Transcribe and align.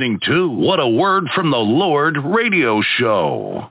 listening 0.00 0.18
to 0.28 0.48
What 0.48 0.80
a 0.80 0.88
Word 0.88 1.24
from 1.34 1.50
the 1.50 1.58
Lord 1.58 2.16
radio 2.24 2.80
show. 2.96 3.70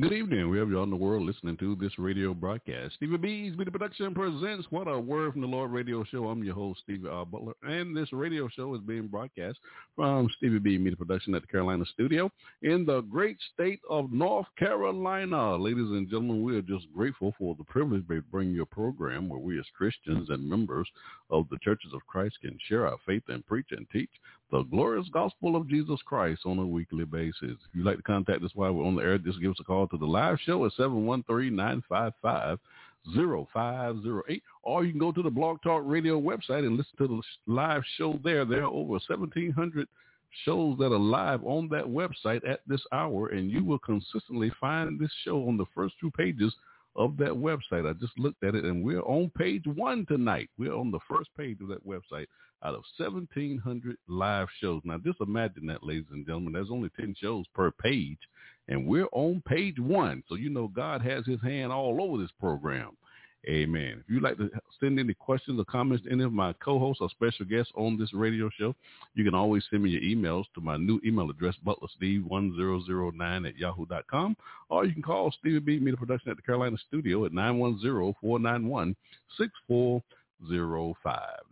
Good 0.00 0.12
evening. 0.12 0.50
We 0.50 0.58
have 0.58 0.70
you 0.70 0.78
all 0.78 0.84
in 0.84 0.90
the 0.90 0.96
world 0.96 1.24
listening 1.24 1.56
to 1.58 1.76
this 1.76 1.98
radio 1.98 2.34
broadcast. 2.34 2.94
Stevie 2.94 3.18
B's 3.18 3.56
Media 3.56 3.70
Production 3.70 4.12
presents 4.12 4.66
What 4.70 4.88
a 4.88 4.98
Word 4.98 5.32
from 5.32 5.42
the 5.42 5.46
Lord 5.46 5.70
radio 5.70 6.02
show. 6.02 6.26
I'm 6.28 6.42
your 6.42 6.54
host, 6.54 6.80
Stevie 6.82 7.06
R. 7.06 7.24
Butler, 7.24 7.52
and 7.62 7.96
this 7.96 8.12
radio 8.12 8.48
show 8.48 8.74
is 8.74 8.80
being 8.80 9.06
broadcast 9.06 9.58
from 9.94 10.28
Stevie 10.36 10.58
B 10.58 10.78
Media 10.78 10.96
Production 10.96 11.32
at 11.36 11.42
the 11.42 11.48
Carolina 11.48 11.84
studio 11.92 12.28
in 12.62 12.84
the 12.84 13.02
great 13.02 13.36
state 13.54 13.80
of 13.88 14.10
North 14.10 14.48
Carolina. 14.58 15.54
Ladies 15.54 15.90
and 15.90 16.08
gentlemen, 16.08 16.42
we 16.42 16.56
are 16.56 16.62
just 16.62 16.86
grateful 16.92 17.34
for 17.38 17.54
the 17.54 17.64
privilege 17.64 18.08
to 18.08 18.22
bring 18.32 18.50
you 18.52 18.62
a 18.62 18.66
program 18.66 19.28
where 19.28 19.38
we 19.38 19.60
as 19.60 19.66
Christians 19.76 20.28
and 20.30 20.48
members 20.48 20.88
of 21.30 21.46
the 21.50 21.58
churches 21.62 21.92
of 21.94 22.04
Christ 22.08 22.38
can 22.40 22.58
share 22.68 22.88
our 22.88 22.98
faith 23.06 23.22
and 23.28 23.46
preach 23.46 23.68
and 23.70 23.86
teach 23.92 24.10
the 24.52 24.62
glorious 24.64 25.08
gospel 25.12 25.56
of 25.56 25.66
Jesus 25.66 25.98
Christ 26.04 26.42
on 26.44 26.58
a 26.58 26.66
weekly 26.66 27.04
basis. 27.04 27.34
If 27.40 27.56
you'd 27.72 27.86
like 27.86 27.96
to 27.96 28.02
contact 28.02 28.44
us 28.44 28.50
while 28.54 28.74
we're 28.74 28.84
on 28.84 28.94
the 28.94 29.02
air, 29.02 29.16
just 29.16 29.40
give 29.40 29.50
us 29.50 29.56
a 29.60 29.64
call 29.64 29.88
to 29.88 29.96
the 29.96 30.04
live 30.04 30.38
show 30.44 30.66
at 30.66 30.72
713-955-0508, 30.72 32.58
or 34.62 34.84
you 34.84 34.92
can 34.92 35.00
go 35.00 35.10
to 35.10 35.22
the 35.22 35.30
Blog 35.30 35.62
Talk 35.62 35.82
Radio 35.86 36.20
website 36.20 36.66
and 36.66 36.76
listen 36.76 36.92
to 36.98 37.08
the 37.08 37.22
live 37.50 37.82
show 37.96 38.20
there. 38.22 38.44
There 38.44 38.64
are 38.64 38.66
over 38.66 38.90
1,700 38.90 39.88
shows 40.44 40.76
that 40.78 40.92
are 40.92 40.98
live 40.98 41.42
on 41.44 41.70
that 41.70 41.86
website 41.86 42.46
at 42.46 42.60
this 42.66 42.82
hour, 42.92 43.28
and 43.28 43.50
you 43.50 43.64
will 43.64 43.78
consistently 43.78 44.52
find 44.60 45.00
this 45.00 45.12
show 45.24 45.48
on 45.48 45.56
the 45.56 45.64
first 45.74 45.94
two 45.98 46.10
pages 46.10 46.54
of 46.96 47.16
that 47.18 47.30
website. 47.32 47.88
I 47.88 47.92
just 47.94 48.18
looked 48.18 48.44
at 48.44 48.54
it, 48.54 48.64
and 48.64 48.84
we're 48.84 49.02
on 49.02 49.30
page 49.36 49.64
one 49.66 50.06
tonight. 50.06 50.50
We're 50.58 50.74
on 50.74 50.90
the 50.90 51.00
first 51.08 51.30
page 51.36 51.58
of 51.60 51.68
that 51.68 51.86
website 51.86 52.26
out 52.64 52.74
of 52.74 52.84
1,700 52.96 53.96
live 54.08 54.48
shows. 54.60 54.82
Now, 54.84 54.98
just 54.98 55.20
imagine 55.20 55.66
that, 55.66 55.82
ladies 55.82 56.04
and 56.12 56.26
gentlemen. 56.26 56.52
There's 56.52 56.70
only 56.70 56.90
10 56.98 57.14
shows 57.20 57.44
per 57.54 57.70
page, 57.70 58.18
and 58.68 58.86
we're 58.86 59.08
on 59.12 59.42
page 59.46 59.78
one. 59.78 60.22
So 60.28 60.36
you 60.36 60.50
know 60.50 60.68
God 60.68 61.02
has 61.02 61.26
his 61.26 61.40
hand 61.42 61.72
all 61.72 62.00
over 62.02 62.22
this 62.22 62.32
program. 62.38 62.90
Amen. 63.48 63.98
If 63.98 64.08
you'd 64.08 64.22
like 64.22 64.36
to 64.36 64.48
send 64.78 65.00
any 65.00 65.14
questions 65.14 65.58
or 65.58 65.64
comments 65.64 66.04
to 66.04 66.12
any 66.12 66.22
of 66.22 66.32
my 66.32 66.52
co-hosts 66.64 67.00
or 67.00 67.10
special 67.10 67.44
guests 67.44 67.72
on 67.74 67.98
this 67.98 68.14
radio 68.14 68.48
show, 68.56 68.72
you 69.14 69.24
can 69.24 69.34
always 69.34 69.64
send 69.68 69.82
me 69.82 69.90
your 69.90 70.00
emails 70.00 70.44
to 70.54 70.60
my 70.60 70.76
new 70.76 71.00
email 71.04 71.28
address, 71.28 71.56
butlersteve1009 71.66 73.48
at 73.48 73.56
yahoo.com, 73.56 74.36
or 74.68 74.84
you 74.84 74.92
can 74.92 75.02
call 75.02 75.32
Stevie 75.40 75.58
B 75.58 75.80
Media 75.80 75.96
Production 75.96 76.30
at 76.30 76.36
the 76.36 76.42
Carolina 76.42 76.76
Studio 76.86 77.24
at 77.24 77.32
910-491-6405. 77.32 78.94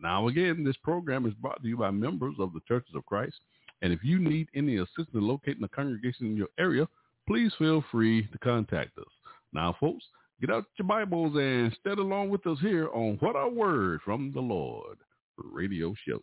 Now, 0.00 0.28
again, 0.28 0.62
this 0.62 0.76
program 0.84 1.26
is 1.26 1.34
brought 1.34 1.60
to 1.60 1.68
you 1.68 1.78
by 1.78 1.90
members 1.90 2.36
of 2.38 2.52
the 2.52 2.60
Churches 2.68 2.94
of 2.94 3.04
Christ, 3.04 3.40
and 3.82 3.92
if 3.92 4.04
you 4.04 4.20
need 4.20 4.46
any 4.54 4.76
assistance 4.76 5.08
locating 5.14 5.64
a 5.64 5.68
congregation 5.68 6.26
in 6.26 6.36
your 6.36 6.50
area, 6.56 6.86
please 7.26 7.52
feel 7.58 7.82
free 7.90 8.28
to 8.28 8.38
contact 8.38 8.96
us. 8.96 9.10
Now, 9.52 9.74
folks, 9.80 10.04
Get 10.40 10.48
out 10.48 10.64
your 10.78 10.88
Bibles 10.88 11.36
and 11.36 11.70
study 11.78 12.00
along 12.00 12.30
with 12.30 12.46
us 12.46 12.56
here 12.60 12.88
on 12.94 13.18
What 13.20 13.36
a 13.36 13.46
Word 13.46 14.00
from 14.02 14.32
the 14.32 14.40
Lord 14.40 14.96
radio 15.36 15.94
show. 16.08 16.22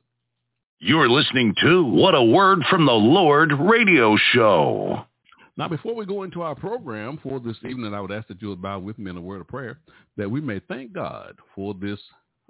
You're 0.79 1.07
listening 1.07 1.53
to 1.61 1.83
What 1.83 2.15
a 2.15 2.23
Word 2.23 2.63
from 2.67 2.87
the 2.87 2.93
Lord 2.93 3.51
radio 3.51 4.17
show. 4.31 5.03
Now, 5.55 5.67
before 5.67 5.93
we 5.93 6.07
go 6.07 6.23
into 6.23 6.41
our 6.41 6.55
program 6.55 7.19
for 7.21 7.39
this 7.39 7.57
evening, 7.63 7.93
I 7.93 8.01
would 8.01 8.11
ask 8.11 8.27
that 8.29 8.41
you 8.41 8.49
would 8.49 8.61
bow 8.61 8.79
with 8.79 8.97
me 8.97 9.11
in 9.11 9.17
a 9.17 9.21
word 9.21 9.41
of 9.41 9.47
prayer 9.47 9.77
that 10.15 10.31
we 10.31 10.41
may 10.41 10.61
thank 10.67 10.93
God 10.93 11.37
for 11.53 11.75
this 11.75 11.99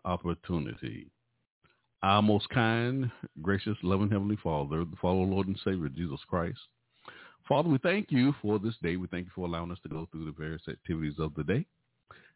opportunity. 0.05 1.07
Our 2.01 2.21
most 2.21 2.47
kind, 2.47 3.11
gracious, 3.41 3.75
loving 3.83 4.09
Heavenly 4.09 4.37
Father, 4.41 4.85
the 4.85 4.95
Father, 5.01 5.19
Lord, 5.19 5.47
and 5.47 5.59
Savior, 5.65 5.89
Jesus 5.89 6.21
Christ, 6.29 6.59
Father, 7.47 7.69
we 7.69 7.77
thank 7.77 8.11
you 8.11 8.33
for 8.41 8.59
this 8.59 8.75
day. 8.83 8.97
We 8.97 9.07
thank 9.07 9.25
you 9.25 9.31
for 9.33 9.45
allowing 9.45 9.71
us 9.71 9.79
to 9.83 9.89
go 9.89 10.07
through 10.11 10.25
the 10.25 10.31
various 10.31 10.63
activities 10.67 11.15
of 11.17 11.33
the 11.35 11.43
day 11.43 11.65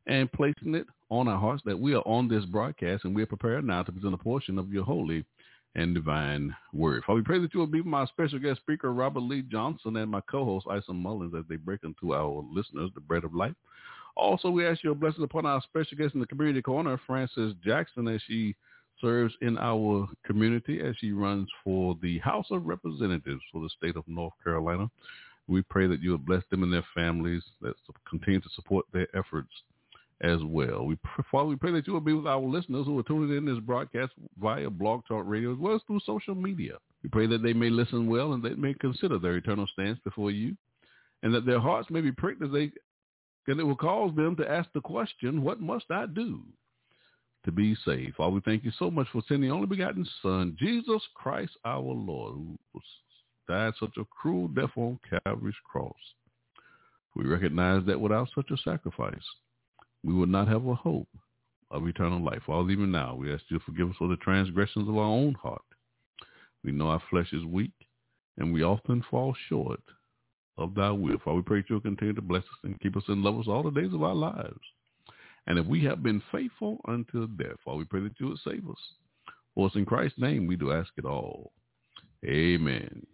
and 0.07 0.31
placing 0.31 0.73
it 0.75 0.87
on 1.09 1.27
our 1.27 1.37
hearts 1.37 1.61
that 1.65 1.79
we 1.79 1.93
are 1.93 2.07
on 2.07 2.27
this 2.27 2.45
broadcast 2.45 3.03
and 3.03 3.13
we 3.13 3.21
are 3.21 3.27
prepared 3.27 3.65
now 3.65 3.83
to 3.83 3.91
present 3.91 4.13
a 4.13 4.17
portion 4.17 4.57
of 4.57 4.71
your 4.71 4.85
holy 4.85 5.25
and 5.75 5.93
divine 5.93 6.55
word. 6.73 7.03
Father, 7.05 7.19
we 7.19 7.23
pray 7.23 7.39
that 7.39 7.53
you 7.53 7.59
will 7.59 7.67
be 7.67 7.81
my 7.83 8.05
special 8.05 8.39
guest 8.39 8.59
speaker, 8.61 8.93
Robert 8.93 9.21
Lee 9.21 9.41
Johnson, 9.41 9.97
and 9.97 10.09
my 10.09 10.21
co-host, 10.21 10.67
Isom 10.69 11.01
Mullins, 11.01 11.33
as 11.37 11.43
they 11.49 11.55
break 11.57 11.81
into 11.83 12.13
our 12.13 12.43
listeners 12.51 12.89
the 12.93 13.01
bread 13.01 13.23
of 13.23 13.35
life. 13.35 13.53
Also, 14.15 14.49
we 14.49 14.65
ask 14.65 14.83
your 14.83 14.95
blessing 14.95 15.23
upon 15.23 15.45
our 15.45 15.61
special 15.61 15.97
guest 15.97 16.13
in 16.13 16.19
the 16.19 16.27
community 16.27 16.61
corner, 16.61 16.99
Frances 17.07 17.53
Jackson, 17.63 18.07
as 18.07 18.21
she 18.27 18.55
serves 19.01 19.33
in 19.41 19.57
our 19.57 20.07
community 20.25 20.79
as 20.79 20.95
she 20.97 21.11
runs 21.11 21.49
for 21.63 21.97
the 22.01 22.19
House 22.19 22.47
of 22.51 22.65
Representatives 22.65 23.41
for 23.51 23.61
the 23.61 23.69
state 23.77 23.95
of 23.95 24.07
North 24.07 24.33
Carolina. 24.43 24.89
We 25.47 25.63
pray 25.63 25.87
that 25.87 26.01
you 26.01 26.11
will 26.11 26.17
bless 26.19 26.43
them 26.49 26.63
and 26.63 26.71
their 26.71 26.85
families, 26.93 27.43
that 27.61 27.73
continue 28.09 28.39
to 28.39 28.49
support 28.55 28.85
their 28.93 29.07
efforts 29.15 29.51
as 30.21 30.39
well. 30.43 30.85
We 30.85 30.97
Father, 31.31 31.49
we 31.49 31.55
pray 31.55 31.71
that 31.71 31.87
you 31.87 31.93
will 31.93 31.99
be 31.99 32.13
with 32.13 32.27
our 32.27 32.39
listeners 32.39 32.85
who 32.85 32.97
are 32.99 33.03
tuning 33.03 33.35
in 33.35 33.45
this 33.45 33.59
broadcast 33.59 34.11
via 34.39 34.69
Blog 34.69 35.01
Talk 35.07 35.23
Radio 35.25 35.51
as 35.51 35.59
well 35.59 35.75
as 35.75 35.81
through 35.87 35.99
social 36.05 36.35
media. 36.35 36.73
We 37.03 37.09
pray 37.09 37.25
that 37.27 37.41
they 37.41 37.53
may 37.53 37.69
listen 37.69 38.07
well 38.07 38.33
and 38.33 38.43
they 38.43 38.53
may 38.53 38.75
consider 38.75 39.17
their 39.17 39.37
eternal 39.37 39.67
stance 39.73 39.99
before 40.03 40.31
you, 40.31 40.55
and 41.23 41.33
that 41.33 41.45
their 41.45 41.59
hearts 41.59 41.89
may 41.89 42.01
be 42.01 42.11
pricked 42.11 42.43
as 42.43 42.51
they, 42.51 42.71
and 43.47 43.59
it 43.59 43.63
will 43.63 43.75
cause 43.75 44.15
them 44.15 44.35
to 44.35 44.49
ask 44.49 44.69
the 44.73 44.81
question, 44.81 45.41
"What 45.41 45.59
must 45.59 45.89
I 45.89 46.05
do?" 46.05 46.43
To 47.45 47.51
be 47.51 47.75
saved. 47.85 48.15
Father, 48.15 48.31
we 48.31 48.41
thank 48.41 48.63
you 48.63 48.71
so 48.77 48.91
much 48.91 49.07
for 49.11 49.21
sending 49.27 49.49
the 49.49 49.55
only 49.55 49.67
begotten 49.67 50.07
Son, 50.21 50.55
Jesus 50.59 51.01
Christ 51.15 51.51
our 51.65 51.81
Lord, 51.81 52.35
who 52.35 52.81
died 53.47 53.73
such 53.79 53.97
a 53.97 54.05
cruel 54.05 54.47
death 54.47 54.71
on 54.75 54.99
Calvary's 55.09 55.55
cross. 55.69 55.93
We 57.15 57.25
recognize 57.25 57.85
that 57.87 57.99
without 57.99 58.29
such 58.33 58.51
a 58.51 58.57
sacrifice, 58.57 59.15
we 60.03 60.13
would 60.13 60.29
not 60.29 60.47
have 60.47 60.65
a 60.65 60.75
hope 60.75 61.09
of 61.69 61.87
eternal 61.87 62.23
life. 62.23 62.41
Father, 62.45 62.69
even 62.69 62.91
now, 62.91 63.15
we 63.15 63.33
ask 63.33 63.43
you 63.49 63.59
to 63.59 63.65
forgive 63.65 63.89
us 63.89 63.95
for 63.97 64.07
the 64.07 64.17
transgressions 64.17 64.87
of 64.87 64.97
our 64.97 65.03
own 65.03 65.33
heart. 65.33 65.61
We 66.63 66.71
know 66.71 66.89
our 66.89 67.01
flesh 67.09 67.33
is 67.33 67.43
weak, 67.45 67.71
and 68.37 68.53
we 68.53 68.63
often 68.63 69.03
fall 69.09 69.35
short 69.49 69.81
of 70.57 70.75
thy 70.75 70.91
will. 70.91 71.17
Father, 71.23 71.37
we 71.37 71.41
pray 71.41 71.59
that 71.59 71.69
you'll 71.69 71.81
continue 71.81 72.13
to 72.13 72.21
bless 72.21 72.43
us 72.43 72.59
and 72.63 72.79
keep 72.79 72.95
us 72.95 73.03
in 73.07 73.23
love 73.23 73.39
us 73.39 73.47
all 73.47 73.63
the 73.63 73.71
days 73.71 73.93
of 73.93 74.03
our 74.03 74.15
lives. 74.15 74.59
And 75.47 75.57
if 75.57 75.65
we 75.65 75.83
have 75.85 76.03
been 76.03 76.21
faithful 76.31 76.79
until 76.87 77.27
death, 77.27 77.57
Father, 77.65 77.77
we 77.77 77.85
pray 77.85 78.01
that 78.01 78.19
you 78.19 78.29
would 78.29 78.39
save 78.43 78.67
us. 78.69 78.77
For 79.55 79.67
it's 79.67 79.75
in 79.75 79.85
Christ's 79.85 80.19
name, 80.19 80.47
we 80.47 80.55
do 80.55 80.71
ask 80.71 80.91
it 80.97 81.05
all. 81.05 81.51
Amen. 82.25 83.05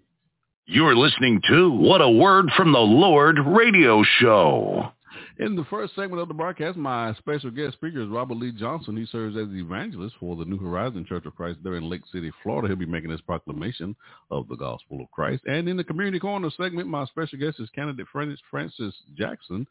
You're 0.66 0.96
listening 0.96 1.42
to 1.50 1.72
What 1.72 2.02
a 2.02 2.10
Word 2.10 2.50
from 2.58 2.74
the 2.74 2.80
Lord 2.80 3.38
radio 3.46 4.04
show. 4.20 4.92
In 5.40 5.56
the 5.56 5.64
first 5.66 5.96
segment 5.96 6.22
of 6.22 6.28
the 6.28 6.34
broadcast, 6.34 6.78
my 6.78 7.14
special 7.16 7.52
guest 7.52 7.76
speaker 7.76 8.02
is 8.02 8.10
Robert 8.10 8.38
Lee 8.38 8.52
Johnson. 8.52 8.98
He 8.98 9.06
serves 9.06 9.38
as 9.38 9.48
the 9.48 9.62
evangelist 9.62 10.16
for 10.20 10.36
the 10.36 10.46
New 10.46 10.58
Horizon 10.58 11.06
Church 11.08 11.26
of 11.26 11.36
Christ 11.36 11.60
there 11.64 11.76
in 11.76 11.90
Lake 11.90 12.02
City, 12.12 12.32
Florida. 12.44 12.68
He'll 12.68 12.76
be 12.78 12.86
making 12.86 13.12
his 13.12 13.22
proclamation 13.22 13.96
of 14.30 14.48
the 14.48 14.56
gospel 14.56 15.00
of 15.00 15.10
Christ. 15.12 15.44
And 15.46 15.70
in 15.70 15.78
the 15.78 15.84
community 15.84 16.20
corner 16.20 16.50
segment, 16.58 16.88
my 16.88 17.06
special 17.06 17.40
guest 17.40 17.60
is 17.60 17.70
candidate 17.70 18.08
Frances 18.12 18.94
Jackson 19.16 19.66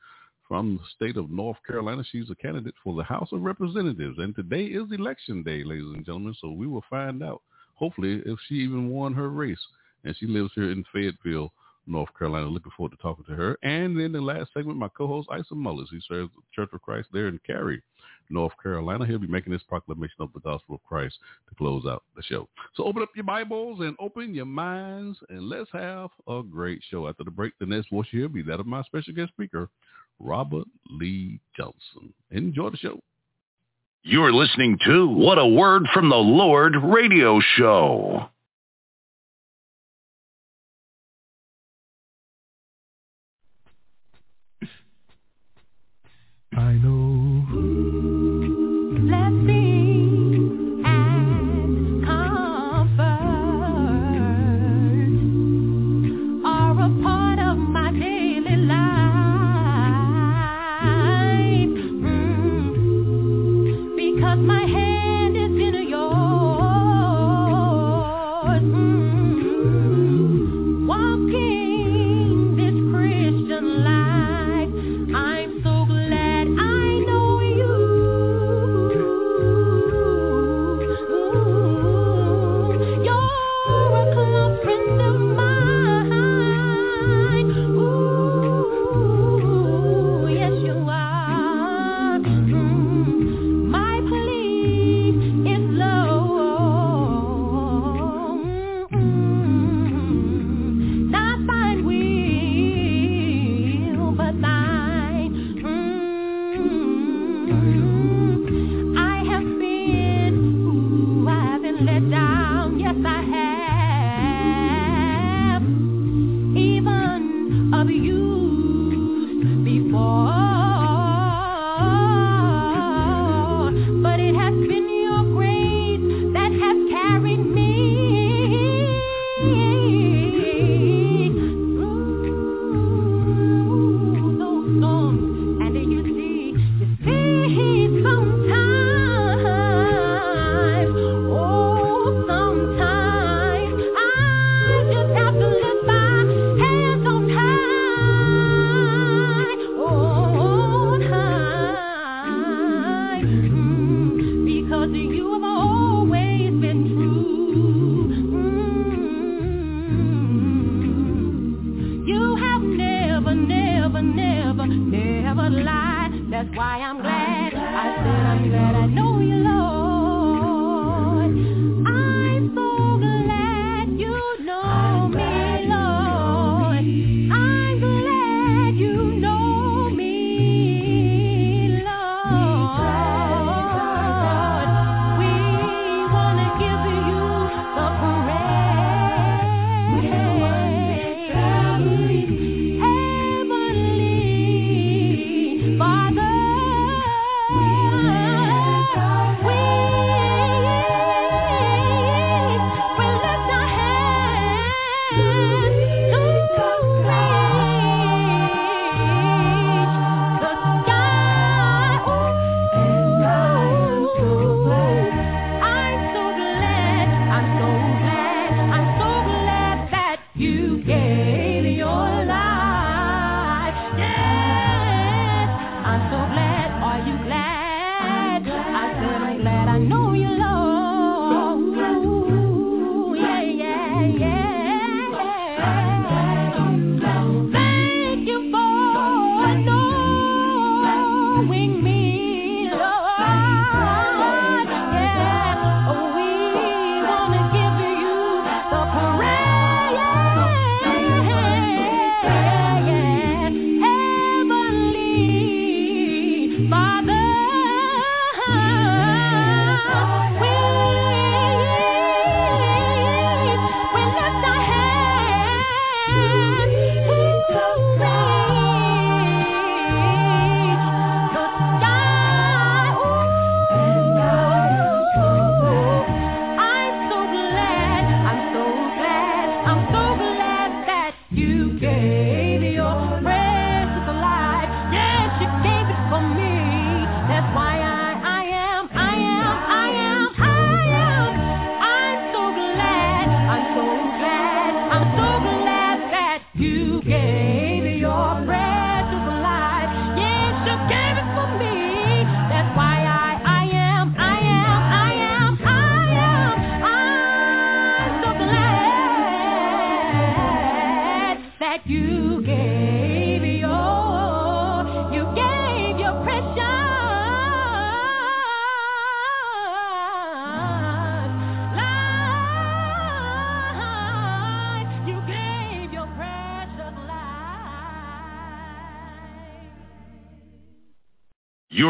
from 0.48 0.76
the 0.76 0.84
state 0.94 1.16
of 1.16 1.30
North 1.30 1.58
Carolina. 1.66 2.04
She's 2.10 2.30
a 2.30 2.34
candidate 2.34 2.74
for 2.82 2.94
the 2.94 3.02
House 3.02 3.28
of 3.32 3.42
Representatives. 3.42 4.18
And 4.18 4.34
today 4.34 4.64
is 4.64 4.90
election 4.92 5.42
day, 5.42 5.64
ladies 5.64 5.92
and 5.94 6.04
gentlemen. 6.04 6.36
So 6.40 6.50
we 6.50 6.66
will 6.66 6.84
find 6.88 7.22
out, 7.22 7.42
hopefully, 7.74 8.22
if 8.24 8.38
she 8.48 8.56
even 8.56 8.90
won 8.90 9.12
her 9.14 9.28
race. 9.28 9.58
And 10.04 10.16
she 10.16 10.26
lives 10.26 10.52
here 10.54 10.70
in 10.70 10.84
Fayetteville, 10.92 11.52
North 11.86 12.10
Carolina. 12.16 12.46
Looking 12.46 12.72
forward 12.76 12.92
to 12.92 13.02
talking 13.02 13.24
to 13.24 13.34
her. 13.34 13.58
And 13.62 13.98
then 13.98 14.12
the 14.12 14.20
last 14.20 14.50
segment, 14.54 14.78
my 14.78 14.88
co-host, 14.88 15.28
Isom 15.32 15.58
Mullins. 15.58 15.88
He 15.90 16.00
serves 16.06 16.30
the 16.34 16.42
Church 16.54 16.70
of 16.72 16.82
Christ 16.82 17.08
there 17.12 17.28
in 17.28 17.40
Cary, 17.44 17.82
North 18.30 18.52
Carolina. 18.62 19.04
He'll 19.04 19.18
be 19.18 19.26
making 19.26 19.52
this 19.52 19.62
proclamation 19.68 20.16
of 20.20 20.32
the 20.32 20.40
gospel 20.40 20.76
of 20.76 20.84
Christ 20.84 21.16
to 21.48 21.54
close 21.56 21.86
out 21.86 22.04
the 22.14 22.22
show. 22.22 22.48
So 22.74 22.84
open 22.84 23.02
up 23.02 23.10
your 23.16 23.24
Bibles 23.24 23.80
and 23.80 23.96
open 23.98 24.34
your 24.34 24.46
minds, 24.46 25.18
and 25.28 25.48
let's 25.48 25.70
have 25.72 26.10
a 26.28 26.42
great 26.42 26.82
show. 26.88 27.08
After 27.08 27.24
the 27.24 27.30
break, 27.32 27.52
the 27.58 27.66
next 27.66 27.90
voice 27.90 28.06
you 28.12 28.20
hear 28.20 28.28
be 28.28 28.42
that 28.42 28.60
of 28.60 28.66
my 28.66 28.82
special 28.84 29.12
guest 29.12 29.32
speaker, 29.32 29.68
Robert 30.18 30.66
Lee 30.90 31.40
Johnson. 31.56 32.12
Enjoy 32.30 32.70
the 32.70 32.76
show. 32.76 32.98
You're 34.02 34.32
listening 34.32 34.78
to 34.86 35.08
What 35.08 35.38
a 35.38 35.46
Word 35.46 35.82
from 35.92 36.08
the 36.08 36.16
Lord 36.16 36.74
radio 36.82 37.40
show. 37.56 38.28
I 46.56 46.72
know 46.72 46.95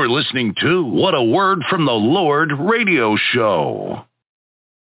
You're 0.06 0.16
listening 0.16 0.54
to 0.60 0.84
What 0.84 1.16
a 1.16 1.22
Word 1.25 1.64
from 1.68 1.84
the 1.84 1.90
Lord 1.90 2.52
radio 2.60 3.16
show. 3.32 4.04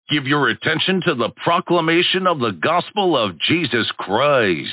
Give 0.08 0.26
your 0.26 0.48
attention 0.48 1.02
to 1.04 1.14
the 1.14 1.28
proclamation 1.44 2.26
of 2.26 2.38
the 2.38 2.52
gospel 2.52 3.18
of 3.18 3.38
Jesus 3.40 3.86
Christ. 3.98 4.70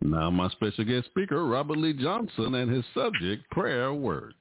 Now 0.00 0.30
my 0.30 0.48
special 0.48 0.84
guest 0.84 1.06
speaker, 1.06 1.46
Robert 1.46 1.78
Lee 1.78 1.92
Johnson, 1.92 2.56
and 2.56 2.68
his 2.68 2.84
subject, 2.92 3.48
prayer 3.52 3.94
works. 3.94 4.34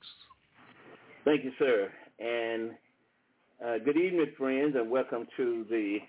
Thank 1.24 1.44
you, 1.44 1.52
sir. 1.60 1.92
And 2.18 2.72
uh, 3.64 3.78
good 3.86 3.98
evening, 3.98 4.32
friends, 4.36 4.76
and 4.76 4.90
welcome 4.90 5.28
to 5.38 5.68
the 5.70 6.00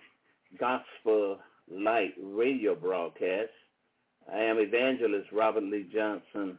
Gospel 0.58 1.36
Light 1.70 2.14
radio 2.18 2.74
broadcast. 2.74 3.50
I 4.34 4.38
am 4.38 4.56
evangelist 4.56 5.28
Robert 5.32 5.64
Lee 5.64 5.86
Johnson, 5.92 6.56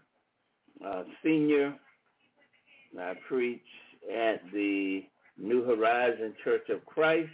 uh, 0.86 1.02
senior. 1.24 1.74
I 3.00 3.14
preach 3.28 3.62
at 4.14 4.42
the 4.54 5.04
New 5.38 5.64
Horizon 5.64 6.34
Church 6.44 6.70
of 6.70 6.86
Christ 6.86 7.30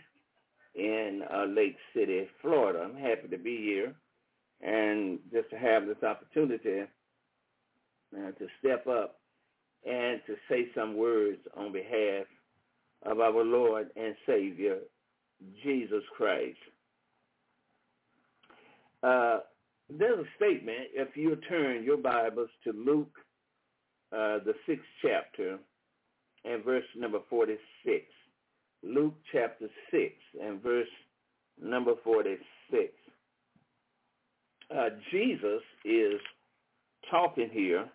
in 0.76 1.22
uh, 1.34 1.46
Lake 1.46 1.78
City, 1.96 2.28
Florida. 2.42 2.80
I'm 2.84 2.96
happy 2.96 3.28
to 3.30 3.38
be 3.38 3.58
here 3.58 3.94
and 4.62 5.20
just 5.32 5.50
to 5.50 5.58
have 5.58 5.86
this 5.86 6.02
opportunity 6.04 6.82
uh, 8.16 8.32
to 8.32 8.48
step 8.60 8.88
up 8.88 9.20
and 9.86 10.22
to 10.28 10.36
say 10.50 10.68
some 10.76 10.96
words 10.96 11.40
on 11.58 11.72
behalf 11.72 12.26
of 13.04 13.20
our 13.20 13.44
Lord 13.44 13.90
and 13.96 14.16
Savior, 14.28 14.78
Jesus 15.64 16.04
Christ. 16.16 16.58
Uh, 19.04 19.40
there's 19.90 20.20
a 20.20 20.30
statement, 20.36 20.90
if 20.94 21.18
you 21.18 21.36
turn 21.50 21.84
your 21.84 21.98
Bibles 21.98 22.50
to 22.64 22.72
Luke, 22.72 23.18
the 24.12 24.54
sixth 24.66 24.86
chapter, 25.02 25.58
and 26.46 26.64
verse 26.64 26.84
number 26.98 27.20
46. 27.30 27.60
Luke 28.84 29.14
chapter 29.32 29.68
6 29.92 30.14
and 30.44 30.62
verse 30.62 30.88
number 31.62 31.94
46. 32.04 32.94
Uh, 34.76 34.90
Jesus 35.12 35.62
is 35.86 36.20
talking 37.10 37.50
here, 37.52 37.86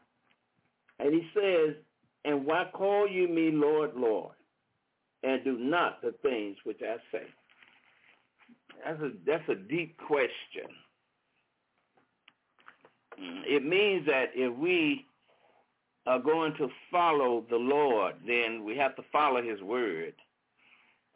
and 0.99 1.13
he 1.15 1.29
says, 1.35 1.75
And 2.25 2.45
why 2.47 2.67
call 2.73 3.09
you 3.09 3.29
me 3.29 3.51
Lord, 3.53 3.93
Lord, 3.97 4.35
and 5.23 5.43
do 5.43 5.59
not 5.59 6.03
the 6.03 6.13
things 6.23 6.57
which 6.65 6.81
I 6.83 6.97
say? 7.11 7.25
That's 8.85 9.01
a, 9.03 9.11
that's 9.27 9.49
a 9.49 9.55
deep 9.55 9.97
question. 10.07 10.71
Mm, 13.21 13.43
It 13.47 13.65
means 13.65 14.07
that 14.07 14.27
if 14.35 14.57
we 14.57 15.07
are 16.07 16.19
going 16.19 16.55
to 16.57 16.69
follow 16.91 17.45
the 17.51 17.57
Lord, 17.57 18.15
then 18.27 18.65
we 18.65 18.77
have 18.77 18.95
to 18.97 19.03
follow 19.13 19.43
his 19.43 19.61
word. 19.61 20.15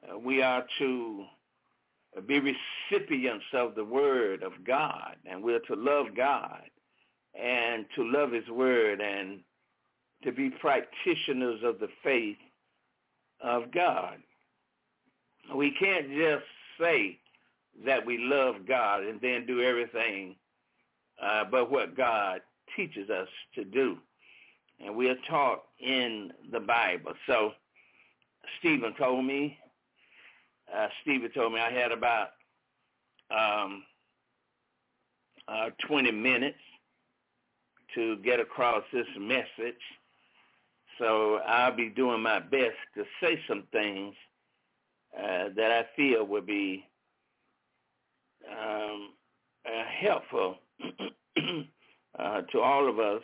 Uh, 0.03 0.19
we 0.19 0.43
are 0.43 0.65
to 0.79 1.25
be 2.27 2.41
recipients 2.41 3.45
of 3.53 3.75
the 3.75 3.85
word 3.85 4.43
of 4.43 4.53
God, 4.67 5.17
and 5.27 5.43
we're 5.43 5.61
to 5.61 5.77
love 5.77 6.07
God 6.17 6.63
and 7.41 7.87
to 7.95 8.03
love 8.05 8.33
his 8.33 8.49
word 8.49 9.01
and 9.01 9.41
to 10.25 10.33
be 10.33 10.51
practitioners 10.51 11.61
of 11.63 11.79
the 11.79 11.89
faith 12.03 12.37
of 13.41 13.71
God. 13.73 14.19
We 15.55 15.71
can't 15.79 16.09
just 16.09 16.45
say 16.79 17.19
that 17.85 18.05
we 18.05 18.19
love 18.19 18.67
God 18.67 19.05
and 19.05 19.21
then 19.21 19.47
do 19.47 19.63
everything 19.63 20.35
uh, 21.23 21.45
but 21.51 21.71
what 21.71 21.97
God 21.97 22.41
teaches 22.77 23.11
us 23.11 23.29
to 23.55 23.65
do. 23.65 23.99
And 24.85 24.97
we 24.97 25.09
are 25.09 25.17
taught 25.29 25.63
in 25.79 26.33
the 26.53 26.61
Bible. 26.61 27.13
So 27.27 27.53
Stephen 28.59 28.95
told 28.99 29.25
me, 29.25 29.59
uh, 30.75 30.89
Stephen 31.03 31.31
told 31.33 31.53
me 31.53 31.61
I 31.61 31.71
had 31.71 31.93
about 31.93 32.29
um, 33.31 33.85
uh, 35.49 35.71
20 35.87 36.11
minutes 36.13 36.59
to 37.95 38.17
get 38.19 38.41
across 38.41 38.83
this 38.93 39.07
message. 39.19 39.81
So 40.99 41.41
I'll 41.47 41.75
be 41.75 41.89
doing 41.89 42.23
my 42.23 42.39
best 42.39 42.77
to 42.95 43.05
say 43.23 43.41
some 43.49 43.65
things 43.73 44.15
uh, 45.17 45.49
that 45.57 45.71
I 45.71 45.87
feel 45.97 46.25
will 46.25 46.43
be 46.43 46.85
um, 48.49 49.11
uh, 49.67 49.85
helpful 50.01 50.57
uh, 52.19 52.43
to 52.43 52.61
all 52.61 52.89
of 52.89 52.99
us 52.99 53.23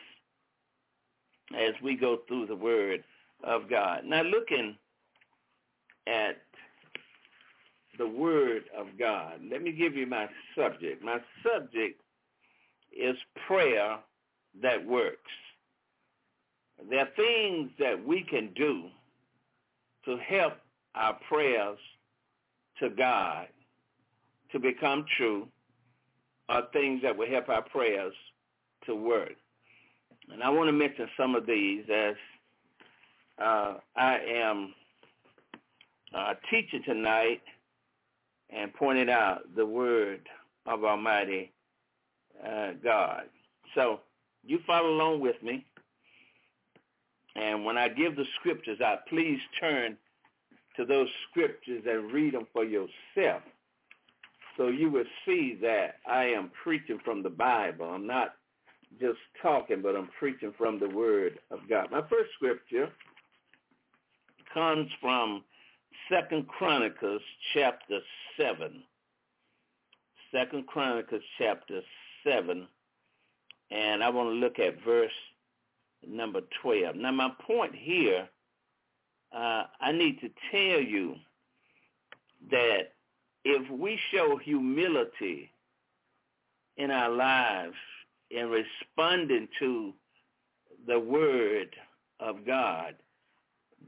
as 1.55 1.75
we 1.83 1.97
go 1.97 2.19
through 2.27 2.47
the 2.47 2.57
Word 2.57 3.05
of 3.45 3.69
God. 3.69 4.05
Now, 4.05 4.23
looking 4.23 4.77
at 6.07 6.37
the 7.99 8.07
Word 8.07 8.65
of 8.77 8.87
God, 8.99 9.41
let 9.51 9.63
me 9.63 9.73
give 9.73 9.95
you 9.95 10.07
my 10.07 10.29
subject. 10.57 11.03
My 11.03 11.19
subject 11.43 12.01
is 12.97 13.17
prayer 13.47 13.99
that 14.63 14.87
works. 14.87 15.19
There 16.91 17.01
are 17.01 17.09
things 17.17 17.71
that 17.79 18.05
we 18.05 18.23
can 18.23 18.53
do 18.55 18.89
to 20.05 20.17
help 20.19 20.55
our 20.95 21.19
prayers 21.29 21.79
to 22.81 22.91
God 22.91 23.49
to 24.53 24.59
become 24.59 25.05
true 25.17 25.49
are 26.49 26.65
things 26.73 27.03
that 27.03 27.17
will 27.17 27.29
help 27.29 27.49
our 27.49 27.63
prayers 27.63 28.15
to 28.87 28.95
work. 28.95 29.33
And 30.33 30.43
I 30.43 30.51
want 30.51 30.69
to 30.69 30.73
mention 30.73 31.09
some 31.17 31.35
of 31.35 31.47
these 31.47 31.85
as 31.93 32.15
uh, 33.43 33.75
I 33.97 34.19
am 34.35 34.75
uh, 36.15 36.35
teaching 36.51 36.83
tonight 36.85 37.43
and 38.51 38.73
pointing 38.75 39.11
out 39.11 39.43
the 39.55 39.67
word 39.67 40.21
of 40.67 40.85
Almighty 40.85 41.53
uh, 42.45 42.73
God. 42.83 43.25
So 43.75 44.01
you 44.45 44.59
follow 44.67 44.91
along 44.91 45.21
with 45.21 45.43
me. 45.43 45.65
And 47.35 47.65
when 47.65 47.77
I 47.77 47.89
give 47.89 48.17
the 48.17 48.25
scriptures 48.41 48.79
I 48.81 48.97
please 49.09 49.39
turn 49.61 49.97
to 50.77 50.85
those 50.85 51.09
scriptures 51.31 51.83
and 51.87 52.13
read 52.13 52.35
them 52.35 52.47
for 52.53 52.65
yourself. 52.65 53.43
So 54.57 54.69
you 54.69 54.91
will 54.91 55.05
see 55.27 55.59
that 55.61 55.97
I 56.09 56.25
am 56.25 56.51
preaching 56.63 56.99
from 57.05 57.23
the 57.23 57.31
Bible. 57.31 57.87
I'm 57.87 58.07
not 58.07 58.35
just 59.01 59.19
talking, 59.43 59.83
but 59.83 59.97
I'm 59.97 60.09
preaching 60.19 60.53
from 60.57 60.79
the 60.79 60.89
Word 60.89 61.39
of 61.51 61.61
God. 61.69 61.91
My 61.91 62.03
first 62.03 62.31
scripture 62.35 62.89
comes 64.53 64.89
from 65.01 65.45
Second 66.11 66.49
Chronicles 66.49 67.23
chapter 67.53 67.99
7. 68.39 68.83
Second 70.33 70.67
Chronicles 70.67 71.23
chapter 71.39 71.81
7. 72.25 72.67
And 73.71 74.03
I 74.03 74.09
want 74.09 74.29
to 74.31 74.35
look 74.35 74.59
at 74.59 74.83
verse 74.85 75.11
number 76.07 76.41
12. 76.63 76.97
Now 76.97 77.13
my 77.13 77.31
point 77.47 77.75
here, 77.75 78.29
uh, 79.35 79.65
I 79.81 79.93
need 79.93 80.21
to 80.21 80.31
tell 80.51 80.81
you 80.81 81.17
that 82.51 82.93
if 83.45 83.71
we 83.71 83.99
show 84.13 84.37
humility 84.37 85.51
in 86.77 86.91
our 86.91 87.11
lives 87.11 87.75
in 88.31 88.49
responding 88.49 89.49
to 89.59 89.93
the 90.87 90.99
word 90.99 91.75
of 92.21 92.47
God, 92.47 92.95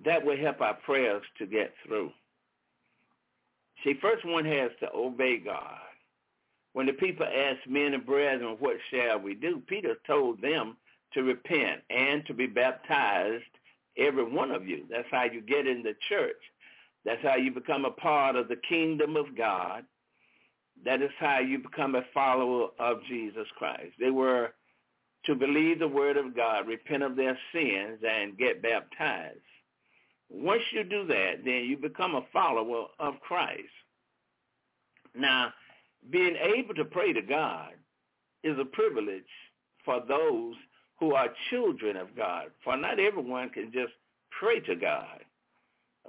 that 0.04 0.24
will 0.24 0.36
help 0.36 0.60
our 0.60 0.74
prayers 0.74 1.22
to 1.38 1.46
get 1.46 1.72
through. 1.84 2.10
See, 3.84 3.94
first 4.00 4.24
one 4.24 4.44
has 4.44 4.70
to 4.80 4.88
obey 4.94 5.38
God. 5.38 5.78
When 6.72 6.86
the 6.86 6.92
people 6.92 7.26
asked 7.26 7.68
men 7.68 7.94
and 7.94 8.04
brethren, 8.04 8.56
what 8.58 8.76
shall 8.90 9.18
we 9.18 9.34
do? 9.34 9.62
Peter 9.66 9.96
told 10.06 10.40
them 10.40 10.76
to 11.14 11.22
repent 11.22 11.82
and 11.90 12.24
to 12.26 12.34
be 12.34 12.46
baptized, 12.46 13.44
every 13.96 14.24
one 14.24 14.50
of 14.50 14.66
you. 14.66 14.84
That's 14.90 15.08
how 15.10 15.24
you 15.24 15.40
get 15.40 15.66
in 15.66 15.82
the 15.82 15.94
church. 16.08 16.36
That's 17.04 17.22
how 17.22 17.36
you 17.36 17.50
become 17.50 17.84
a 17.84 17.90
part 17.90 18.36
of 18.36 18.48
the 18.48 18.60
kingdom 18.68 19.16
of 19.16 19.36
God. 19.36 19.84
That 20.84 21.02
is 21.02 21.10
how 21.18 21.40
you 21.40 21.58
become 21.58 21.94
a 21.94 22.02
follower 22.14 22.68
of 22.78 23.02
Jesus 23.08 23.46
Christ. 23.56 23.92
They 23.98 24.10
were 24.10 24.52
to 25.26 25.34
believe 25.34 25.78
the 25.78 25.88
word 25.88 26.16
of 26.16 26.36
God, 26.36 26.66
repent 26.66 27.02
of 27.02 27.16
their 27.16 27.38
sins, 27.52 27.98
and 28.08 28.38
get 28.38 28.62
baptized. 28.62 29.40
Once 30.30 30.62
you 30.72 30.84
do 30.84 31.06
that, 31.06 31.44
then 31.44 31.64
you 31.64 31.76
become 31.76 32.14
a 32.14 32.26
follower 32.32 32.86
of 32.98 33.20
Christ. 33.20 33.62
Now, 35.14 35.52
being 36.10 36.36
able 36.36 36.74
to 36.74 36.84
pray 36.84 37.12
to 37.12 37.22
God 37.22 37.72
is 38.44 38.58
a 38.58 38.64
privilege 38.64 39.24
for 39.84 40.02
those 40.06 40.54
who 41.00 41.14
are 41.14 41.28
children 41.50 41.96
of 41.96 42.16
God. 42.16 42.46
For 42.62 42.76
not 42.76 43.00
everyone 43.00 43.50
can 43.50 43.72
just 43.72 43.92
pray 44.38 44.60
to 44.60 44.76
God. 44.76 45.24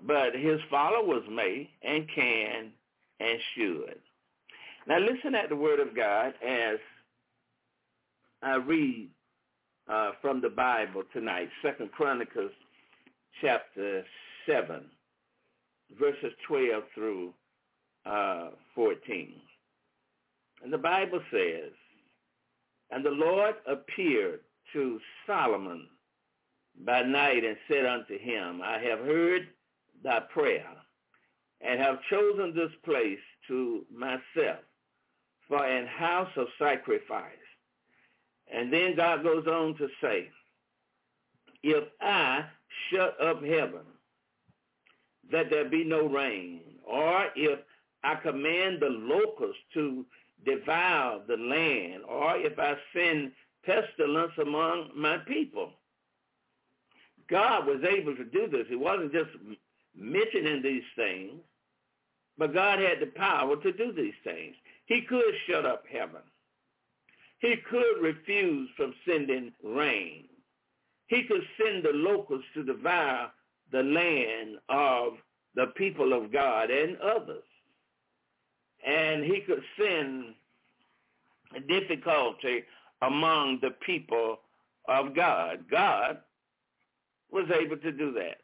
But 0.02 0.36
his 0.36 0.60
followers 0.70 1.24
may 1.30 1.70
and 1.82 2.08
can 2.14 2.72
and 3.20 3.40
should. 3.56 4.00
Now 4.90 4.98
listen 4.98 5.36
at 5.36 5.50
the 5.50 5.56
word 5.56 5.80
of 5.80 5.96
God 5.96 6.34
as 6.44 6.80
I 8.42 8.56
read 8.56 9.10
uh, 9.88 10.14
from 10.20 10.42
the 10.42 10.50
Bible 10.50 11.04
tonight, 11.14 11.50
Second 11.62 11.92
Chronicles 11.92 12.50
chapter 13.40 14.04
7, 14.48 14.82
verses 16.00 16.34
12 16.48 16.84
through 16.96 17.34
uh, 18.08 18.50
14. 18.74 19.34
And 20.64 20.74
the 20.74 20.78
Bible 20.80 21.22
says, 21.32 21.72
And 22.90 23.06
the 23.06 23.12
Lord 23.12 23.54
appeared 23.68 24.40
to 24.74 25.00
Solomon 25.28 25.86
by 26.84 27.04
night 27.04 27.44
and 27.46 27.58
said 27.68 27.86
unto 27.86 28.18
him, 28.18 28.64
I 28.64 28.80
have 28.80 29.06
heard 29.06 29.50
thy 30.04 30.22
prayer 30.34 30.66
and 31.62 31.80
have 31.80 32.00
chosen 32.10 32.56
this 32.56 32.72
place 32.84 33.20
to 33.50 33.86
myself 33.96 34.62
for 35.50 35.66
an 35.66 35.88
house 35.88 36.30
of 36.38 36.48
sacrifice. 36.58 37.24
And 38.54 38.72
then 38.72 38.96
God 38.96 39.24
goes 39.24 39.46
on 39.48 39.76
to 39.78 39.90
say, 40.02 40.30
if 41.64 41.84
I 42.00 42.46
shut 42.90 43.20
up 43.22 43.44
heaven, 43.44 43.82
that 45.32 45.50
there 45.50 45.66
be 45.66 45.84
no 45.84 46.08
rain, 46.08 46.62
or 46.86 47.26
if 47.36 47.60
I 48.04 48.16
command 48.16 48.80
the 48.80 48.90
locusts 48.90 49.62
to 49.74 50.06
devour 50.46 51.22
the 51.28 51.38
land, 51.38 52.04
or 52.08 52.38
if 52.38 52.58
I 52.58 52.76
send 52.94 53.32
pestilence 53.66 54.32
among 54.42 54.90
my 54.96 55.18
people. 55.18 55.72
God 57.30 57.68
was 57.68 57.84
able 57.84 58.16
to 58.16 58.24
do 58.24 58.48
this. 58.48 58.66
He 58.68 58.76
wasn't 58.76 59.12
just 59.12 59.30
mentioning 59.96 60.62
these 60.64 60.84
things, 60.96 61.34
but 62.38 62.54
God 62.54 62.80
had 62.80 63.00
the 63.02 63.08
power 63.08 63.56
to 63.58 63.72
do 63.72 63.92
these 63.92 64.14
things. 64.24 64.56
He 64.90 65.02
could 65.02 65.34
shut 65.48 65.66
up 65.66 65.84
heaven. 65.90 66.22
He 67.40 67.56
could 67.70 68.02
refuse 68.02 68.70
from 68.76 68.94
sending 69.08 69.54
rain. 69.64 70.26
He 71.08 71.24
could 71.24 71.44
send 71.58 71.84
the 71.84 71.94
locusts 71.94 72.48
to 72.56 72.64
devour 72.64 73.32
the 73.72 73.84
land 73.84 74.58
of 74.68 75.14
the 75.56 75.68
people 75.78 76.12
of 76.12 76.34
God 76.34 76.72
and 76.72 76.98
others. 76.98 77.44
And 78.86 79.24
he 79.24 79.42
could 79.42 79.62
send 79.80 80.34
difficulty 81.68 82.64
among 83.02 83.60
the 83.62 83.72
people 83.86 84.40
of 84.88 85.16
God. 85.16 85.66
God 85.70 86.18
was 87.32 87.46
able 87.52 87.78
to 87.78 87.92
do 87.92 88.12
that. 88.14 88.38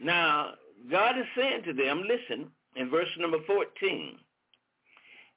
Now, 0.00 0.54
God 0.90 1.16
is 1.16 1.26
saying 1.36 1.62
to 1.64 1.72
them, 1.72 2.02
listen, 2.06 2.50
in 2.74 2.90
verse 2.90 3.08
number 3.18 3.38
14, 3.46 4.18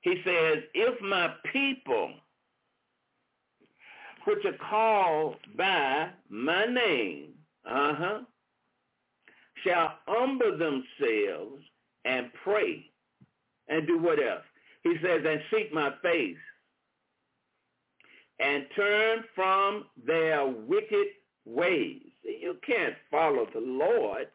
he 0.02 0.16
says, 0.24 0.64
if 0.74 1.02
my 1.02 1.34
people, 1.52 2.12
which 4.26 4.46
are 4.46 4.70
called 4.70 5.36
by 5.58 6.10
my 6.30 6.66
name, 6.66 7.34
uh-huh, 7.70 8.20
shall 9.64 9.94
humble 10.08 10.58
themselves 10.58 11.64
and 12.06 12.32
pray 12.44 12.86
and 13.68 13.86
do 13.88 14.00
what 14.00 14.20
else? 14.20 14.44
He 14.84 14.96
says, 15.04 15.22
and 15.28 15.42
seek 15.52 15.74
my 15.74 15.92
face 16.02 16.38
and 18.40 18.66
turn 18.76 19.24
from 19.36 19.86
their 20.08 20.48
wicked 20.48 21.08
ways. 21.46 22.02
You 22.24 22.56
can't 22.66 22.96
follow 23.12 23.48
the 23.54 23.60
Lord 23.60 24.28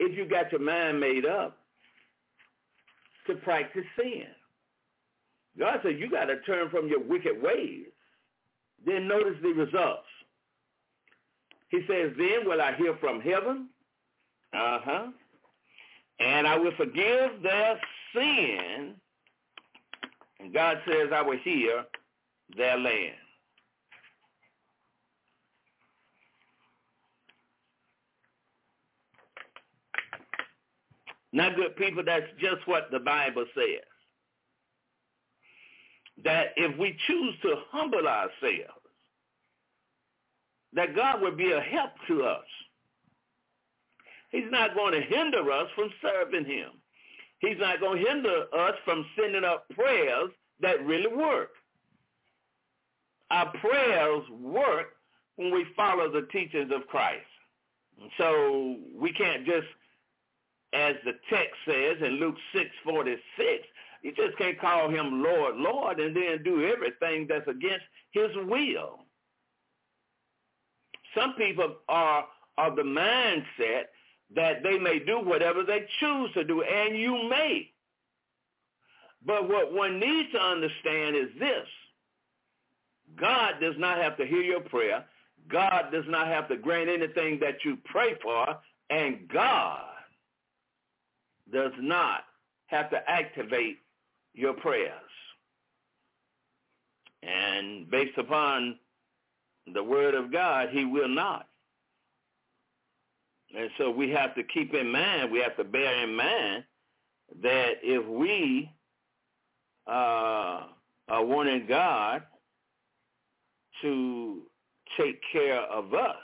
if 0.00 0.16
you 0.16 0.24
got 0.24 0.50
your 0.50 0.60
mind 0.60 0.98
made 0.98 1.24
up 1.24 1.59
to 3.26 3.34
practice 3.36 3.84
sin. 3.96 4.26
God 5.58 5.80
said 5.82 5.98
you 5.98 6.10
got 6.10 6.26
to 6.26 6.40
turn 6.40 6.70
from 6.70 6.88
your 6.88 7.00
wicked 7.00 7.40
ways. 7.42 7.86
Then 8.84 9.08
notice 9.08 9.36
the 9.42 9.52
results. 9.52 10.06
He 11.68 11.80
says, 11.86 12.12
then 12.16 12.46
will 12.46 12.60
I 12.60 12.74
hear 12.74 12.96
from 13.00 13.20
heaven, 13.20 13.68
uh-huh, 14.52 15.06
and 16.18 16.46
I 16.46 16.56
will 16.56 16.72
forgive 16.76 17.42
their 17.42 17.80
sin. 18.14 18.94
And 20.40 20.52
God 20.52 20.78
says, 20.86 21.10
I 21.14 21.22
will 21.22 21.38
hear 21.38 21.84
their 22.56 22.76
land. 22.76 23.14
Now, 31.32 31.54
good 31.54 31.76
people, 31.76 32.02
that's 32.04 32.26
just 32.40 32.66
what 32.66 32.90
the 32.90 32.98
Bible 32.98 33.44
says. 33.54 33.84
That 36.24 36.48
if 36.56 36.76
we 36.78 36.96
choose 37.06 37.34
to 37.42 37.56
humble 37.70 38.06
ourselves, 38.06 38.80
that 40.72 40.94
God 40.94 41.20
will 41.20 41.34
be 41.34 41.52
a 41.52 41.60
help 41.60 41.90
to 42.08 42.24
us. 42.24 42.44
He's 44.30 44.50
not 44.50 44.74
going 44.74 44.92
to 44.92 45.00
hinder 45.00 45.50
us 45.50 45.68
from 45.74 45.90
serving 46.02 46.44
him. 46.44 46.70
He's 47.40 47.58
not 47.58 47.80
going 47.80 48.02
to 48.02 48.08
hinder 48.08 48.44
us 48.56 48.74
from 48.84 49.06
sending 49.18 49.44
up 49.44 49.68
prayers 49.70 50.30
that 50.60 50.84
really 50.84 51.08
work. 51.08 51.50
Our 53.30 53.50
prayers 53.58 54.22
work 54.30 54.88
when 55.36 55.52
we 55.52 55.64
follow 55.76 56.10
the 56.10 56.26
teachings 56.32 56.70
of 56.74 56.86
Christ. 56.88 57.24
So 58.18 58.76
we 58.94 59.12
can't 59.12 59.46
just 59.46 59.66
as 60.72 60.94
the 61.04 61.14
text 61.28 61.54
says 61.66 61.96
in 62.00 62.20
Luke 62.20 62.36
6:46, 62.52 63.66
you 64.02 64.12
just 64.12 64.36
can't 64.38 64.58
call 64.58 64.88
him 64.88 65.22
Lord, 65.22 65.56
Lord, 65.56 66.00
and 66.00 66.16
then 66.16 66.42
do 66.42 66.64
everything 66.64 67.26
that's 67.26 67.48
against 67.48 67.84
his 68.12 68.30
will. 68.36 69.04
Some 71.14 71.34
people 71.34 71.76
are 71.88 72.26
of 72.56 72.76
the 72.76 72.82
mindset 72.82 73.86
that 74.34 74.62
they 74.62 74.78
may 74.78 75.00
do 75.00 75.18
whatever 75.18 75.64
they 75.64 75.86
choose 75.98 76.32
to 76.34 76.44
do, 76.44 76.62
and 76.62 76.96
you 76.96 77.28
may. 77.28 77.72
But 79.24 79.48
what 79.48 79.72
one 79.72 79.98
needs 79.98 80.30
to 80.32 80.40
understand 80.40 81.16
is 81.16 81.28
this. 81.38 81.66
God 83.16 83.54
does 83.60 83.74
not 83.76 83.98
have 83.98 84.16
to 84.18 84.26
hear 84.26 84.42
your 84.42 84.60
prayer. 84.60 85.04
God 85.48 85.90
does 85.92 86.04
not 86.06 86.28
have 86.28 86.48
to 86.48 86.56
grant 86.56 86.88
anything 86.88 87.40
that 87.40 87.64
you 87.64 87.76
pray 87.84 88.14
for. 88.22 88.56
And 88.88 89.28
God 89.28 89.89
does 91.52 91.72
not 91.78 92.20
have 92.66 92.90
to 92.90 93.10
activate 93.10 93.78
your 94.34 94.54
prayers. 94.54 94.92
And 97.22 97.90
based 97.90 98.16
upon 98.16 98.78
the 99.72 99.82
word 99.82 100.14
of 100.14 100.32
God, 100.32 100.68
he 100.70 100.84
will 100.84 101.08
not. 101.08 101.46
And 103.56 103.68
so 103.78 103.90
we 103.90 104.10
have 104.10 104.34
to 104.36 104.42
keep 104.44 104.74
in 104.74 104.90
mind, 104.90 105.30
we 105.30 105.40
have 105.40 105.56
to 105.56 105.64
bear 105.64 106.04
in 106.04 106.14
mind 106.14 106.64
that 107.42 107.74
if 107.82 108.06
we 108.06 108.70
uh, 109.86 110.62
are 111.08 111.24
wanting 111.24 111.66
God 111.66 112.22
to 113.82 114.42
take 114.96 115.20
care 115.32 115.60
of 115.62 115.94
us, 115.94 116.16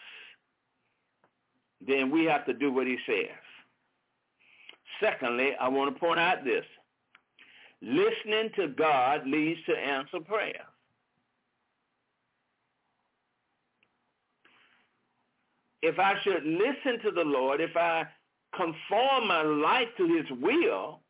then 1.86 2.10
we 2.10 2.24
have 2.24 2.46
to 2.46 2.54
do 2.54 2.72
what 2.72 2.86
he 2.86 2.96
says. 3.06 3.45
Secondly, 5.00 5.52
I 5.60 5.68
want 5.68 5.94
to 5.94 6.00
point 6.00 6.20
out 6.20 6.44
this. 6.44 6.64
Listening 7.82 8.50
to 8.56 8.68
God 8.68 9.26
leads 9.26 9.60
to 9.66 9.76
answer 9.76 10.20
prayer. 10.20 10.64
If 15.82 15.98
I 15.98 16.14
should 16.22 16.44
listen 16.44 17.00
to 17.04 17.10
the 17.10 17.22
Lord, 17.22 17.60
if 17.60 17.76
I 17.76 18.06
conform 18.56 19.28
my 19.28 19.42
life 19.42 19.88
to 19.98 20.06
his 20.08 20.26
will, 20.40 21.00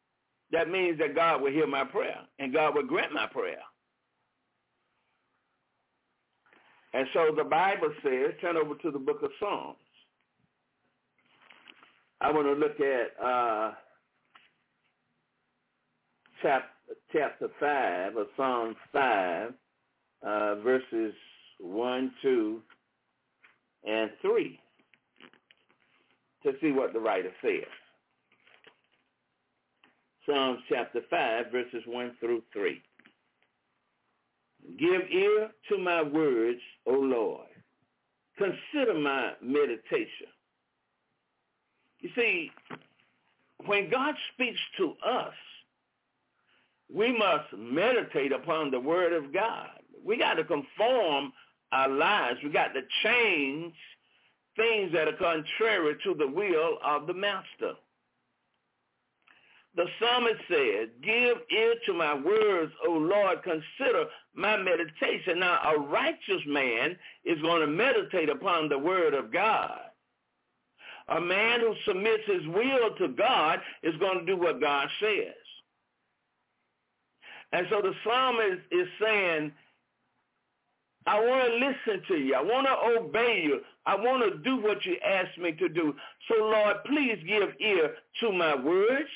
that 0.51 0.68
means 0.68 0.99
that 0.99 1.14
God 1.14 1.40
will 1.40 1.53
hear 1.53 1.66
my 1.66 1.85
prayer 1.85 2.18
and 2.38 2.53
God 2.53 2.75
will 2.75 2.85
grant 2.85 3.12
my 3.12 3.27
prayer. 3.27 3.62
And 6.92 7.07
so 7.12 7.33
the 7.37 7.44
Bible 7.44 7.92
says, 8.03 8.33
turn 8.40 8.57
over 8.57 8.75
to 8.77 8.90
the 8.90 8.99
book 8.99 9.22
of 9.22 9.31
Psalms. 9.38 9.77
I 12.20 12.33
want 12.33 12.46
to 12.46 12.52
look 12.55 12.81
at 12.81 13.24
uh, 13.24 13.72
chapter, 16.42 16.68
chapter 17.12 17.48
5 17.61 18.16
of 18.16 18.26
Psalm 18.37 18.74
5, 18.92 19.52
uh, 20.26 20.55
verses 20.57 21.14
1, 21.61 22.12
2, 22.22 22.61
and 23.87 24.11
3 24.22 24.61
to 26.44 26.52
see 26.61 26.72
what 26.72 26.92
the 26.92 27.00
writer 27.00 27.31
says. 27.42 27.68
Psalms 30.26 30.61
chapter 30.68 31.00
5, 31.09 31.44
verses 31.52 31.83
1 31.87 32.16
through 32.18 32.42
3. 32.52 32.83
Give 34.79 35.02
ear 35.12 35.50
to 35.70 35.79
my 35.79 36.02
words, 36.02 36.61
O 36.87 36.92
Lord. 36.92 37.46
Consider 38.37 38.98
my 38.98 39.33
meditation. 39.40 40.29
You 42.00 42.11
see, 42.14 42.50
when 43.64 43.90
God 43.90 44.14
speaks 44.35 44.61
to 44.78 44.94
us, 45.04 45.35
we 46.94 47.16
must 47.16 47.52
meditate 47.56 48.32
upon 48.32 48.70
the 48.70 48.80
word 48.80 49.12
of 49.12 49.32
God. 49.32 49.70
We 50.04 50.16
got 50.18 50.35
to 50.35 50.44
conform 50.44 51.32
our 51.72 51.88
lives. 51.88 52.38
We 52.44 52.50
got 52.50 52.74
to 52.74 52.82
change 53.02 53.74
things 54.56 54.92
that 54.92 55.09
are 55.09 55.12
contrary 55.12 55.96
to 56.04 56.14
the 56.14 56.28
will 56.28 56.78
of 56.85 57.06
the 57.06 57.14
master. 57.14 57.72
The 59.74 59.87
psalmist 60.00 60.40
said, 60.48 60.88
give 61.02 61.37
ear 61.50 61.74
to 61.85 61.92
my 61.92 62.14
words, 62.14 62.72
O 62.87 62.92
Lord, 62.92 63.42
consider 63.42 64.06
my 64.35 64.56
meditation. 64.56 65.40
Now, 65.40 65.61
a 65.74 65.78
righteous 65.78 66.40
man 66.46 66.96
is 67.26 67.40
going 67.42 67.61
to 67.61 67.66
meditate 67.66 68.30
upon 68.30 68.70
the 68.70 68.78
word 68.78 69.12
of 69.12 69.30
God. 69.30 69.80
A 71.09 71.21
man 71.21 71.61
who 71.61 71.75
submits 71.87 72.25
his 72.27 72.47
will 72.49 72.95
to 72.99 73.09
God 73.09 73.61
is 73.83 73.95
going 73.99 74.21
to 74.21 74.27
do 74.27 74.37
what 74.37 74.61
God 74.61 74.88
says. 75.01 75.35
And 77.53 77.66
so 77.71 77.81
the 77.81 77.92
psalmist 78.05 78.62
is 78.73 78.88
saying, 79.01 79.53
I 81.07 81.21
want 81.21 81.49
to 81.49 81.66
listen 81.66 82.03
to 82.09 82.16
you. 82.16 82.35
I 82.35 82.42
want 82.42 82.66
to 82.66 83.01
obey 83.01 83.42
you. 83.45 83.61
I 83.87 83.95
want 83.95 84.25
to 84.25 84.38
do 84.38 84.61
what 84.61 84.85
you 84.85 84.97
ask 85.05 85.38
me 85.38 85.53
to 85.53 85.69
do. 85.69 85.95
So 86.29 86.45
Lord, 86.45 86.79
please 86.85 87.19
give 87.27 87.51
ear 87.61 87.95
to 88.21 88.33
my 88.33 88.57
words. 88.57 89.09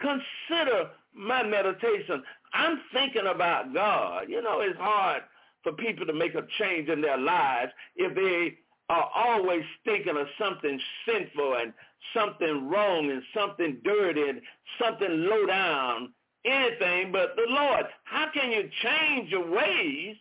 Consider 0.00 0.90
my 1.14 1.42
meditation. 1.42 2.22
I'm 2.54 2.80
thinking 2.92 3.26
about 3.26 3.74
God. 3.74 4.28
You 4.28 4.42
know, 4.42 4.60
it's 4.60 4.78
hard 4.78 5.22
for 5.62 5.72
people 5.72 6.06
to 6.06 6.14
make 6.14 6.34
a 6.34 6.46
change 6.58 6.88
in 6.88 7.02
their 7.02 7.18
lives 7.18 7.72
if 7.96 8.14
they 8.14 8.56
are 8.94 9.10
always 9.14 9.64
thinking 9.84 10.16
of 10.16 10.26
something 10.38 10.80
sinful 11.06 11.56
and 11.60 11.72
something 12.14 12.68
wrong 12.68 13.10
and 13.10 13.22
something 13.34 13.78
dirty 13.84 14.22
and 14.22 14.40
something 14.80 15.26
low 15.28 15.46
down, 15.46 16.12
anything 16.44 17.10
but 17.10 17.34
the 17.36 17.46
Lord. 17.48 17.86
How 18.04 18.26
can 18.32 18.52
you 18.52 18.68
change 18.82 19.30
your 19.30 19.50
ways 19.50 20.16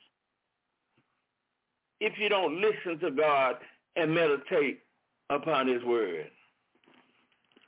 if 2.00 2.14
you 2.18 2.30
don't 2.30 2.60
listen 2.60 3.00
to 3.00 3.12
God 3.12 3.58
and 3.96 4.14
meditate 4.14 4.80
upon 5.30 5.68
his 5.68 5.84
word? 5.84 6.32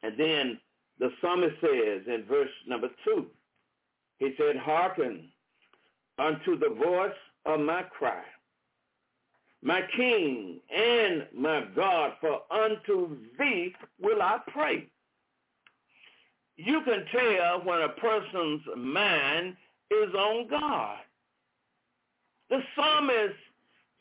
And 0.01 0.19
then 0.19 0.59
the 0.99 1.09
psalmist 1.21 1.55
says 1.61 2.01
in 2.07 2.25
verse 2.27 2.49
number 2.67 2.89
two, 3.03 3.27
he 4.17 4.33
said, 4.37 4.55
hearken 4.55 5.29
unto 6.17 6.57
the 6.57 6.73
voice 6.83 7.11
of 7.45 7.59
my 7.59 7.83
cry 7.83 8.23
my 9.65 9.81
King 9.97 10.59
and 10.73 11.25
my 11.35 11.65
God, 11.75 12.13
for 12.21 12.41
unto 12.51 13.17
thee 13.39 13.73
will 13.99 14.21
I 14.21 14.37
pray. 14.47 14.87
You 16.55 16.81
can 16.85 17.03
tell 17.11 17.61
when 17.63 17.81
a 17.81 17.89
person's 17.89 18.61
mind 18.77 19.57
is 19.89 20.13
on 20.13 20.47
God. 20.47 20.97
The 22.51 22.59
psalmist 22.75 23.33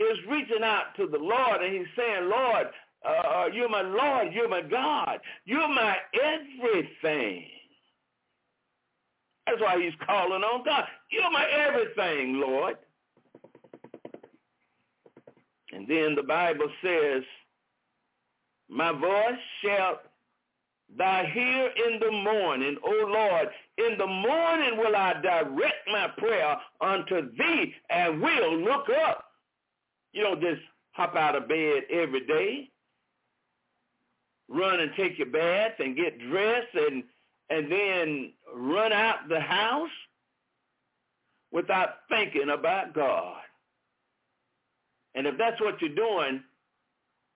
is 0.00 0.18
reaching 0.28 0.62
out 0.62 0.94
to 0.98 1.06
the 1.06 1.18
Lord 1.18 1.62
and 1.62 1.72
he's 1.72 1.86
saying, 1.96 2.28
Lord, 2.28 2.66
uh, 3.08 3.46
you're 3.50 3.70
my 3.70 3.80
Lord, 3.80 4.34
you're 4.34 4.48
my 4.48 4.60
God, 4.60 5.18
you're 5.46 5.68
my 5.68 5.96
everything. 6.12 7.46
That's 9.46 9.60
why 9.62 9.80
he's 9.82 9.94
calling 10.06 10.42
on 10.42 10.62
God. 10.64 10.84
You're 11.10 11.30
my 11.30 11.46
everything, 11.48 12.34
Lord. 12.34 12.76
And 15.86 15.90
then 15.90 16.14
the 16.14 16.22
Bible 16.22 16.68
says, 16.82 17.22
my 18.70 18.92
voice 18.92 19.38
shall 19.62 20.00
thou 20.96 21.24
hear 21.24 21.70
in 21.86 22.00
the 22.00 22.10
morning, 22.10 22.76
O 22.82 23.06
Lord. 23.06 23.48
In 23.76 23.98
the 23.98 24.06
morning 24.06 24.78
will 24.78 24.96
I 24.96 25.14
direct 25.20 25.88
my 25.92 26.08
prayer 26.16 26.56
unto 26.80 27.30
thee 27.36 27.74
and 27.90 28.22
will 28.22 28.58
look 28.60 28.86
up. 29.06 29.26
You 30.12 30.22
don't 30.22 30.40
just 30.40 30.62
hop 30.92 31.16
out 31.16 31.36
of 31.36 31.48
bed 31.48 31.82
every 31.90 32.24
day, 32.26 32.70
run 34.48 34.80
and 34.80 34.92
take 34.96 35.18
your 35.18 35.26
bath 35.26 35.72
and 35.80 35.96
get 35.96 36.18
dressed 36.18 36.74
and 36.74 37.02
and 37.50 37.70
then 37.70 38.32
run 38.54 38.92
out 38.92 39.28
the 39.28 39.40
house 39.40 39.90
without 41.52 41.96
thinking 42.08 42.48
about 42.50 42.94
God. 42.94 43.43
And 45.14 45.26
if 45.26 45.38
that's 45.38 45.60
what 45.60 45.80
you're 45.80 45.94
doing, 45.94 46.42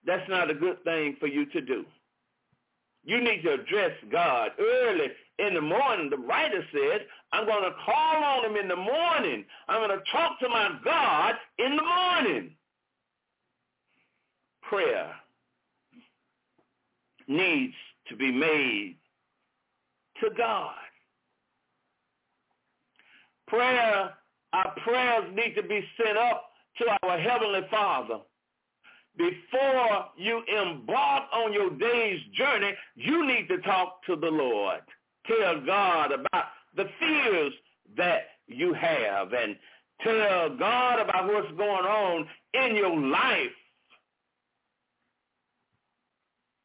that's 0.05 0.27
not 0.29 0.49
a 0.49 0.53
good 0.53 0.83
thing 0.83 1.15
for 1.19 1.27
you 1.27 1.45
to 1.47 1.61
do. 1.61 1.85
You 3.03 3.21
need 3.21 3.41
to 3.43 3.53
address 3.53 3.91
God 4.11 4.51
early 4.59 5.07
in 5.39 5.53
the 5.53 5.61
morning. 5.61 6.09
The 6.09 6.17
writer 6.17 6.63
said, 6.71 7.05
I'm 7.31 7.45
going 7.45 7.63
to 7.63 7.75
call 7.85 8.23
on 8.23 8.45
him 8.45 8.57
in 8.57 8.67
the 8.67 8.75
morning. 8.75 9.45
I'm 9.67 9.87
going 9.87 9.97
to 9.97 10.11
talk 10.11 10.39
to 10.39 10.49
my 10.49 10.77
God 10.83 11.35
in 11.57 11.75
the 11.75 11.83
morning. 11.83 12.51
Prayer 14.63 15.15
needs 17.27 17.73
to 18.09 18.15
be 18.15 18.31
made 18.31 18.95
to 20.21 20.29
God. 20.37 20.75
Prayer, 23.47 24.13
our 24.53 24.75
prayers 24.83 25.25
need 25.33 25.55
to 25.55 25.63
be 25.63 25.83
sent 25.97 26.17
up 26.17 26.48
to 26.79 26.85
our 27.03 27.19
Heavenly 27.19 27.61
Father. 27.69 28.19
Before 29.17 30.05
you 30.17 30.41
embark 30.47 31.23
on 31.33 31.51
your 31.51 31.71
day's 31.71 32.21
journey, 32.33 32.71
you 32.95 33.27
need 33.27 33.47
to 33.49 33.57
talk 33.59 34.03
to 34.05 34.15
the 34.15 34.29
Lord. 34.29 34.79
Tell 35.27 35.59
God 35.65 36.11
about 36.11 36.45
the 36.75 36.85
fears 36.99 37.53
that 37.97 38.21
you 38.47 38.73
have 38.73 39.33
and 39.33 39.55
tell 40.01 40.55
God 40.57 40.99
about 40.99 41.27
what's 41.27 41.51
going 41.57 41.85
on 41.85 42.27
in 42.53 42.75
your 42.75 42.97
life 42.97 43.51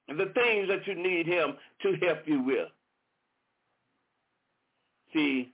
and 0.08 0.18
the 0.18 0.32
things 0.34 0.68
that 0.68 0.86
you 0.86 0.94
need 0.94 1.26
him 1.26 1.54
to 1.82 1.96
help 2.06 2.20
you 2.26 2.42
with. 2.42 2.68
See, 5.12 5.52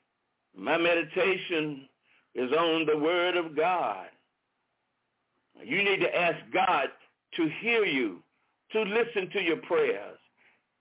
my 0.56 0.76
meditation 0.76 1.88
is 2.34 2.50
on 2.52 2.86
the 2.86 2.98
word 2.98 3.36
of 3.36 3.56
God. 3.56 4.06
You 5.64 5.82
need 5.82 6.00
to 6.00 6.16
ask 6.16 6.38
God 6.52 6.88
to 7.36 7.48
hear 7.60 7.84
you, 7.84 8.22
to 8.72 8.82
listen 8.82 9.30
to 9.30 9.42
your 9.42 9.58
prayers. 9.58 10.18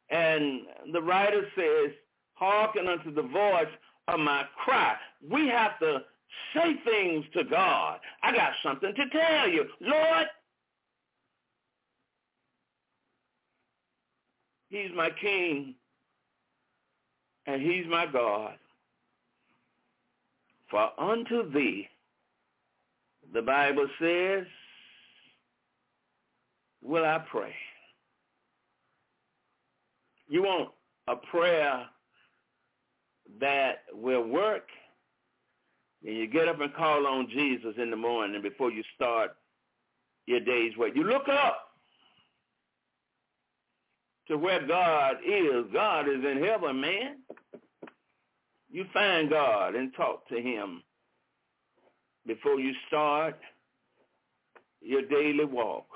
And 0.10 0.62
the 0.92 1.02
writer 1.02 1.44
says, 1.56 1.92
hearken 2.34 2.88
unto 2.88 3.14
the 3.14 3.28
voice 3.28 3.68
of 4.08 4.20
my 4.20 4.44
cry. 4.64 4.96
We 5.30 5.48
have 5.50 5.78
to 5.80 6.00
say 6.54 6.76
things 6.84 7.26
to 7.34 7.44
God. 7.44 8.00
I 8.24 8.34
got 8.34 8.54
something 8.64 8.94
to 8.96 9.10
tell 9.10 9.50
you. 9.50 9.66
Lord, 9.82 10.28
he's 14.70 14.92
my 14.96 15.10
king 15.22 15.76
and 17.46 17.62
he's 17.62 17.86
my 17.88 18.06
God. 18.06 18.56
For 20.72 20.90
unto 21.00 21.52
thee, 21.52 21.88
the 23.34 23.42
Bible 23.42 23.88
says, 24.00 24.46
will 26.84 27.06
I 27.06 27.20
pray. 27.32 27.54
You 30.28 30.44
want 30.44 30.70
a 31.08 31.16
prayer 31.16 31.86
that 33.40 33.84
will 33.94 34.28
work, 34.28 34.68
and 36.06 36.16
you 36.16 36.28
get 36.28 36.48
up 36.48 36.62
and 36.62 36.74
call 36.74 37.08
on 37.08 37.28
Jesus 37.30 37.76
in 37.78 37.90
the 37.90 37.98
morning 37.98 38.42
before 38.42 38.72
you 38.72 38.84
start 38.96 39.32
your 40.26 40.40
day's 40.40 40.78
work. 40.78 40.96
You 40.96 41.04
look 41.04 41.28
up 41.28 41.70
to 44.28 44.38
where 44.38 44.66
God 44.66 45.18
is. 45.28 45.66
God 45.74 46.08
is 46.08 46.24
in 46.24 46.44
heaven, 46.44 46.80
man. 46.80 47.18
You 48.72 48.86
find 48.94 49.30
God 49.30 49.76
and 49.76 49.92
talk 49.96 50.28
to 50.30 50.40
him 50.40 50.84
before 52.28 52.60
you 52.60 52.72
start 52.88 53.40
your 54.82 55.02
daily 55.02 55.46
walk. 55.46 55.88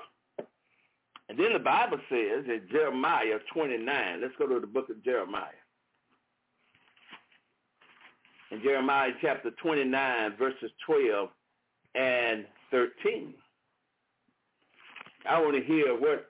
And 1.28 1.38
then 1.38 1.52
the 1.52 1.58
Bible 1.58 1.98
says 2.08 2.44
in 2.46 2.62
Jeremiah 2.70 3.38
29, 3.52 4.20
let's 4.20 4.34
go 4.38 4.46
to 4.46 4.60
the 4.60 4.66
book 4.66 4.90
of 4.90 5.02
Jeremiah. 5.02 5.48
In 8.50 8.62
Jeremiah 8.62 9.10
chapter 9.20 9.50
29, 9.50 10.36
verses 10.36 10.70
12 10.86 11.28
and 11.94 12.44
13. 12.70 13.34
I 15.28 15.40
want 15.40 15.56
to 15.56 15.62
hear 15.62 15.98
what 15.98 16.26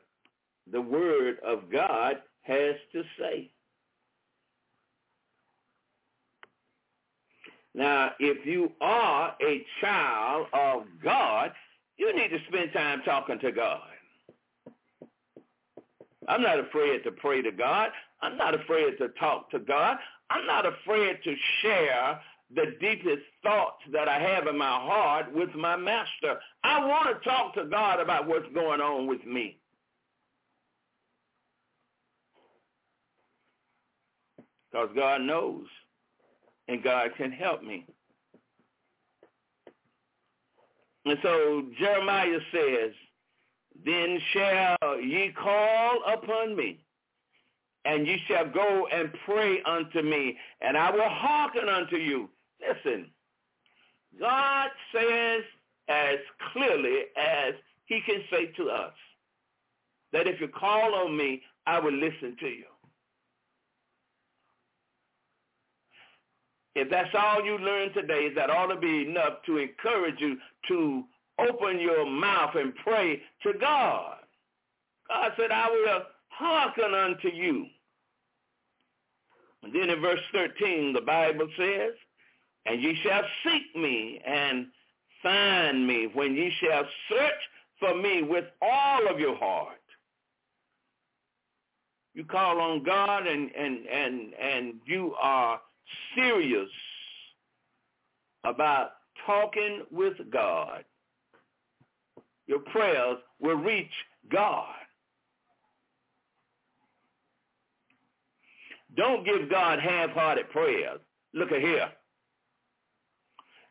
the 0.70 0.80
word 0.80 1.38
of 1.44 1.70
God 1.70 2.16
has 2.42 2.76
to 2.92 3.02
say. 3.18 3.50
Now, 7.74 8.12
if 8.20 8.46
you 8.46 8.70
are 8.80 9.34
a 9.42 9.66
child 9.80 10.46
of 10.52 10.84
God, 11.02 11.50
you 11.96 12.14
need 12.14 12.28
to 12.28 12.38
spend 12.48 12.72
time 12.72 13.02
talking 13.04 13.40
to 13.40 13.50
God. 13.50 13.80
I'm 16.28 16.42
not 16.42 16.60
afraid 16.60 17.04
to 17.04 17.12
pray 17.12 17.42
to 17.42 17.52
God. 17.52 17.90
I'm 18.22 18.36
not 18.36 18.54
afraid 18.54 18.96
to 18.98 19.08
talk 19.20 19.50
to 19.50 19.58
God. 19.58 19.98
I'm 20.30 20.46
not 20.46 20.64
afraid 20.66 21.18
to 21.24 21.34
share 21.60 22.20
the 22.54 22.76
deepest 22.80 23.22
thoughts 23.42 23.82
that 23.92 24.08
I 24.08 24.18
have 24.18 24.46
in 24.46 24.56
my 24.56 24.66
heart 24.66 25.32
with 25.34 25.54
my 25.54 25.76
master. 25.76 26.38
I 26.62 26.84
want 26.86 27.08
to 27.08 27.28
talk 27.28 27.54
to 27.54 27.64
God 27.64 28.00
about 28.00 28.26
what's 28.26 28.46
going 28.54 28.80
on 28.80 29.06
with 29.06 29.24
me. 29.26 29.58
Because 34.70 34.88
God 34.94 35.22
knows 35.22 35.66
and 36.68 36.82
God 36.82 37.10
can 37.16 37.30
help 37.30 37.62
me. 37.62 37.86
And 41.04 41.18
so 41.22 41.66
Jeremiah 41.78 42.38
says, 42.50 42.92
then 43.84 44.20
shall 44.32 45.00
ye 45.00 45.32
call 45.32 46.00
upon 46.12 46.56
me, 46.56 46.80
and 47.84 48.06
ye 48.06 48.18
shall 48.28 48.48
go 48.48 48.86
and 48.92 49.10
pray 49.24 49.62
unto 49.62 50.02
me, 50.02 50.36
and 50.60 50.76
I 50.76 50.90
will 50.90 51.08
hearken 51.08 51.68
unto 51.68 51.96
you. 51.96 52.28
Listen, 52.60 53.10
God 54.18 54.68
says 54.94 55.42
as 55.88 56.18
clearly 56.52 57.02
as 57.16 57.54
he 57.86 58.00
can 58.06 58.22
say 58.30 58.46
to 58.56 58.70
us, 58.70 58.92
that 60.12 60.26
if 60.26 60.40
you 60.40 60.48
call 60.48 60.94
on 60.94 61.16
me, 61.16 61.42
I 61.66 61.80
will 61.80 61.92
listen 61.92 62.36
to 62.40 62.46
you. 62.46 62.64
If 66.76 66.90
that's 66.90 67.14
all 67.14 67.44
you 67.44 67.58
learn 67.58 67.92
today, 67.92 68.32
that 68.34 68.50
ought 68.50 68.66
to 68.68 68.76
be 68.76 69.02
enough 69.02 69.42
to 69.46 69.58
encourage 69.58 70.20
you 70.20 70.36
to 70.68 71.04
open 71.38 71.80
your 71.80 72.06
mouth 72.06 72.54
and 72.54 72.74
pray 72.76 73.20
to 73.42 73.52
God. 73.60 74.16
God 75.08 75.32
said, 75.36 75.50
I 75.50 75.68
will 75.70 76.02
hearken 76.28 76.94
unto 76.94 77.28
you. 77.28 77.66
And 79.62 79.74
then 79.74 79.90
in 79.90 80.00
verse 80.00 80.20
13, 80.32 80.92
the 80.92 81.00
Bible 81.00 81.48
says, 81.56 81.92
and 82.66 82.82
ye 82.82 82.98
shall 83.02 83.22
seek 83.44 83.74
me 83.76 84.20
and 84.26 84.66
find 85.22 85.86
me 85.86 86.08
when 86.12 86.34
ye 86.34 86.52
shall 86.60 86.84
search 87.08 87.32
for 87.78 87.94
me 87.94 88.22
with 88.22 88.44
all 88.62 89.08
of 89.08 89.18
your 89.18 89.36
heart. 89.36 89.78
You 92.14 92.24
call 92.24 92.60
on 92.60 92.84
God 92.84 93.26
and, 93.26 93.50
and, 93.54 93.86
and, 93.86 94.34
and 94.34 94.74
you 94.86 95.14
are 95.20 95.60
serious 96.14 96.68
about 98.44 98.90
talking 99.26 99.82
with 99.90 100.14
God. 100.30 100.84
Your 102.46 102.60
prayers 102.60 103.18
will 103.40 103.56
reach 103.56 103.90
God. 104.30 104.74
Don't 108.96 109.24
give 109.24 109.50
God 109.50 109.80
half-hearted 109.80 110.50
prayers. 110.50 111.00
Look 111.32 111.50
at 111.50 111.60
here. 111.60 111.88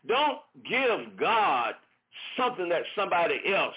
Don't 0.07 0.39
give 0.69 1.17
God 1.17 1.75
something 2.37 2.67
that 2.69 2.83
somebody 2.95 3.39
else 3.53 3.75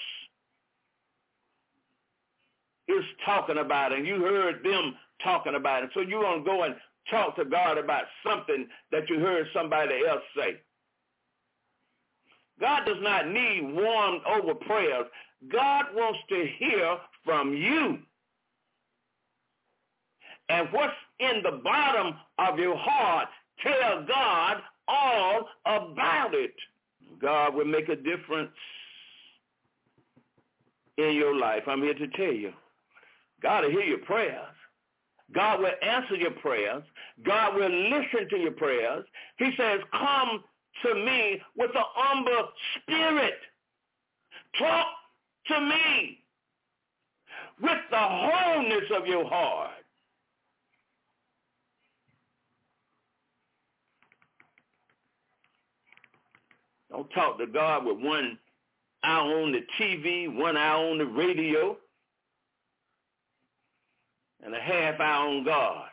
is 2.89 3.05
talking 3.25 3.59
about 3.59 3.93
and 3.93 4.07
you 4.07 4.23
heard 4.23 4.65
them 4.65 4.95
talking 5.23 5.55
about 5.55 5.85
it. 5.85 5.91
So 5.95 6.01
you're 6.01 6.23
going 6.23 6.45
to 6.45 6.51
go 6.51 6.63
and 6.65 6.75
talk 7.11 7.37
to 7.37 7.45
God 7.45 7.79
about 7.79 8.05
something 8.25 8.67
that 8.91 9.09
you 9.09 9.21
heard 9.21 9.47
somebody 9.55 9.95
else 10.09 10.23
say. 10.37 10.57
God 12.61 12.85
does 12.87 12.99
not 13.01 13.29
need 13.29 13.63
warmed 13.63 14.23
over 14.27 14.55
prayers. 14.55 15.07
God 15.53 15.87
wants 15.95 16.19
to 16.31 16.47
hear 16.59 16.97
from 17.25 17.55
you. 17.55 17.99
And 20.49 20.69
what's 20.71 20.95
in 21.19 21.43
the 21.43 21.61
bottom 21.63 22.15
of 22.39 22.59
your 22.59 22.77
heart, 22.77 23.29
tell 23.63 24.05
God 24.07 24.59
all 24.89 25.49
about 25.65 26.35
it. 26.35 26.55
God 27.21 27.55
will 27.55 27.65
make 27.65 27.89
a 27.89 27.97
difference 27.97 28.51
in 30.99 31.15
your 31.15 31.37
life. 31.37 31.63
I'm 31.67 31.83
here 31.83 31.95
to 31.95 32.09
tell 32.09 32.33
you. 32.33 32.53
God 33.43 33.65
will 33.65 33.71
hear 33.71 33.83
your 33.83 33.99
prayers. 33.99 34.55
God 35.35 35.61
will 35.61 35.73
answer 35.83 36.15
your 36.15 36.31
prayers. 36.31 36.83
God 37.25 37.57
will 37.57 37.71
listen 37.71 38.29
to 38.31 38.37
your 38.37 38.53
prayers. 38.53 39.05
He 39.39 39.51
says, 39.57 39.81
come 39.91 40.45
to 40.83 40.95
me 40.95 41.41
with 41.57 41.71
an 41.75 41.83
humble 41.95 42.49
spirit. 42.77 43.35
Talk 44.59 44.87
to 45.49 45.61
me 45.61 46.19
with 47.61 47.79
the 47.91 47.97
wholeness 47.99 48.85
of 48.97 49.07
your 49.07 49.29
heart. 49.29 49.71
Don't 56.91 57.11
talk 57.11 57.39
to 57.39 57.47
God 57.47 57.85
with 57.85 57.99
one 57.99 58.39
eye 59.03 59.19
on 59.19 59.53
the 59.53 59.61
TV, 59.79 60.35
one 60.35 60.57
eye 60.57 60.71
on 60.71 60.99
the 60.99 61.05
radio, 61.05 61.77
and 64.43 64.55
a 64.55 64.61
half 64.61 65.01
eye 65.01 65.27
on 65.27 65.45
God. 65.45 65.89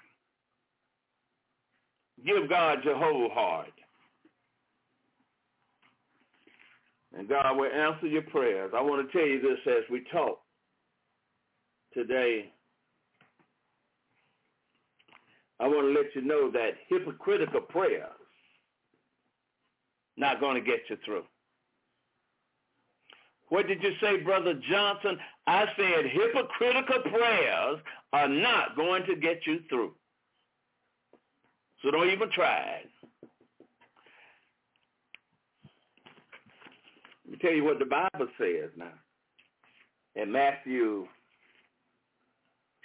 Give 2.25 2.47
God 2.47 2.85
your 2.85 2.95
whole 2.95 3.29
heart. 3.31 3.72
And 7.15 7.29
God 7.29 7.57
will 7.57 7.71
answer 7.71 8.07
your 8.07 8.23
prayers. 8.23 8.71
I 8.75 8.81
want 8.81 9.05
to 9.05 9.17
tell 9.17 9.27
you 9.27 9.41
this 9.41 9.59
as 9.67 9.83
we 9.91 10.03
talk 10.11 10.39
today. 11.93 12.51
I 15.59 15.67
want 15.67 15.87
to 15.87 15.99
let 15.99 16.15
you 16.15 16.21
know 16.21 16.51
that 16.51 16.71
hypocritical 16.89 17.61
prayers 17.61 18.09
not 20.17 20.39
going 20.39 20.55
to 20.55 20.61
get 20.61 20.81
you 20.89 20.97
through. 21.05 21.23
What 23.49 23.67
did 23.67 23.83
you 23.83 23.91
say, 24.01 24.17
Brother 24.17 24.59
Johnson? 24.69 25.17
I 25.45 25.65
said 25.77 26.05
hypocritical 26.11 27.11
prayers 27.11 27.79
are 28.11 28.27
not 28.27 28.75
going 28.75 29.05
to 29.05 29.15
get 29.15 29.45
you 29.45 29.59
through. 29.69 29.93
So 31.81 31.91
don't 31.91 32.09
even 32.09 32.31
try 32.31 32.81
it. 32.81 32.89
Let 37.22 37.22
me 37.33 37.39
tell 37.41 37.53
you 37.53 37.63
what 37.63 37.79
the 37.79 37.85
Bible 37.85 38.27
says 38.37 38.69
now. 38.77 38.93
In 40.15 40.31
Matthew 40.31 41.07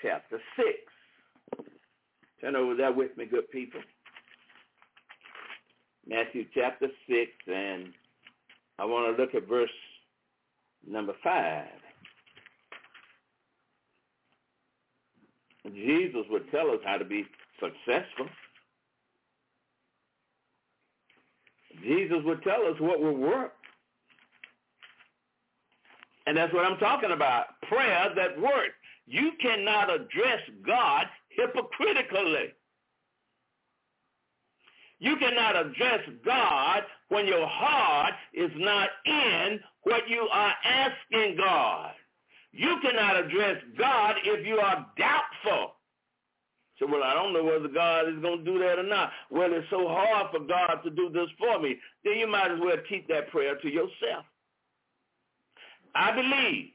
chapter 0.02 0.40
6. 0.56 1.66
Turn 2.40 2.56
over 2.56 2.74
there 2.74 2.92
with 2.92 3.16
me, 3.16 3.26
good 3.26 3.50
people. 3.50 3.80
Matthew 6.06 6.46
chapter 6.54 6.86
6, 7.08 7.30
and 7.46 7.88
I 8.78 8.86
want 8.86 9.14
to 9.14 9.22
look 9.22 9.34
at 9.34 9.48
verse 9.48 9.68
number 10.86 11.12
5. 11.22 11.64
Jesus 15.74 16.24
would 16.30 16.50
tell 16.50 16.70
us 16.70 16.78
how 16.84 16.96
to 16.96 17.04
be 17.04 17.26
successful. 17.60 18.26
Jesus 21.82 22.18
would 22.24 22.42
tell 22.42 22.64
us 22.66 22.80
what 22.80 23.00
will 23.00 23.16
work. 23.16 23.52
And 26.28 26.36
that's 26.36 26.52
what 26.52 26.66
I'm 26.66 26.76
talking 26.76 27.12
about. 27.12 27.58
Prayer 27.62 28.12
that 28.14 28.38
works. 28.38 28.74
You 29.06 29.32
cannot 29.40 29.88
address 29.88 30.42
God 30.66 31.06
hypocritically. 31.30 32.52
You 34.98 35.16
cannot 35.16 35.56
address 35.56 36.00
God 36.26 36.82
when 37.08 37.26
your 37.26 37.46
heart 37.46 38.12
is 38.34 38.50
not 38.56 38.90
in 39.06 39.58
what 39.84 40.06
you 40.06 40.28
are 40.30 40.52
asking 40.62 41.38
God. 41.38 41.92
You 42.52 42.76
cannot 42.82 43.24
address 43.24 43.62
God 43.78 44.16
if 44.22 44.46
you 44.46 44.58
are 44.58 44.86
doubtful. 44.98 45.76
So, 46.78 46.86
well, 46.86 47.04
I 47.04 47.14
don't 47.14 47.32
know 47.32 47.42
whether 47.42 47.68
God 47.68 48.06
is 48.06 48.20
going 48.20 48.44
to 48.44 48.52
do 48.52 48.58
that 48.58 48.78
or 48.78 48.86
not. 48.86 49.12
Well, 49.30 49.48
it's 49.54 49.70
so 49.70 49.88
hard 49.88 50.26
for 50.30 50.40
God 50.40 50.82
to 50.84 50.90
do 50.90 51.08
this 51.08 51.28
for 51.38 51.58
me. 51.58 51.76
Then 52.04 52.18
you 52.18 52.26
might 52.26 52.50
as 52.50 52.60
well 52.60 52.76
keep 52.86 53.08
that 53.08 53.30
prayer 53.30 53.56
to 53.56 53.68
yourself. 53.68 54.26
I 55.98 56.12
believe 56.12 56.70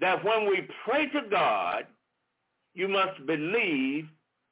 that 0.00 0.24
when 0.24 0.48
we 0.48 0.68
pray 0.84 1.06
to 1.10 1.22
God, 1.30 1.86
you 2.74 2.88
must 2.88 3.24
believe 3.24 4.06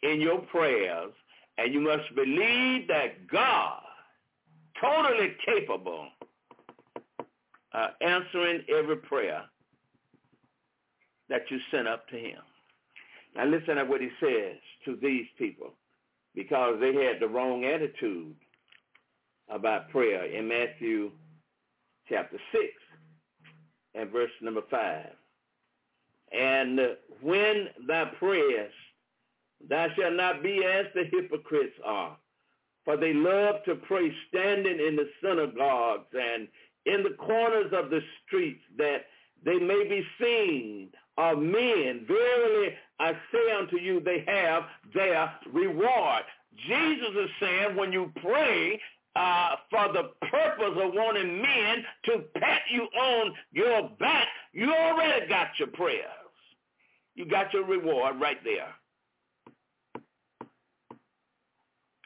in 0.05 0.21
your 0.21 0.39
prayers 0.43 1.13
and 1.59 1.75
you 1.75 1.81
must 1.81 2.15
believe 2.15 2.87
that 2.87 3.27
God, 3.27 3.83
totally 4.81 5.35
capable 5.45 6.07
of 7.75 7.91
answering 8.01 8.63
every 8.69 8.97
prayer 8.97 9.43
that 11.29 11.43
you 11.51 11.59
send 11.73 11.89
up 11.89 12.09
to 12.11 12.17
him. 12.17 12.39
Now 13.35 13.47
listen 13.47 13.77
to 13.77 13.85
what 13.85 14.01
he 14.01 14.11
says 14.21 14.57
to 14.85 14.97
these 15.03 15.27
people 15.37 15.73
because 16.35 16.79
they 16.81 16.95
had 16.95 17.19
the 17.21 17.29
wrong 17.29 17.65
attitude 17.65 18.37
about 19.49 19.91
prayer 19.91 20.27
in 20.27 20.47
Matthew 20.47 21.11
chapter 22.09 22.39
6 22.53 22.63
and 23.95 24.11
verse 24.11 24.31
number 24.41 24.63
5. 24.71 25.07
And 26.33 26.81
when 27.21 27.69
thou 27.87 28.11
prayest, 28.19 28.75
Thou 29.69 29.89
shalt 29.97 30.15
not 30.15 30.43
be 30.43 30.65
as 30.65 30.87
the 30.95 31.05
hypocrites 31.05 31.77
are, 31.85 32.17
for 32.85 32.97
they 32.97 33.13
love 33.13 33.57
to 33.65 33.77
pray 33.77 34.13
standing 34.29 34.79
in 34.81 34.97
the 34.97 35.09
synagogues 35.23 36.09
and 36.13 36.49
in 36.87 37.03
the 37.03 37.17
corners 37.19 37.73
of 37.73 37.91
the 37.91 38.01
streets 38.27 38.63
that 38.77 39.07
they 39.45 39.59
may 39.59 39.85
be 39.89 40.05
seen 40.21 40.89
of 41.17 41.39
men. 41.39 42.05
Verily 42.07 42.75
I 42.99 43.13
say 43.33 43.53
unto 43.59 43.79
you, 43.79 44.01
they 44.01 44.25
have 44.27 44.65
their 44.95 45.33
reward. 45.53 46.25
Jesus 46.67 47.15
is 47.17 47.31
saying 47.41 47.77
when 47.77 47.93
you 47.93 48.13
pray 48.21 48.81
uh, 49.17 49.57
for 49.71 49.93
the 49.93 50.11
purpose 50.27 50.79
of 50.83 50.93
wanting 50.95 51.41
men 51.43 51.85
to 52.07 52.25
pat 52.39 52.63
you 52.71 52.83
on 52.83 53.35
your 53.53 53.91
back, 54.01 54.29
you 54.53 54.73
already 54.73 55.27
got 55.29 55.49
your 55.59 55.69
prayers. 55.69 56.07
You 57.15 57.27
got 57.27 57.53
your 57.53 57.67
reward 57.67 58.21
right 58.21 58.39
there. 58.43 58.69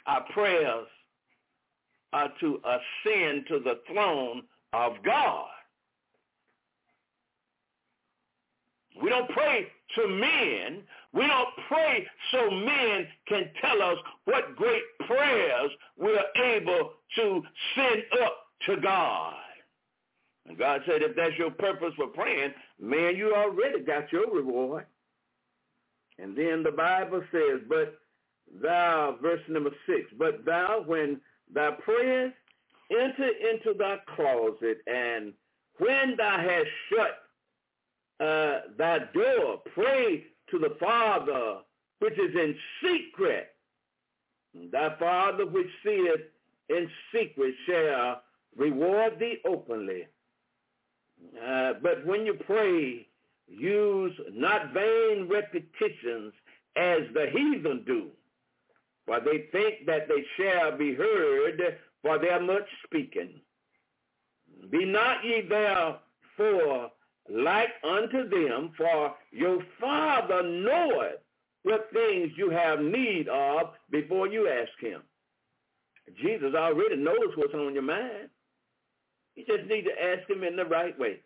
our 0.07 0.25
prayers 0.33 0.87
are 2.13 2.33
to 2.41 2.61
ascend 2.65 3.45
to 3.49 3.59
the 3.59 3.81
throne 3.93 4.43
of 4.73 4.93
God. 5.05 5.47
We 9.03 9.11
don't 9.11 9.29
pray 9.31 9.67
to 9.97 10.09
men. 10.09 10.83
We 11.13 11.27
don't 11.27 11.49
pray 11.69 12.07
so 12.31 12.51
men 12.51 13.07
can 13.29 13.51
tell 13.61 13.83
us 13.83 13.99
what 14.25 14.57
great 14.57 14.83
prayers 15.07 15.71
we're 15.99 16.25
able 16.43 16.93
to 17.17 17.43
send 17.75 18.03
up 18.23 18.37
to 18.67 18.77
God. 18.81 19.35
And 20.47 20.57
God 20.57 20.83
said, 20.87 21.03
if 21.03 21.17
that's 21.17 21.37
your 21.39 21.51
purpose 21.51 21.93
for 21.97 22.07
praying, 22.09 22.53
man, 22.81 23.17
you 23.17 23.35
already 23.35 23.81
got 23.81 24.13
your 24.13 24.31
reward. 24.33 24.87
And 26.19 26.37
then 26.37 26.63
the 26.63 26.71
Bible 26.71 27.23
says, 27.33 27.61
but 27.69 27.99
thou, 28.63 29.17
verse 29.21 29.41
number 29.49 29.71
six, 29.87 30.09
but 30.19 30.45
thou, 30.45 30.83
when 30.87 31.21
thou 31.53 31.73
prayest, 31.73 32.35
enter 32.91 33.29
into 33.29 33.77
thy 33.77 33.97
closet, 34.15 34.79
and 34.87 35.33
when 35.79 36.17
thou 36.17 36.39
hast 36.39 36.69
shut 36.89 38.27
uh, 38.27 38.61
thy 38.79 39.01
door, 39.13 39.61
pray 39.75 40.25
to 40.51 40.59
the 40.59 40.77
Father 40.81 41.59
which 41.99 42.15
is 42.15 42.35
in 42.35 42.55
secret. 42.83 43.49
And 44.55 44.71
Thy 44.71 44.97
Father 44.99 45.47
which 45.47 45.67
seeth 45.85 46.21
in 46.69 46.89
secret 47.13 47.55
shall 47.67 48.23
reward 48.57 49.19
thee 49.19 49.39
openly. 49.45 50.07
Uh, 51.47 51.75
but 51.83 52.05
when 52.07 52.27
you 52.27 52.35
pray, 52.35 53.07
use 53.49 54.13
not 54.33 54.73
vain 54.73 55.29
repetitions 55.31 56.33
as 56.77 57.01
the 57.15 57.27
heathen 57.33 57.85
do, 57.87 58.09
for 59.07 59.21
they 59.21 59.47
think 59.53 59.87
that 59.87 60.09
they 60.09 60.25
shall 60.37 60.77
be 60.77 60.95
heard 60.95 61.79
for 62.03 62.19
their 62.19 62.41
much 62.41 62.69
speaking. 62.85 63.41
Be 64.71 64.85
not 64.85 65.25
ye 65.25 65.43
therefore 65.43 66.91
like 67.29 67.71
unto 67.83 68.29
them, 68.29 68.73
for 68.77 69.15
your 69.33 69.59
Father 69.81 70.43
knoweth 70.43 71.21
what 71.63 71.91
things 71.93 72.31
you 72.37 72.51
have 72.51 72.81
need 72.81 73.29
of 73.29 73.71
before 73.91 74.29
you 74.29 74.49
ask 74.49 74.79
him. 74.81 75.03
Jesus 76.15 76.55
already 76.55 76.97
knows 76.97 77.37
what's 77.37 77.55
on 77.55 77.75
your 77.75 77.83
mind. 77.83 78.31
You 79.35 79.45
just 79.47 79.69
need 79.69 79.83
to 79.83 80.03
ask 80.03 80.29
him 80.29 80.45
in 80.45 80.57
the 80.57 80.65
right 80.65 80.99
way. 80.99 81.21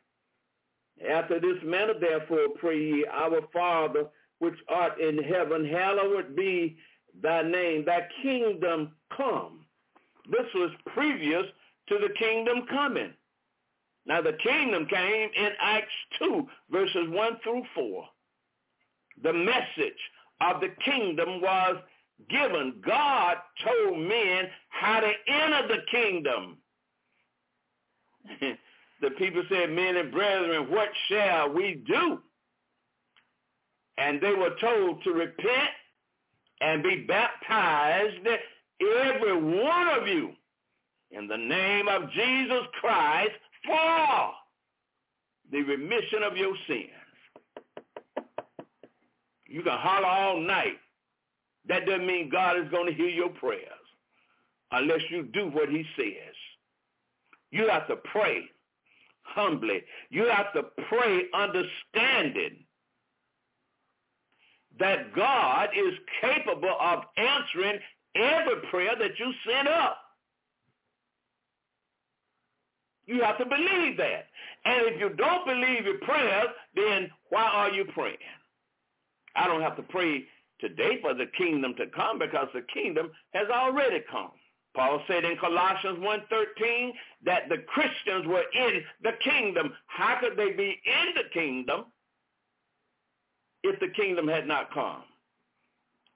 After 1.08 1.40
this 1.40 1.56
manner, 1.64 1.94
therefore, 1.98 2.48
pray 2.58 2.78
ye, 2.78 3.06
Our 3.10 3.40
Father, 3.52 4.06
which 4.38 4.58
art 4.68 5.00
in 5.00 5.22
heaven, 5.22 5.64
hallowed 5.64 6.34
be 6.34 6.76
thy 7.22 7.42
name. 7.42 7.84
Thy 7.84 8.06
kingdom 8.22 8.92
come. 9.16 9.64
This 10.30 10.46
was 10.54 10.70
previous 10.94 11.44
to 11.88 11.98
the 11.98 12.12
kingdom 12.18 12.66
coming. 12.68 13.12
Now, 14.06 14.22
the 14.22 14.36
kingdom 14.42 14.86
came 14.86 15.30
in 15.36 15.50
Acts 15.60 15.92
2, 16.18 16.48
verses 16.70 17.08
1 17.08 17.36
through 17.42 17.62
4. 17.74 18.04
The 19.22 19.32
message 19.32 20.00
of 20.40 20.60
the 20.60 20.70
kingdom 20.84 21.40
was 21.40 21.76
given. 22.28 22.74
God 22.86 23.36
told 23.64 23.98
men 23.98 24.48
how 24.68 25.00
to 25.00 25.12
enter 25.28 25.68
the 25.68 25.82
kingdom. 25.90 26.58
the 29.00 29.10
people 29.18 29.42
said, 29.48 29.70
men 29.70 29.96
and 29.96 30.12
brethren, 30.12 30.70
what 30.70 30.88
shall 31.08 31.52
we 31.52 31.82
do? 31.86 32.18
And 33.98 34.20
they 34.20 34.34
were 34.34 34.54
told 34.60 35.02
to 35.04 35.12
repent 35.12 35.70
and 36.60 36.82
be 36.82 37.04
baptized, 37.06 38.26
every 38.80 39.34
one 39.34 39.88
of 39.88 40.06
you, 40.06 40.30
in 41.10 41.26
the 41.26 41.36
name 41.36 41.88
of 41.88 42.10
Jesus 42.12 42.62
Christ 42.80 43.32
for 43.66 44.32
the 45.50 45.62
remission 45.62 46.22
of 46.22 46.36
your 46.36 46.54
sins. 46.66 46.86
You 49.46 49.62
can 49.62 49.76
holler 49.76 50.06
all 50.06 50.40
night. 50.40 50.78
That 51.70 51.86
doesn't 51.86 52.04
mean 52.06 52.28
God 52.28 52.58
is 52.58 52.68
going 52.72 52.86
to 52.86 52.92
hear 52.92 53.08
your 53.08 53.28
prayers 53.28 53.62
unless 54.72 55.02
you 55.08 55.22
do 55.22 55.46
what 55.50 55.68
he 55.68 55.84
says. 55.96 56.34
You 57.52 57.68
have 57.68 57.86
to 57.86 57.96
pray 57.96 58.42
humbly. 59.22 59.84
You 60.10 60.26
have 60.26 60.52
to 60.54 60.64
pray 60.88 61.22
understanding 61.32 62.64
that 64.80 65.14
God 65.14 65.68
is 65.76 65.94
capable 66.20 66.74
of 66.80 67.04
answering 67.16 67.78
every 68.16 68.56
prayer 68.68 68.96
that 68.98 69.16
you 69.20 69.32
send 69.46 69.68
up. 69.68 69.98
You 73.06 73.22
have 73.22 73.38
to 73.38 73.44
believe 73.44 73.96
that. 73.98 74.26
And 74.64 74.86
if 74.86 74.98
you 74.98 75.10
don't 75.10 75.46
believe 75.46 75.84
your 75.84 75.98
prayers, 75.98 76.48
then 76.74 77.10
why 77.28 77.44
are 77.44 77.70
you 77.70 77.84
praying? 77.84 78.16
I 79.36 79.46
don't 79.46 79.62
have 79.62 79.76
to 79.76 79.82
pray 79.82 80.24
today 80.60 80.98
for 81.00 81.14
the 81.14 81.26
kingdom 81.36 81.74
to 81.76 81.86
come 81.94 82.18
because 82.18 82.48
the 82.54 82.64
kingdom 82.72 83.10
has 83.32 83.48
already 83.50 84.02
come. 84.10 84.32
Paul 84.74 85.02
said 85.08 85.24
in 85.24 85.36
Colossians 85.38 85.98
1.13 85.98 86.90
that 87.24 87.48
the 87.48 87.58
Christians 87.66 88.26
were 88.26 88.44
in 88.54 88.82
the 89.02 89.12
kingdom. 89.24 89.72
How 89.86 90.18
could 90.20 90.36
they 90.36 90.52
be 90.52 90.80
in 90.84 91.14
the 91.14 91.28
kingdom 91.32 91.86
if 93.62 93.80
the 93.80 93.88
kingdom 93.88 94.28
had 94.28 94.46
not 94.46 94.72
come? 94.72 95.02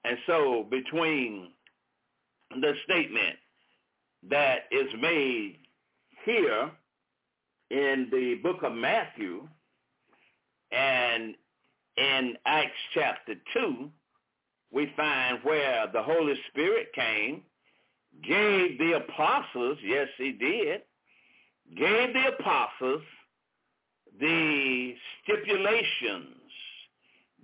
And 0.05 0.17
so 0.25 0.65
between 0.69 1.51
the 2.51 2.73
statement 2.85 3.35
that 4.29 4.65
is 4.71 4.87
made 5.01 5.57
here 6.23 6.71
in 7.71 8.07
the 8.11 8.35
book 8.41 8.63
of 8.63 8.73
Matthew 8.73 9.47
and 10.71 11.35
in 11.97 12.37
Acts 12.45 12.71
chapter 12.93 13.35
2, 13.53 13.89
we 14.75 14.91
find 14.97 15.39
where 15.43 15.87
the 15.93 16.03
Holy 16.03 16.35
Spirit 16.49 16.91
came, 16.93 17.41
gave 18.21 18.77
the 18.77 18.97
apostles, 18.97 19.77
yes, 19.81 20.09
he 20.17 20.33
did, 20.33 20.81
gave 21.77 22.13
the 22.13 22.27
apostles 22.37 23.01
the 24.19 24.93
stipulations, 25.23 26.51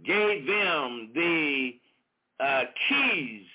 gave 0.06 0.46
them 0.46 1.12
the 1.16 1.72
uh, 2.42 2.64
keys 2.90 3.46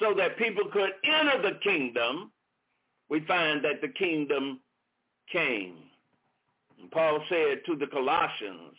so 0.00 0.12
that 0.14 0.36
people 0.36 0.64
could 0.72 0.90
enter 1.04 1.40
the 1.42 1.58
kingdom, 1.62 2.32
we 3.08 3.20
find 3.26 3.64
that 3.64 3.80
the 3.80 3.88
kingdom 3.88 4.58
came. 5.30 5.76
And 6.80 6.90
Paul 6.90 7.20
said 7.28 7.60
to 7.66 7.76
the 7.76 7.86
Colossians 7.86 8.74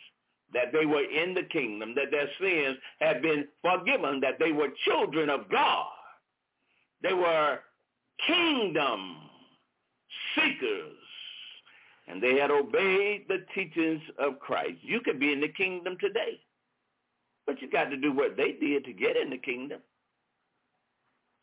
that 0.52 0.72
they 0.72 0.86
were 0.86 1.02
in 1.02 1.34
the 1.34 1.42
kingdom, 1.42 1.94
that 1.94 2.10
their 2.10 2.28
sins 2.40 2.78
had 3.00 3.22
been 3.22 3.46
forgiven, 3.62 4.20
that 4.20 4.38
they 4.38 4.52
were 4.52 4.68
children 4.84 5.28
of 5.28 5.48
God. 5.50 5.86
They 7.02 7.12
were 7.12 7.58
kingdom 8.26 9.16
seekers. 10.34 10.94
And 12.06 12.22
they 12.22 12.36
had 12.36 12.50
obeyed 12.50 13.26
the 13.28 13.44
teachings 13.54 14.00
of 14.18 14.38
Christ. 14.40 14.78
You 14.80 15.00
could 15.00 15.20
be 15.20 15.32
in 15.32 15.40
the 15.40 15.48
kingdom 15.48 15.96
today. 16.00 16.40
But 17.46 17.60
you 17.60 17.70
got 17.70 17.90
to 17.90 17.96
do 17.96 18.12
what 18.12 18.36
they 18.36 18.52
did 18.52 18.84
to 18.86 18.92
get 18.92 19.16
in 19.16 19.28
the 19.28 19.38
kingdom. 19.38 19.80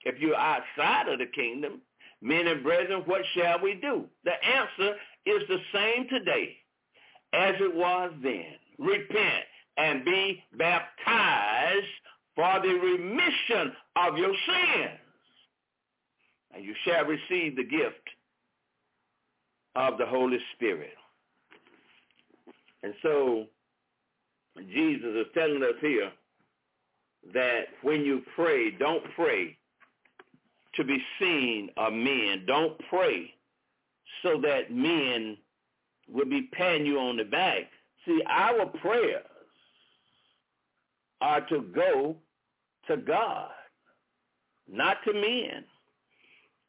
If 0.03 0.19
you're 0.19 0.35
outside 0.35 1.07
of 1.07 1.19
the 1.19 1.27
kingdom, 1.27 1.81
Men 2.21 2.47
and 2.47 2.63
brethren, 2.63 3.03
what 3.05 3.21
shall 3.35 3.61
we 3.61 3.75
do? 3.75 4.05
The 4.23 4.31
answer 4.43 4.95
is 5.25 5.43
the 5.47 5.59
same 5.73 6.07
today 6.09 6.57
as 7.33 7.55
it 7.59 7.75
was 7.75 8.11
then. 8.23 8.55
Repent 8.77 9.45
and 9.77 10.05
be 10.05 10.43
baptized 10.57 11.85
for 12.35 12.59
the 12.61 12.73
remission 12.73 13.73
of 13.95 14.17
your 14.17 14.33
sins. 14.45 14.99
And 16.53 16.63
you 16.63 16.73
shall 16.85 17.05
receive 17.05 17.55
the 17.55 17.63
gift 17.63 18.09
of 19.75 19.97
the 19.97 20.05
Holy 20.05 20.39
Spirit. 20.55 20.93
And 22.83 22.93
so 23.01 23.45
Jesus 24.73 25.15
is 25.15 25.25
telling 25.33 25.63
us 25.63 25.75
here 25.81 26.11
that 27.33 27.63
when 27.81 28.05
you 28.05 28.21
pray, 28.35 28.71
don't 28.71 29.03
pray 29.15 29.57
to 30.75 30.83
be 30.83 30.97
seen 31.19 31.69
of 31.77 31.93
men. 31.93 32.43
Don't 32.45 32.79
pray 32.89 33.33
so 34.23 34.39
that 34.41 34.71
men 34.71 35.37
will 36.07 36.25
be 36.25 36.49
patting 36.53 36.85
you 36.85 36.99
on 36.99 37.17
the 37.17 37.23
back. 37.23 37.63
See, 38.05 38.21
our 38.29 38.65
prayers 38.67 39.23
are 41.21 41.41
to 41.47 41.61
go 41.73 42.15
to 42.87 42.97
God, 42.97 43.49
not 44.71 44.97
to 45.05 45.13
men. 45.13 45.63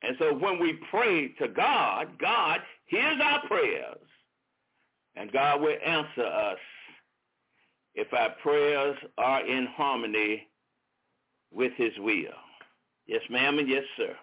And 0.03 0.17
so 0.19 0.35
when 0.35 0.59
we 0.59 0.79
pray 0.91 1.29
to 1.41 1.49
God, 1.49 2.19
God 2.19 2.61
hears 2.87 3.19
our 3.23 3.47
prayers. 3.47 3.99
And 5.17 5.33
God 5.33 5.61
will 5.61 5.77
answer 5.85 6.25
us 6.25 6.59
if 7.95 8.13
our 8.13 8.31
prayers 8.43 8.97
are 9.17 9.47
in 9.47 9.67
harmony 9.75 10.47
with 11.51 11.73
his 11.77 11.93
will. 11.99 12.37
Yes, 13.07 13.23
ma'am, 13.31 13.59
and 13.59 13.69
yes, 13.69 13.85
sir. 13.97 14.15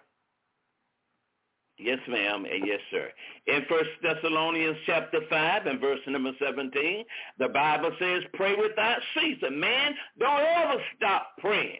Yes, 1.78 1.98
ma'am, 2.08 2.44
and 2.44 2.66
yes, 2.66 2.78
sir. 2.90 3.08
In 3.48 3.64
First 3.68 3.90
Thessalonians 4.00 4.76
chapter 4.86 5.20
5 5.28 5.66
and 5.66 5.80
verse 5.80 5.98
number 6.06 6.30
17, 6.38 7.04
the 7.38 7.48
Bible 7.48 7.90
says, 7.98 8.22
pray 8.34 8.54
without 8.54 8.98
ceasing. 9.14 9.58
Man, 9.58 9.94
don't 10.18 10.40
ever 10.40 10.80
stop 10.96 11.32
praying. 11.38 11.78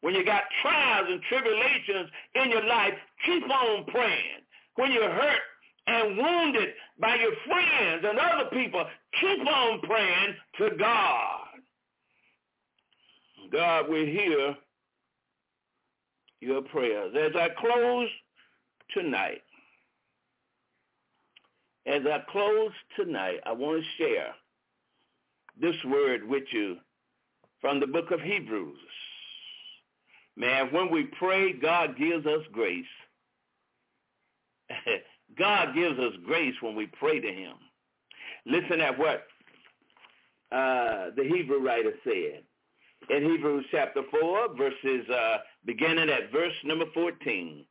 When 0.00 0.14
you 0.14 0.24
got 0.24 0.42
trials 0.62 1.06
and 1.08 1.20
tribulations 1.28 2.10
in 2.34 2.50
your 2.50 2.64
life, 2.64 2.94
keep 3.24 3.44
on 3.44 3.84
praying. 3.86 4.42
When 4.74 4.90
you're 4.90 5.10
hurt 5.10 5.40
and 5.86 6.16
wounded 6.16 6.70
by 6.98 7.16
your 7.16 7.32
friends 7.46 8.04
and 8.08 8.18
other 8.18 8.50
people, 8.50 8.84
keep 9.20 9.46
on 9.46 9.80
praying 9.82 10.34
to 10.58 10.70
God. 10.78 11.40
God 13.52 13.88
will 13.88 14.06
hear 14.06 14.56
your 16.40 16.62
prayers. 16.62 17.14
As 17.18 17.32
I 17.36 17.48
close 17.58 18.08
tonight, 18.94 19.42
as 21.86 22.02
I 22.06 22.20
close 22.30 22.72
tonight, 22.96 23.40
I 23.46 23.52
want 23.52 23.82
to 23.82 24.02
share 24.02 24.34
this 25.60 25.76
word 25.84 26.26
with 26.26 26.44
you 26.52 26.76
from 27.60 27.80
the 27.80 27.86
book 27.86 28.10
of 28.10 28.20
Hebrews. 28.20 28.78
Man, 30.36 30.72
when 30.72 30.90
we 30.90 31.04
pray, 31.18 31.52
God 31.52 31.96
gives 31.98 32.26
us 32.26 32.42
grace. 32.52 32.84
God 35.38 35.74
gives 35.74 35.98
us 35.98 36.12
grace 36.26 36.54
when 36.60 36.74
we 36.74 36.86
pray 36.86 37.20
to 37.20 37.32
him. 37.32 37.54
Listen 38.46 38.80
at 38.80 38.98
what 38.98 39.26
uh, 40.50 41.10
the 41.16 41.24
Hebrew 41.24 41.60
writer 41.60 41.92
said 42.04 42.42
in 43.08 43.30
Hebrews 43.30 43.66
chapter 43.70 44.02
4, 44.10 44.56
verses 44.56 45.08
uh, 45.10 45.38
beginning 45.64 46.08
at 46.08 46.32
verse 46.32 46.54
number 46.64 46.86
14. 46.94 47.64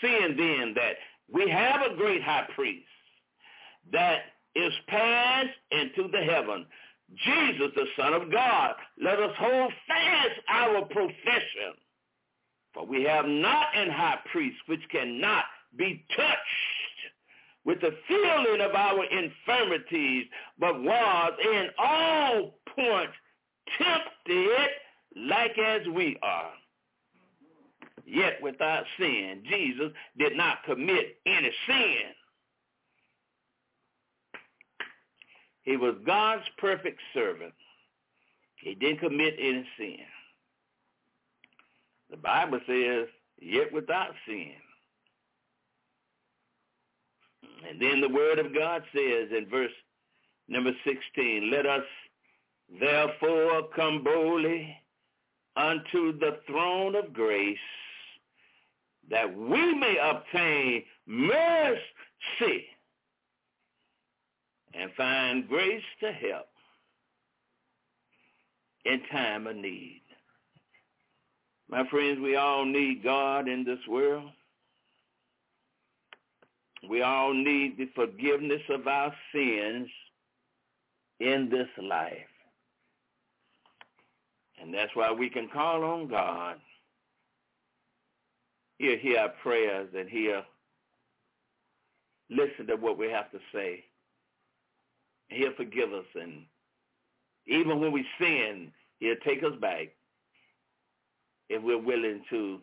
Seeing 0.00 0.36
then 0.36 0.74
that 0.74 0.96
we 1.32 1.48
have 1.50 1.80
a 1.82 1.96
great 1.96 2.22
high 2.22 2.46
priest 2.54 2.86
that 3.92 4.20
is 4.54 4.72
passed 4.88 5.48
into 5.70 6.08
the 6.10 6.22
heaven, 6.22 6.66
Jesus, 7.16 7.70
the 7.74 7.86
Son 7.96 8.14
of 8.14 8.30
God, 8.32 8.74
let 9.02 9.18
us 9.18 9.32
hold 9.38 9.72
fast 9.86 10.40
our 10.48 10.82
profession. 10.86 11.74
For 12.74 12.86
we 12.86 13.04
have 13.04 13.26
not 13.26 13.66
an 13.76 13.90
high 13.90 14.18
priest 14.30 14.56
which 14.66 14.80
cannot 14.90 15.44
be 15.76 16.04
touched 16.16 16.38
with 17.64 17.80
the 17.80 17.94
feeling 18.08 18.60
of 18.60 18.74
our 18.74 19.04
infirmities, 19.04 20.26
but 20.58 20.82
was 20.82 21.32
in 21.44 21.68
all 21.78 22.54
points 22.74 23.12
tempted 23.78 24.68
like 25.16 25.56
as 25.58 25.86
we 25.94 26.18
are. 26.22 26.50
Yet 28.12 28.42
without 28.42 28.84
sin, 28.98 29.42
Jesus 29.48 29.90
did 30.18 30.36
not 30.36 30.62
commit 30.64 31.16
any 31.24 31.50
sin. 31.66 32.12
He 35.62 35.78
was 35.78 35.94
God's 36.04 36.44
perfect 36.58 37.00
servant. 37.14 37.54
He 38.56 38.74
didn't 38.74 38.98
commit 38.98 39.34
any 39.40 39.66
sin. 39.78 40.04
The 42.10 42.18
Bible 42.18 42.60
says, 42.66 43.06
yet 43.40 43.72
without 43.72 44.10
sin. 44.26 44.52
And 47.66 47.80
then 47.80 48.02
the 48.02 48.10
word 48.10 48.38
of 48.38 48.54
God 48.54 48.82
says 48.94 49.28
in 49.34 49.46
verse 49.50 49.72
number 50.48 50.72
16, 50.84 51.50
let 51.50 51.64
us 51.64 51.84
therefore 52.78 53.68
come 53.74 54.04
boldly 54.04 54.76
unto 55.56 56.18
the 56.18 56.40
throne 56.46 56.94
of 56.94 57.14
grace 57.14 57.56
that 59.12 59.38
we 59.38 59.74
may 59.74 59.96
obtain 60.02 60.82
mercy 61.06 62.64
and 64.72 64.90
find 64.96 65.46
grace 65.46 65.82
to 66.00 66.10
help 66.10 66.46
in 68.86 69.02
time 69.12 69.46
of 69.46 69.54
need. 69.54 70.00
My 71.68 71.86
friends, 71.88 72.20
we 72.20 72.36
all 72.36 72.64
need 72.64 73.04
God 73.04 73.48
in 73.48 73.64
this 73.64 73.78
world. 73.86 74.30
We 76.88 77.02
all 77.02 77.34
need 77.34 77.76
the 77.76 77.90
forgiveness 77.94 78.62
of 78.70 78.86
our 78.86 79.14
sins 79.32 79.88
in 81.20 81.50
this 81.50 81.68
life. 81.80 82.16
And 84.60 84.72
that's 84.72 84.94
why 84.96 85.12
we 85.12 85.28
can 85.28 85.48
call 85.52 85.84
on 85.84 86.08
God. 86.08 86.56
He'll 88.82 88.98
hear 88.98 89.20
our 89.20 89.28
prayers 89.28 89.90
and 89.96 90.08
he'll 90.08 90.42
listen 92.28 92.66
to 92.66 92.74
what 92.74 92.98
we 92.98 93.08
have 93.10 93.30
to 93.30 93.38
say. 93.54 93.84
He'll 95.28 95.54
forgive 95.54 95.92
us. 95.92 96.04
And 96.20 96.46
even 97.46 97.78
when 97.78 97.92
we 97.92 98.04
sin, 98.18 98.72
he'll 98.98 99.14
take 99.24 99.44
us 99.44 99.52
back 99.60 99.90
if 101.48 101.62
we're 101.62 101.78
willing 101.78 102.24
to 102.30 102.58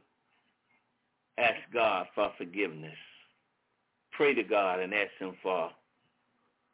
ask 1.38 1.56
God 1.74 2.08
for 2.14 2.34
forgiveness. 2.38 2.98
Pray 4.12 4.34
to 4.34 4.44
God 4.44 4.82
and 4.82 4.94
ask 4.94 5.12
him 5.20 5.36
for 5.42 5.70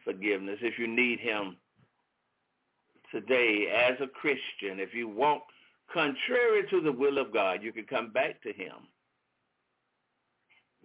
forgiveness. 0.04 0.58
If 0.64 0.80
you 0.80 0.88
need 0.88 1.20
him 1.20 1.56
today 3.12 3.68
as 3.72 3.96
a 4.02 4.08
Christian, 4.08 4.80
if 4.80 4.96
you 4.96 5.08
walk 5.08 5.44
contrary 5.94 6.68
to 6.72 6.82
the 6.82 6.92
will 6.92 7.20
of 7.20 7.32
God, 7.32 7.62
you 7.62 7.72
can 7.72 7.84
come 7.84 8.12
back 8.12 8.42
to 8.42 8.52
him. 8.52 8.74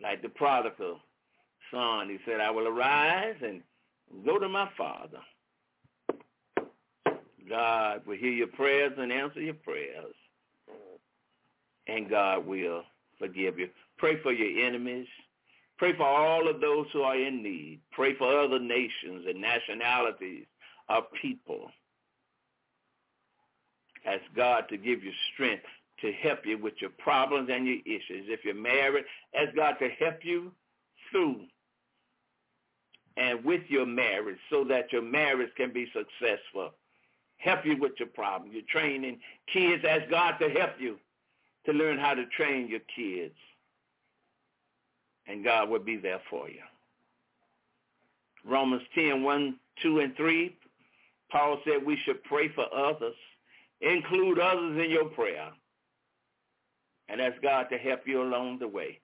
Like 0.02 0.22
the 0.22 0.28
prodigal 0.28 0.98
son, 1.70 2.08
he 2.08 2.18
said, 2.24 2.40
I 2.40 2.50
will 2.50 2.68
arise 2.68 3.36
and 3.42 3.62
go 4.24 4.38
to 4.38 4.48
my 4.48 4.68
father. 4.76 5.20
God 7.48 8.06
will 8.06 8.16
hear 8.16 8.30
your 8.30 8.46
prayers 8.46 8.92
and 8.96 9.12
answer 9.12 9.40
your 9.40 9.54
prayers. 9.54 10.14
And 11.88 12.08
God 12.08 12.46
will 12.46 12.82
forgive 13.18 13.58
you. 13.58 13.68
Pray 13.98 14.22
for 14.22 14.32
your 14.32 14.66
enemies. 14.66 15.08
Pray 15.76 15.96
for 15.96 16.06
all 16.06 16.48
of 16.48 16.60
those 16.60 16.86
who 16.92 17.02
are 17.02 17.16
in 17.18 17.42
need. 17.42 17.80
Pray 17.90 18.14
for 18.14 18.38
other 18.38 18.58
nations 18.58 19.24
and 19.28 19.40
nationalities 19.40 20.46
of 20.88 21.04
people. 21.20 21.70
Ask 24.06 24.22
God 24.36 24.64
to 24.70 24.76
give 24.76 25.02
you 25.02 25.10
strength 25.34 25.64
to 26.02 26.12
help 26.12 26.40
you 26.44 26.58
with 26.58 26.74
your 26.80 26.90
problems 26.90 27.50
and 27.52 27.66
your 27.66 27.78
issues. 27.84 28.26
If 28.28 28.44
you're 28.44 28.54
married, 28.54 29.04
ask 29.34 29.54
God 29.54 29.76
to 29.80 29.88
help 29.88 30.18
you 30.22 30.52
through 31.10 31.42
and 33.16 33.44
with 33.44 33.62
your 33.68 33.86
marriage 33.86 34.38
so 34.50 34.64
that 34.64 34.92
your 34.92 35.02
marriage 35.02 35.50
can 35.56 35.72
be 35.72 35.86
successful. 35.92 36.72
Help 37.38 37.64
you 37.64 37.76
with 37.78 37.92
your 37.98 38.08
problem. 38.08 38.50
You're 38.52 38.62
training 38.68 39.18
kids. 39.52 39.84
Ask 39.88 40.10
God 40.10 40.38
to 40.40 40.48
help 40.50 40.72
you 40.78 40.98
to 41.66 41.72
learn 41.72 41.98
how 41.98 42.14
to 42.14 42.26
train 42.26 42.68
your 42.68 42.80
kids. 42.94 43.34
And 45.26 45.44
God 45.44 45.68
will 45.68 45.80
be 45.80 45.96
there 45.96 46.20
for 46.28 46.48
you. 46.48 46.62
Romans 48.44 48.82
10, 48.94 49.22
1, 49.22 49.56
2, 49.82 50.00
and 50.00 50.16
3, 50.16 50.56
Paul 51.30 51.60
said 51.64 51.84
we 51.84 51.98
should 52.04 52.22
pray 52.24 52.48
for 52.48 52.66
others. 52.74 53.14
Include 53.80 54.38
others 54.38 54.82
in 54.82 54.90
your 54.90 55.06
prayer. 55.06 55.50
And 57.10 57.20
ask 57.20 57.40
God 57.42 57.66
to 57.70 57.78
help 57.78 58.00
you 58.06 58.22
along 58.22 58.58
the 58.58 58.68
way. 58.68 59.00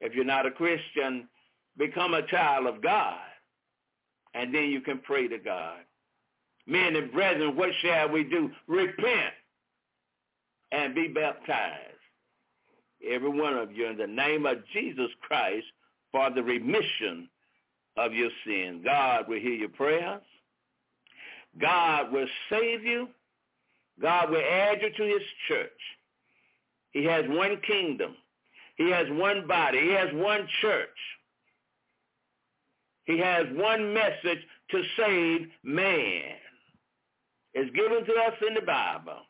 If 0.00 0.14
you're 0.14 0.24
not 0.24 0.46
a 0.46 0.50
Christian, 0.50 1.28
become 1.76 2.14
a 2.14 2.26
child 2.26 2.66
of 2.66 2.82
God 2.82 3.18
and 4.34 4.54
then 4.54 4.64
you 4.64 4.80
can 4.80 4.98
pray 4.98 5.28
to 5.28 5.38
God. 5.38 5.78
Men 6.66 6.96
and 6.96 7.12
brethren, 7.12 7.56
what 7.56 7.70
shall 7.80 8.08
we 8.08 8.24
do? 8.24 8.50
Repent 8.66 9.34
and 10.70 10.94
be 10.94 11.08
baptized. 11.08 11.78
Every 13.06 13.28
one 13.28 13.54
of 13.54 13.72
you 13.72 13.86
in 13.88 13.96
the 13.96 14.06
name 14.06 14.46
of 14.46 14.58
Jesus 14.72 15.10
Christ 15.20 15.66
for 16.12 16.30
the 16.30 16.42
remission 16.42 17.28
of 17.96 18.12
your 18.12 18.30
sins. 18.46 18.82
God 18.84 19.28
will 19.28 19.40
hear 19.40 19.54
your 19.54 19.68
prayers. 19.68 20.22
God 21.60 22.12
will 22.12 22.28
save 22.48 22.84
you. 22.84 23.08
God 24.00 24.30
will 24.30 24.40
add 24.40 24.80
you 24.80 24.90
to 24.90 25.02
his 25.02 25.22
church. 25.48 25.70
He 26.92 27.04
has 27.04 27.24
one 27.28 27.58
kingdom. 27.66 28.16
He 28.76 28.90
has 28.90 29.06
one 29.10 29.46
body. 29.46 29.80
He 29.80 29.92
has 29.92 30.08
one 30.12 30.46
church. 30.60 30.88
He 33.04 33.18
has 33.18 33.46
one 33.52 33.92
message 33.92 34.40
to 34.70 34.82
save 34.96 35.48
man. 35.64 36.36
It's 37.54 37.74
given 37.74 38.04
to 38.04 38.12
us 38.12 38.34
in 38.46 38.54
the 38.54 38.62
Bible 38.62 39.20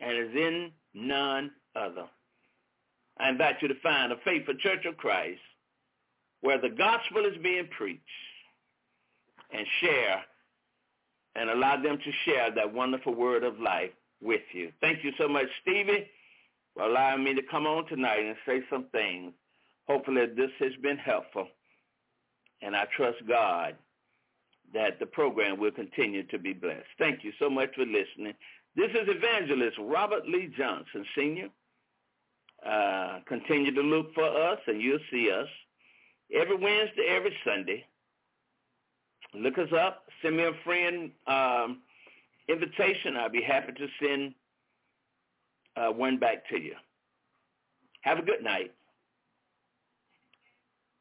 and 0.00 0.16
is 0.16 0.34
in 0.34 0.70
none 0.94 1.50
other. 1.76 2.06
I 3.18 3.28
invite 3.28 3.56
you 3.60 3.68
to 3.68 3.80
find 3.82 4.12
a 4.12 4.16
faithful 4.24 4.54
church 4.62 4.86
of 4.86 4.96
Christ 4.96 5.40
where 6.40 6.60
the 6.60 6.70
gospel 6.70 7.26
is 7.26 7.36
being 7.42 7.68
preached 7.76 8.00
and 9.52 9.66
share 9.80 10.22
and 11.36 11.50
allow 11.50 11.80
them 11.82 11.98
to 11.98 12.12
share 12.24 12.50
that 12.54 12.72
wonderful 12.72 13.14
word 13.14 13.44
of 13.44 13.60
life 13.60 13.90
with 14.20 14.42
you. 14.52 14.72
Thank 14.80 15.04
you 15.04 15.12
so 15.18 15.28
much, 15.28 15.46
Stevie, 15.62 16.08
for 16.74 16.84
allowing 16.84 17.24
me 17.24 17.34
to 17.34 17.42
come 17.50 17.66
on 17.66 17.86
tonight 17.86 18.20
and 18.24 18.36
say 18.46 18.60
some 18.70 18.86
things. 18.92 19.32
Hopefully 19.88 20.26
this 20.36 20.50
has 20.60 20.72
been 20.82 20.98
helpful 20.98 21.48
and 22.62 22.76
I 22.76 22.84
trust 22.96 23.18
God 23.26 23.74
that 24.72 24.98
the 25.00 25.06
program 25.06 25.58
will 25.58 25.72
continue 25.72 26.22
to 26.24 26.38
be 26.38 26.52
blessed. 26.52 26.86
Thank 26.98 27.24
you 27.24 27.32
so 27.38 27.50
much 27.50 27.74
for 27.74 27.84
listening. 27.84 28.34
This 28.76 28.90
is 28.90 29.08
Evangelist 29.08 29.76
Robert 29.80 30.28
Lee 30.28 30.52
Johnson, 30.56 31.04
Sr. 31.14 31.48
Uh, 32.64 33.20
continue 33.26 33.74
to 33.74 33.80
look 33.80 34.14
for 34.14 34.24
us, 34.24 34.58
and 34.66 34.80
you'll 34.80 34.98
see 35.10 35.30
us 35.30 35.48
every 36.32 36.56
Wednesday, 36.56 37.06
every 37.08 37.36
Sunday. 37.44 37.84
Look 39.34 39.58
us 39.58 39.72
up. 39.76 40.04
Send 40.22 40.36
me 40.36 40.44
a 40.44 40.52
friend 40.64 41.10
um, 41.26 41.82
invitation. 42.50 43.16
I'd 43.16 43.32
be 43.32 43.42
happy 43.42 43.72
to 43.72 43.86
send 44.02 44.34
uh, 45.76 45.92
one 45.92 46.18
back 46.18 46.48
to 46.48 46.60
you. 46.60 46.74
Have 48.02 48.18
a 48.18 48.22
good 48.22 48.42
night. 48.42 48.72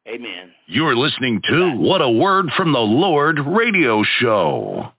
Amen. 0.08 0.52
You 0.68 0.88
are 0.88 0.95
listening 0.95 1.41
to 1.50 1.72
Bye. 1.72 1.76
What 1.78 2.02
a 2.02 2.10
Word 2.10 2.47
from 2.58 2.72
the 2.74 2.80
Lord 2.80 3.39
radio 3.45 4.04
show. 4.20 4.91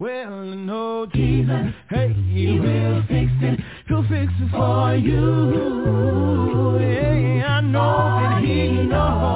Well, 0.00 0.44
no, 0.44 1.06
Jesus, 1.12 1.74
hey, 1.90 2.12
he 2.32 2.60
will 2.60 3.02
fix 3.08 3.32
it. 3.40 3.60
He'll 3.88 4.02
fix 4.02 4.32
it 4.40 4.50
for 4.52 4.94
you. 4.94 6.78
Yeah, 6.78 7.48
I 7.48 7.60
know 7.62 8.20
that 8.22 8.44
he 8.44 8.82
knows 8.84 9.28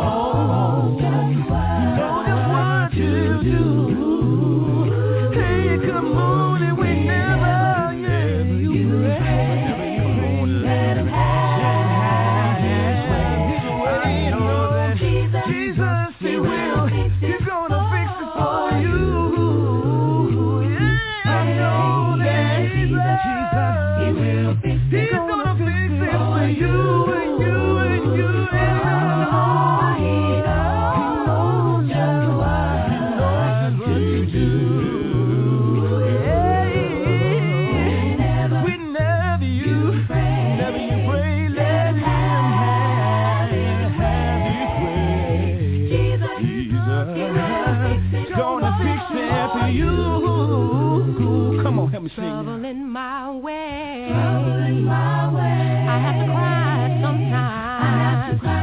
will 3.23 3.43
do. 3.43 3.92
Gonna 48.37 48.71
fix 48.79 49.03
it 49.11 49.29
for 49.53 49.69
you. 49.69 49.93
Come 51.63 51.79
on, 51.79 51.91
help 51.91 52.03
me 52.03 52.11
sing. 52.15 52.25
Trouble 52.25 52.65
in 52.65 52.89
my 52.89 53.31
way. 53.31 54.09
Trouble 54.11 54.63
in 54.65 54.85
my 54.85 55.33
way. 55.35 55.87
I 55.89 55.99
have 55.99 56.19
to 56.21 56.27
cry 56.33 57.01
sometimes. 57.03 57.33
I 57.33 57.89
have 58.03 58.33
to 58.33 58.39
cry 58.41 58.63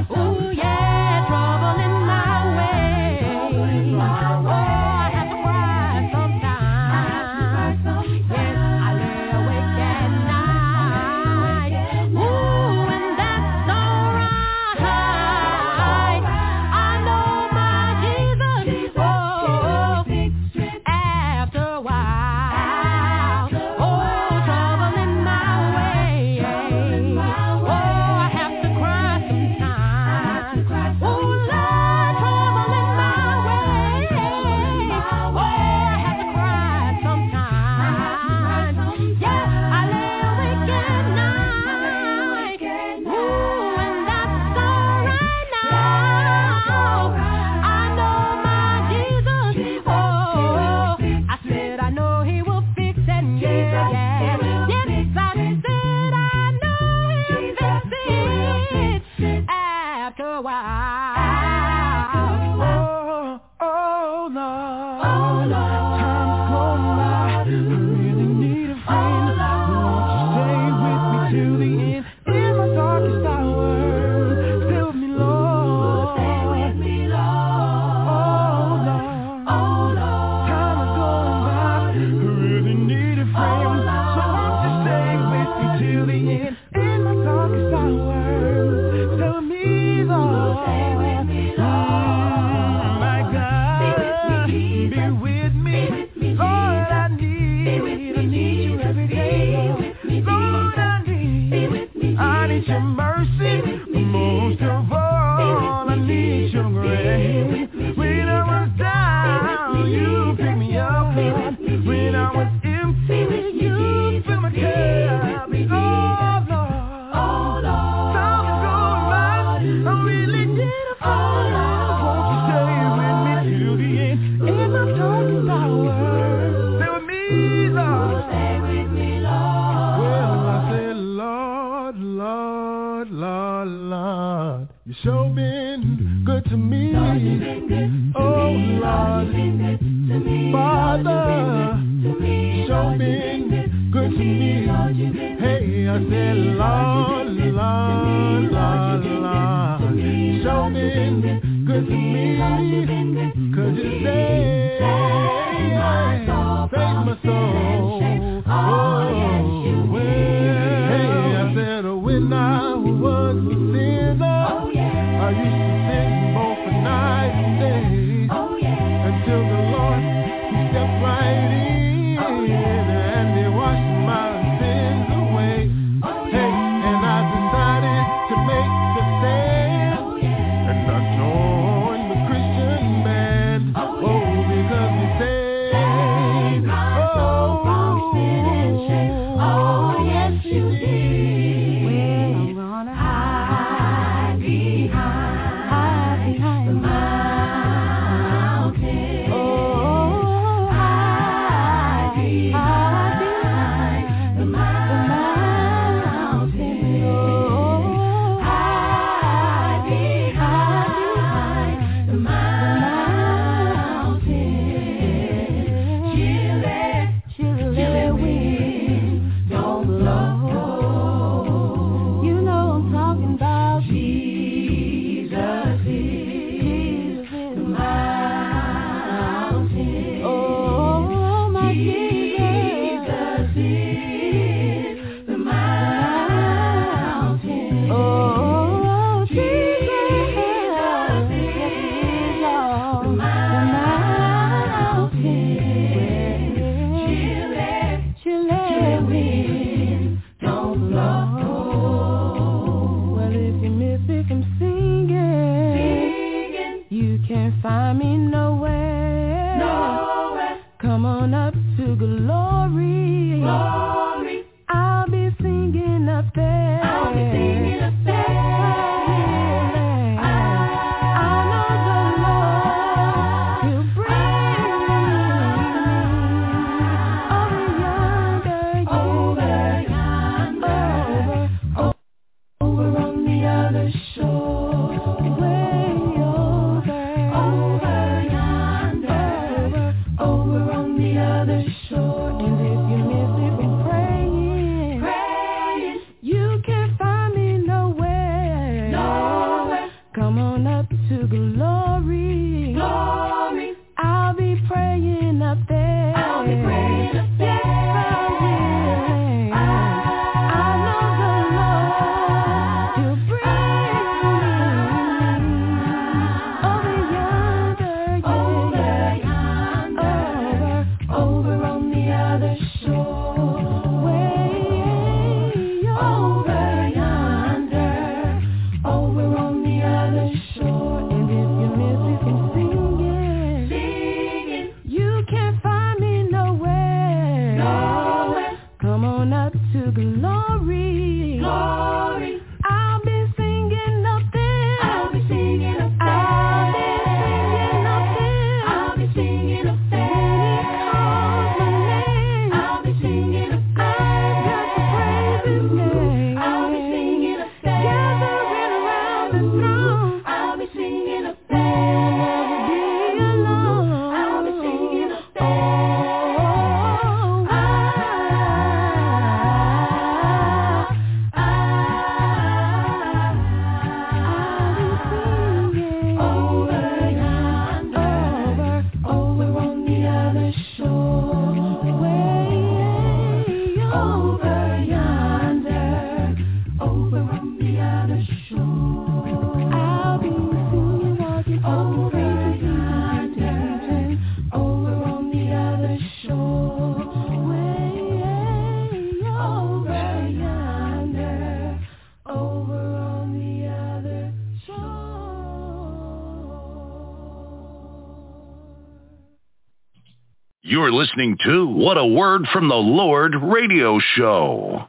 listening 410.99 411.37
to 411.45 411.65
What 411.65 411.97
a 411.97 412.05
Word 412.05 412.41
from 412.51 412.67
the 412.67 412.75
Lord 412.75 413.33
radio 413.41 413.99
show. 414.17 414.88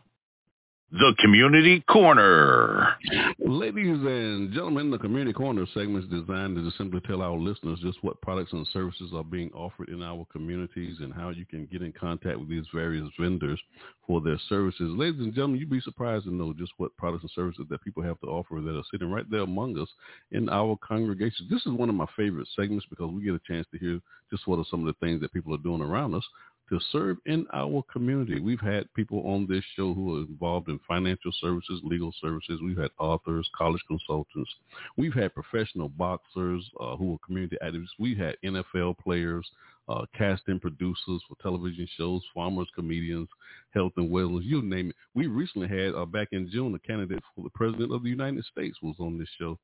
The 0.93 1.15
Community 1.21 1.85
Corner. 1.89 2.97
Ladies 3.39 4.01
and 4.05 4.53
gentlemen, 4.53 4.91
the 4.91 4.99
Community 4.99 5.33
Corner 5.33 5.65
segment 5.73 6.03
is 6.03 6.11
designed 6.11 6.57
to 6.57 6.71
simply 6.77 7.01
tell 7.07 7.23
our 7.23 7.39
listeners 7.39 7.79
just 7.81 8.03
what 8.03 8.21
products 8.23 8.53
and 8.53 8.67
services 8.73 9.13
are 9.15 9.23
being 9.23 9.53
offered 9.55 9.89
in 9.89 10.03
our 10.03 10.27
communities 10.33 10.97
and 10.99 11.15
how 11.15 11.29
you 11.29 11.47
can 11.47 11.67
get 11.67 11.83
in 11.83 11.93
contact 11.93 12.41
with 12.41 12.49
these 12.49 12.67
various 12.75 13.09
vendors 13.21 13.61
for 14.05 14.21
their 14.21 14.39
services. 14.49 14.91
Ladies 14.97 15.21
and 15.21 15.33
gentlemen, 15.33 15.61
you'd 15.61 15.71
be 15.71 15.81
surprised 15.81 16.25
to 16.25 16.35
know 16.35 16.53
just 16.53 16.73
what 16.79 16.97
products 16.97 17.23
and 17.23 17.31
services 17.37 17.67
that 17.71 17.85
people 17.85 18.03
have 18.03 18.19
to 18.23 18.27
offer 18.27 18.61
that 18.61 18.77
are 18.77 18.83
sitting 18.91 19.13
right 19.13 19.31
there 19.31 19.43
among 19.43 19.79
us 19.79 19.89
in 20.33 20.49
our 20.49 20.77
congregation. 20.79 21.47
This 21.49 21.65
is 21.67 21.73
one 21.73 21.89
of 21.89 21.95
my 21.95 22.07
favorite 22.17 22.49
segments 22.57 22.87
because 22.91 23.13
we 23.13 23.23
get 23.23 23.35
a 23.35 23.41
chance 23.47 23.67
to 23.71 23.79
hear 23.79 24.01
just 24.29 24.49
what 24.49 24.59
are 24.59 24.65
some 24.69 24.81
of 24.81 24.87
the 24.87 25.07
things 25.07 25.21
that 25.21 25.33
people 25.33 25.55
are 25.55 25.59
doing 25.59 25.83
around 25.83 26.17
us 26.17 26.25
to 26.71 26.81
serve 26.93 27.19
in 27.27 27.47
our 27.53 27.83
community. 27.93 28.41
We've 28.41 28.61
had 28.61 28.93
people 28.95 29.23
on 29.27 29.47
this 29.49 29.65
show 29.77 29.93
who 29.93 30.17
are 30.17 30.21
involved 30.21 30.69
in 30.69 30.81
financial 30.87 31.33
services, 31.41 31.81
legal 31.83 32.15
services. 32.21 32.61
We've 32.63 32.79
had 32.79 32.93
authors, 32.99 33.49
college 33.59 33.83
consultants. 33.89 34.51
We've 34.97 35.13
had 35.13 35.35
professional 35.35 35.89
boxers 35.89 36.65
uh, 36.81 36.97
who 36.97 37.15
are 37.15 37.27
community 37.27 37.57
activists. 37.63 37.99
We've 37.99 38.17
had 38.17 38.37
NFL 38.45 38.99
players, 38.99 39.47
uh, 39.89 40.07
casting 40.17 40.61
producers 40.61 41.23
for 41.29 41.37
television 41.43 41.89
shows, 41.97 42.23
farmers, 42.33 42.69
comedians, 42.75 43.29
health 43.75 43.93
and 43.97 44.09
wellness, 44.09 44.45
you 44.45 44.63
name 44.63 44.91
it. 44.91 44.97
We 45.15 45.27
recently 45.27 45.69
had, 45.69 45.95
uh, 45.95 46.07
back 46.07 46.29
in 46.31 46.49
June, 46.51 46.75
a 46.75 46.79
candidate 46.79 47.23
for 47.35 47.43
the 47.43 47.51
president 47.51 47.93
of 47.93 48.05
the 48.05 48.11
United 48.11 48.45
States 48.45 48.79
was 48.81 48.95
on 49.01 49.19
this 49.19 49.29
show. 49.39 49.59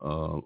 Uh, 0.00 0.40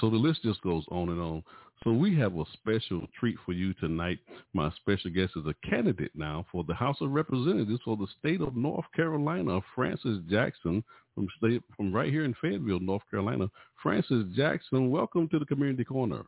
so 0.00 0.10
the 0.10 0.16
list 0.16 0.42
just 0.42 0.60
goes 0.62 0.84
on 0.90 1.08
and 1.08 1.20
on. 1.20 1.42
So 1.84 1.92
we 1.92 2.16
have 2.16 2.36
a 2.36 2.44
special 2.54 3.06
treat 3.18 3.36
for 3.46 3.52
you 3.52 3.72
tonight. 3.74 4.18
My 4.52 4.70
special 4.80 5.12
guest 5.12 5.32
is 5.36 5.44
a 5.46 5.68
candidate 5.68 6.10
now 6.14 6.44
for 6.50 6.64
the 6.64 6.74
House 6.74 6.96
of 7.00 7.12
Representatives 7.12 7.80
for 7.84 7.96
the 7.96 8.08
state 8.18 8.40
of 8.40 8.56
North 8.56 8.86
Carolina, 8.96 9.60
Frances 9.74 10.20
Jackson 10.28 10.82
from 11.14 11.28
state 11.36 11.62
from 11.76 11.92
right 11.92 12.12
here 12.12 12.24
in 12.24 12.34
Fayetteville, 12.40 12.80
North 12.80 13.02
Carolina. 13.10 13.48
Frances 13.80 14.24
Jackson, 14.34 14.90
welcome 14.90 15.28
to 15.28 15.38
the 15.38 15.46
Community 15.46 15.84
Corner. 15.84 16.24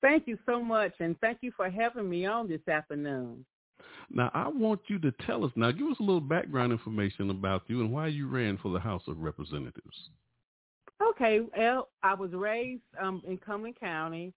Thank 0.00 0.28
you 0.28 0.38
so 0.46 0.62
much, 0.62 0.92
and 1.00 1.18
thank 1.20 1.38
you 1.40 1.50
for 1.56 1.68
having 1.68 2.08
me 2.08 2.26
on 2.26 2.46
this 2.46 2.66
afternoon. 2.68 3.44
Now 4.10 4.30
I 4.32 4.46
want 4.46 4.80
you 4.86 5.00
to 5.00 5.12
tell 5.26 5.44
us 5.44 5.50
now, 5.56 5.72
give 5.72 5.88
us 5.88 5.98
a 5.98 6.04
little 6.04 6.20
background 6.20 6.70
information 6.70 7.30
about 7.30 7.62
you 7.66 7.80
and 7.80 7.92
why 7.92 8.06
you 8.06 8.28
ran 8.28 8.58
for 8.58 8.70
the 8.70 8.78
House 8.78 9.02
of 9.08 9.18
Representatives. 9.18 10.10
Okay, 11.02 11.40
well, 11.56 11.88
I 12.02 12.14
was 12.14 12.30
raised 12.32 12.82
um, 13.00 13.22
in 13.26 13.36
Cumberland 13.38 13.78
County. 13.78 14.32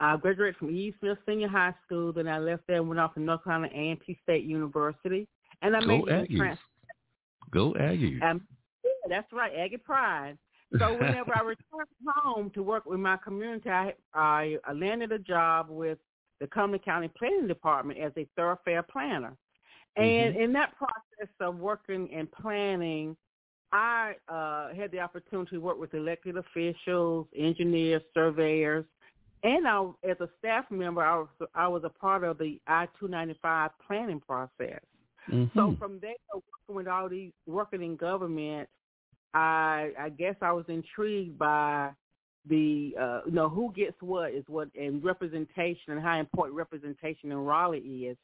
I 0.00 0.16
graduated 0.16 0.56
from 0.56 0.70
E. 0.70 0.94
Smith 1.00 1.18
Senior 1.26 1.48
High 1.48 1.74
School. 1.86 2.12
Then 2.12 2.28
I 2.28 2.38
left 2.38 2.62
there 2.66 2.78
and 2.78 2.88
went 2.88 3.00
off 3.00 3.14
to 3.14 3.20
North 3.20 3.44
Carolina 3.44 3.72
A&T 3.72 4.18
State 4.22 4.44
University. 4.44 5.28
And 5.62 5.76
I 5.76 5.80
Go 5.80 5.86
made 5.86 6.04
Aggies. 6.04 6.36
trans- 6.36 6.58
Go 7.50 7.72
Aggies. 7.74 8.22
um, 8.22 8.46
yeah, 8.84 8.90
that's 9.08 9.32
right, 9.32 9.52
Aggie 9.56 9.76
Pride. 9.76 10.36
So 10.78 10.92
whenever 10.94 11.36
I 11.36 11.42
returned 11.44 11.88
home 12.16 12.50
to 12.50 12.62
work 12.62 12.84
with 12.86 12.98
my 12.98 13.16
community, 13.18 13.70
I, 13.70 13.94
I, 14.14 14.56
I 14.66 14.72
landed 14.72 15.12
a 15.12 15.18
job 15.18 15.66
with 15.68 15.98
the 16.40 16.46
Cumberland 16.48 16.84
County 16.84 17.08
Planning 17.16 17.46
Department 17.46 18.00
as 18.00 18.12
a 18.16 18.26
thoroughfare 18.36 18.82
planner. 18.82 19.36
And 19.96 20.34
in 20.36 20.52
that 20.54 20.72
process 20.76 21.32
of 21.40 21.58
working 21.58 22.08
and 22.14 22.30
planning, 22.32 23.16
I 23.72 24.14
uh, 24.28 24.74
had 24.74 24.90
the 24.90 25.00
opportunity 25.00 25.56
to 25.56 25.58
work 25.58 25.78
with 25.78 25.94
elected 25.94 26.36
officials, 26.36 27.26
engineers, 27.36 28.02
surveyors, 28.12 28.84
and 29.44 29.66
I, 29.66 29.90
as 30.08 30.20
a 30.20 30.28
staff 30.38 30.70
member, 30.70 31.02
I 31.02 31.16
was, 31.16 31.28
I 31.54 31.66
was 31.68 31.82
a 31.84 31.88
part 31.88 32.22
of 32.22 32.38
the 32.38 32.60
I-295 32.66 33.70
planning 33.86 34.20
process. 34.20 34.80
So 35.54 35.70
Mhm. 35.70 35.78
from 35.78 35.98
there, 36.00 36.14
working 36.32 36.76
with 36.76 36.88
all 36.88 37.08
these 37.08 37.32
working 37.46 37.82
in 37.82 37.96
government, 37.96 38.68
I 39.34 39.92
I 39.98 40.08
guess 40.10 40.36
I 40.42 40.52
was 40.52 40.68
intrigued 40.68 41.38
by 41.38 41.92
the 42.48 42.94
uh, 42.98 43.20
you 43.24 43.32
know 43.32 43.48
who 43.48 43.72
gets 43.72 44.00
what 44.02 44.32
is 44.32 44.44
what 44.48 44.68
and 44.74 45.02
representation 45.02 45.92
and 45.92 46.00
how 46.00 46.18
important 46.18 46.56
representation 46.56 47.30
in 47.32 47.38
Raleigh 47.38 48.06
is. 48.06 48.16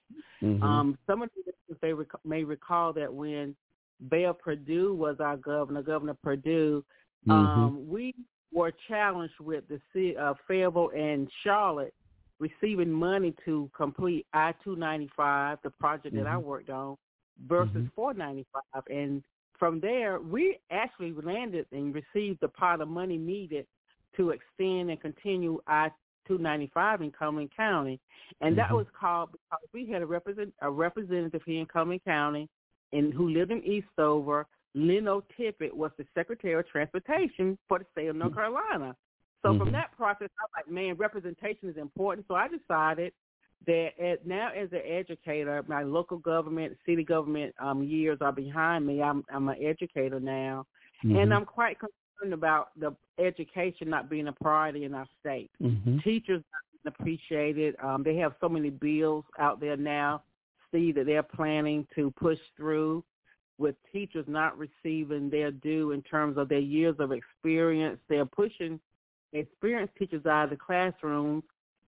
Mhm. 0.43 0.63
Um, 0.63 0.99
some 1.07 1.23
of 1.23 1.31
the 1.35 1.41
listeners 1.47 1.79
they 1.81 1.93
rec- 1.93 2.25
may 2.25 2.45
recall 2.45 2.93
that 2.95 3.13
when 3.13 3.57
Bev 4.01 4.39
Perdue 4.39 4.95
was 4.95 5.17
our 5.21 5.37
governor, 5.37 5.83
Governor 5.83 6.15
Perdue, 6.15 6.85
Mhm. 7.27 7.33
um, 7.33 7.89
we 7.89 8.15
were 8.53 8.73
challenged 8.87 9.39
with 9.41 9.67
the 9.69 9.81
city 9.93 10.17
of 10.17 10.39
Fayetteville 10.47 10.91
and 10.91 11.31
Charlotte 11.43 11.95
receiving 12.39 12.91
money 12.93 13.35
to 13.45 13.69
complete 13.75 14.27
I 14.33 14.53
two 14.63 14.77
ninety 14.77 15.09
five, 15.17 15.59
the 15.63 15.71
project 15.71 16.15
that 16.15 16.27
I 16.27 16.37
Mhm. 16.37 16.45
worked 16.45 16.71
on, 16.71 16.97
versus 17.41 17.89
Mhm. 17.97 18.17
ninety 18.17 18.47
five. 18.53 18.87
And 18.89 19.25
from 19.59 19.81
there, 19.81 20.21
we 20.21 20.59
actually 20.71 21.13
landed 21.13 21.67
and 21.73 21.93
received 21.93 22.39
the 22.41 22.49
pot 22.49 22.81
of 22.81 22.89
money 22.89 23.19
needed 23.19 23.67
to 24.15 24.31
extend 24.31 24.91
and 24.91 25.01
continue 25.01 25.61
I 25.67 25.91
two 26.27 26.39
ninety 26.39 26.69
five 26.69 27.03
in 27.03 27.11
Cumberland 27.11 27.51
County, 27.51 28.01
and 28.41 28.57
that 28.57 28.71
Mhm. 28.71 28.77
was 28.77 28.91
called 28.91 29.33
because 29.33 29.69
we 29.73 29.87
had 29.87 30.03
a 30.03 30.07
represent 30.07 30.55
a 30.61 30.71
representative 30.71 31.43
here 31.45 31.61
in 31.61 31.67
Cumberland 31.67 32.05
County, 32.05 32.49
and 32.93 33.13
who 33.13 33.29
lived 33.29 33.51
in 33.51 33.63
Eastover. 33.65 34.47
Lyndo 34.77 35.23
Tippett 35.39 35.73
was 35.73 35.91
the 35.99 36.07
Secretary 36.15 36.55
of 36.55 36.69
Transportation 36.69 37.59
for 37.69 37.79
the 37.79 37.87
state 37.93 38.09
of 38.09 38.17
North 38.17 38.35
Carolina. 38.35 38.95
So 39.43 39.53
Mhm. 39.53 39.59
from 39.59 39.73
that 39.73 39.93
process, 39.97 40.29
I 40.39 40.45
was 40.45 40.51
like, 40.57 40.69
man, 40.69 40.97
representation 40.97 41.69
is 41.69 41.77
important. 41.77 42.27
So 42.29 42.35
I 42.35 42.49
decided 42.49 43.13
that 43.67 43.99
at, 43.99 44.27
now 44.27 44.51
as 44.53 44.73
an 44.73 44.83
educator, 44.85 45.65
my 45.67 45.83
local 45.83 46.19
government, 46.19 46.77
city 46.87 47.05
government 47.05 47.55
um, 47.59 47.83
years 47.83 48.19
are 48.21 48.33
behind 48.33 48.87
me. 48.87 49.03
I'm, 49.03 49.25
I'm 49.33 49.49
an 49.49 49.63
educator 49.63 50.21
now, 50.21 50.67
Mhm. 51.05 51.23
and 51.23 51.35
I'm 51.35 51.45
quite 51.45 51.79
concerned 51.79 52.35
about 52.35 52.71
the 52.79 52.95
education 53.19 53.89
not 53.89 54.09
being 54.09 54.29
a 54.29 54.33
priority 54.33 54.85
in 54.85 54.95
our 54.95 55.07
state. 55.21 55.51
Mhm. 55.61 56.03
Teachers 56.03 56.43
not 56.53 56.63
being 56.73 56.95
appreciated. 56.95 57.77
Um, 57.81 58.03
they 58.03 58.17
have 58.17 58.35
so 58.41 58.49
many 58.49 58.71
bills 58.71 59.25
out 59.39 59.61
there 59.61 59.77
now, 59.77 60.23
Steve, 60.69 60.97
that 60.97 61.07
they're 61.07 61.23
planning 61.23 61.87
to 61.95 62.11
push 62.13 62.39
through 62.57 63.05
with 63.59 63.75
teachers 63.93 64.25
not 64.29 64.57
receiving 64.57 65.29
their 65.29 65.51
due 65.51 65.93
in 65.93 66.03
terms 66.03 66.39
of 66.39 66.49
their 66.49 66.59
years 66.59 66.97
of 66.99 67.13
experience. 67.13 67.99
They're 68.09 68.27
pushing 68.27 68.81
experienced 69.33 69.95
teachers 69.99 70.25
out 70.27 70.45
of 70.45 70.51
the 70.51 70.57
classrooms 70.57 71.43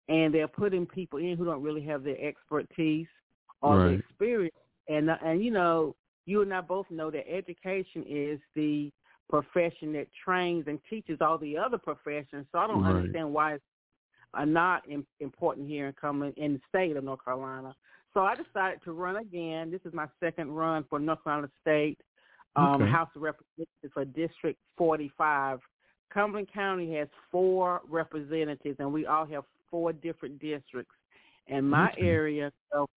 and 0.10 0.34
they're 0.34 0.48
putting 0.48 0.86
people 0.86 1.20
in 1.20 1.38
who 1.38 1.46
don't 1.46 1.62
really 1.62 1.84
have 1.86 2.04
the 2.04 2.20
expertise 2.22 3.08
or 3.62 3.78
the 3.78 3.90
experience. 3.92 4.56
And 4.88 5.10
and 5.10 5.44
you 5.44 5.52
know, 5.52 5.96
you 6.26 6.42
and 6.42 6.54
I 6.54 6.62
both 6.62 6.90
know 6.90 7.12
that 7.12 7.32
education 7.32 8.04
is 8.08 8.40
the 8.56 8.92
profession 9.30 9.94
that 9.94 10.08
trains 10.26 10.66
and 10.68 10.80
teaches 10.90 11.20
all 11.22 11.38
the 11.38 11.56
other 11.56 11.78
professions. 11.78 12.48
So 12.52 12.58
I 12.58 12.68
don't 12.68 12.82
Right. 12.82 12.96
understand 12.96 13.32
why 13.32 13.54
it's 13.54 13.64
uh, 14.34 14.46
not 14.46 14.84
important 15.20 15.68
here 15.68 15.88
in 15.88 15.94
coming 15.94 16.34
in 16.38 16.54
the 16.54 16.62
state 16.68 16.98
of 16.98 17.04
North 17.04 17.24
Carolina. 17.24 17.76
So 18.20 18.26
I 18.26 18.36
decided 18.36 18.84
to 18.84 18.92
run 18.92 19.16
again. 19.16 19.72
This 19.72 19.80
is 19.86 19.94
my 19.94 20.06
second 20.20 20.52
run 20.52 20.84
for 20.90 21.00
North 21.00 21.24
Carolina 21.24 21.50
State 21.62 21.98
um, 22.58 22.82
Okay. 22.82 22.92
House 22.92 23.08
of 23.16 23.22
Representatives 23.22 23.94
for 23.94 24.04
District 24.04 24.60
45. 24.78 25.60
Cumberland 26.14 26.50
County 26.54 26.94
has 26.96 27.08
four 27.32 27.80
representatives, 27.88 28.76
and 28.80 28.92
we 28.92 29.06
all 29.06 29.26
have 29.26 29.46
four 29.72 29.94
different 29.94 30.38
districts. 30.42 30.94
And 31.48 31.70
my 31.70 31.92
Okay. 31.92 32.02
area, 32.02 32.52
so 32.74 32.90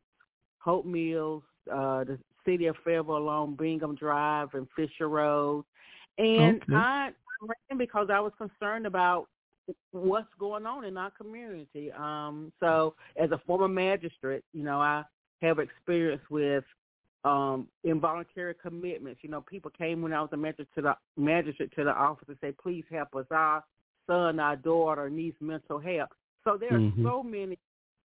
Hope 0.58 0.86
Mills, 0.86 1.44
uh, 1.72 2.02
the 2.02 2.18
city 2.44 2.66
of 2.66 2.74
Fayetteville 2.84 3.18
along 3.18 3.54
Bingham 3.54 3.94
Drive 3.94 4.48
and 4.54 4.66
Fisher 4.74 5.08
Road. 5.08 5.64
And 6.18 6.60
Okay. 6.64 6.74
I 6.74 7.12
ran 7.40 7.78
because 7.78 8.08
I 8.10 8.18
was 8.18 8.32
concerned 8.38 8.88
about 8.88 9.28
what's 9.92 10.28
going 10.38 10.66
on 10.66 10.84
in 10.84 10.96
our 10.96 11.10
community. 11.10 11.92
Um, 11.92 12.52
so 12.60 12.94
as 13.16 13.30
a 13.30 13.40
former 13.46 13.68
magistrate, 13.68 14.44
you 14.52 14.64
know, 14.64 14.80
I 14.80 15.04
have 15.40 15.58
experience 15.58 16.22
with 16.30 16.64
um, 17.24 17.68
involuntary 17.84 18.54
commitments. 18.54 19.20
You 19.22 19.30
know, 19.30 19.40
people 19.40 19.70
came 19.70 20.02
when 20.02 20.12
I 20.12 20.20
was 20.20 20.30
a 20.32 20.36
magistrate 20.36 20.68
to 20.76 20.82
the 20.82 20.96
magistrate 21.16 21.72
to 21.76 21.84
the 21.84 21.92
office 21.92 22.28
and 22.28 22.38
say, 22.40 22.52
"Please 22.52 22.84
help 22.90 23.14
us. 23.14 23.26
Our 23.30 23.62
son, 24.08 24.40
our 24.40 24.56
daughter 24.56 25.08
needs 25.08 25.36
mental 25.40 25.78
help." 25.78 26.10
So 26.44 26.56
there 26.56 26.76
are 26.76 26.80
Mhm. 26.80 27.02
so 27.04 27.22
many 27.22 27.58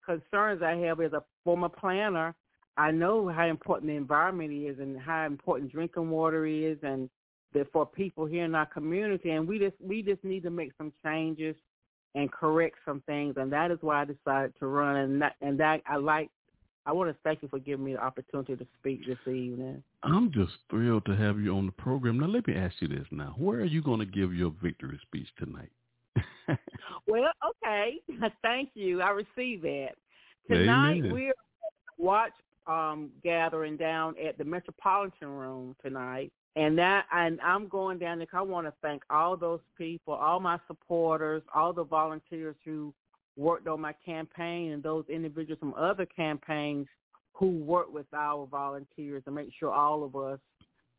concerns 0.05 0.62
I 0.62 0.76
have 0.78 1.01
as 1.01 1.14
a 1.14 1.24
former 1.43 1.70
planner. 1.70 2.36
I 2.78 2.91
know 2.91 3.28
how 3.28 3.47
important 3.47 3.89
the 3.89 3.95
environment 3.95 4.53
is 4.53 4.78
and 4.80 4.99
how 4.99 5.26
important 5.26 5.72
drinking 5.72 6.12
water 6.12 6.45
is, 6.45 6.78
and 6.84 7.10
that 7.58 7.72
for 7.72 7.86
people 7.86 8.26
here 8.26 8.45
in 8.45 8.55
our 8.55 8.66
community, 8.66 9.32
and 9.32 9.47
we 9.47 9.60
just 9.60 9.76
we 9.82 10.01
just 10.01 10.24
need 10.24 10.43
to 10.43 10.49
make 10.49 10.72
some 10.78 10.93
changes 11.03 11.55
and 12.16 12.32
correct 12.32 12.78
some 12.86 13.01
things, 13.05 13.36
and 13.38 13.51
that 13.51 13.72
is 13.72 13.78
why 13.82 14.01
I 14.01 14.05
decided 14.05 14.53
to 14.60 14.68
run. 14.68 14.95
And 14.95 15.22
that, 15.22 15.36
and 15.41 15.60
that 15.60 15.82
I 15.88 15.97
like. 15.97 16.30
I 16.86 16.93
want 16.93 17.10
to 17.10 17.18
thank 17.22 17.41
you 17.41 17.49
for 17.49 17.60
giving 17.60 17.84
me 17.84 17.93
the 17.93 18.01
opportunity 18.01 18.55
to 18.55 18.66
speak 18.80 19.05
this 19.05 19.18
evening. 19.28 19.84
I'm 20.03 20.32
just 20.32 20.53
thrilled 20.70 21.05
to 21.08 21.18
have 21.18 21.38
you 21.38 21.53
on 21.53 21.66
the 21.66 21.74
program. 21.74 22.18
Now, 22.18 22.28
let 22.28 22.47
me 22.47 22.55
ask 22.55 22.76
you 22.80 22.88
this 22.88 23.05
now. 23.12 23.36
Where 23.38 23.60
are 23.60 23.66
you 23.66 23.82
going 23.82 23.99
to 23.99 24.05
give 24.05 24.34
your 24.34 24.53
victory 24.64 24.97
speech 25.03 25.28
tonight? 25.38 25.70
Well, 27.08 27.32
okay. 27.64 27.99
Thank 28.41 28.70
you. 28.74 29.01
I 29.01 29.10
receive 29.10 29.62
that. 29.62 29.91
Tonight 30.49 30.99
Amen. 30.99 31.12
we're 31.12 31.34
watch 31.97 32.32
um 32.68 33.10
gathering 33.24 33.78
down 33.78 34.16
at 34.26 34.38
the 34.38 34.43
Metropolitan 34.43 35.30
Room 35.30 35.76
tonight. 35.84 36.32
And 36.58 36.76
that 36.80 37.05
and 37.14 37.39
I'm 37.41 37.68
going 37.68 37.99
down 37.99 38.18
there 38.18 38.28
I 38.34 38.41
want 38.41 38.66
to 38.66 38.74
thank 38.82 39.03
all 39.12 39.38
those 39.38 39.60
people, 39.78 40.16
all 40.16 40.39
my 40.39 40.58
supporters, 40.68 41.43
all 41.53 41.72
the 41.72 41.84
volunteers 41.84 42.55
who 42.66 42.93
worked 43.36 43.68
on 43.68 43.80
my 43.80 43.93
campaign 44.03 44.72
and 44.72 44.82
those 44.82 45.05
individuals 45.08 45.60
from 45.60 45.76
other 45.76 46.08
campaigns 46.08 46.88
who 47.34 47.49
worked 47.49 47.91
with 47.91 48.08
our 48.12 48.47
volunteers 48.47 49.24
to 49.26 49.32
make 49.32 49.49
sure 49.60 49.72
all 49.72 50.03
of 50.03 50.16
us 50.16 50.39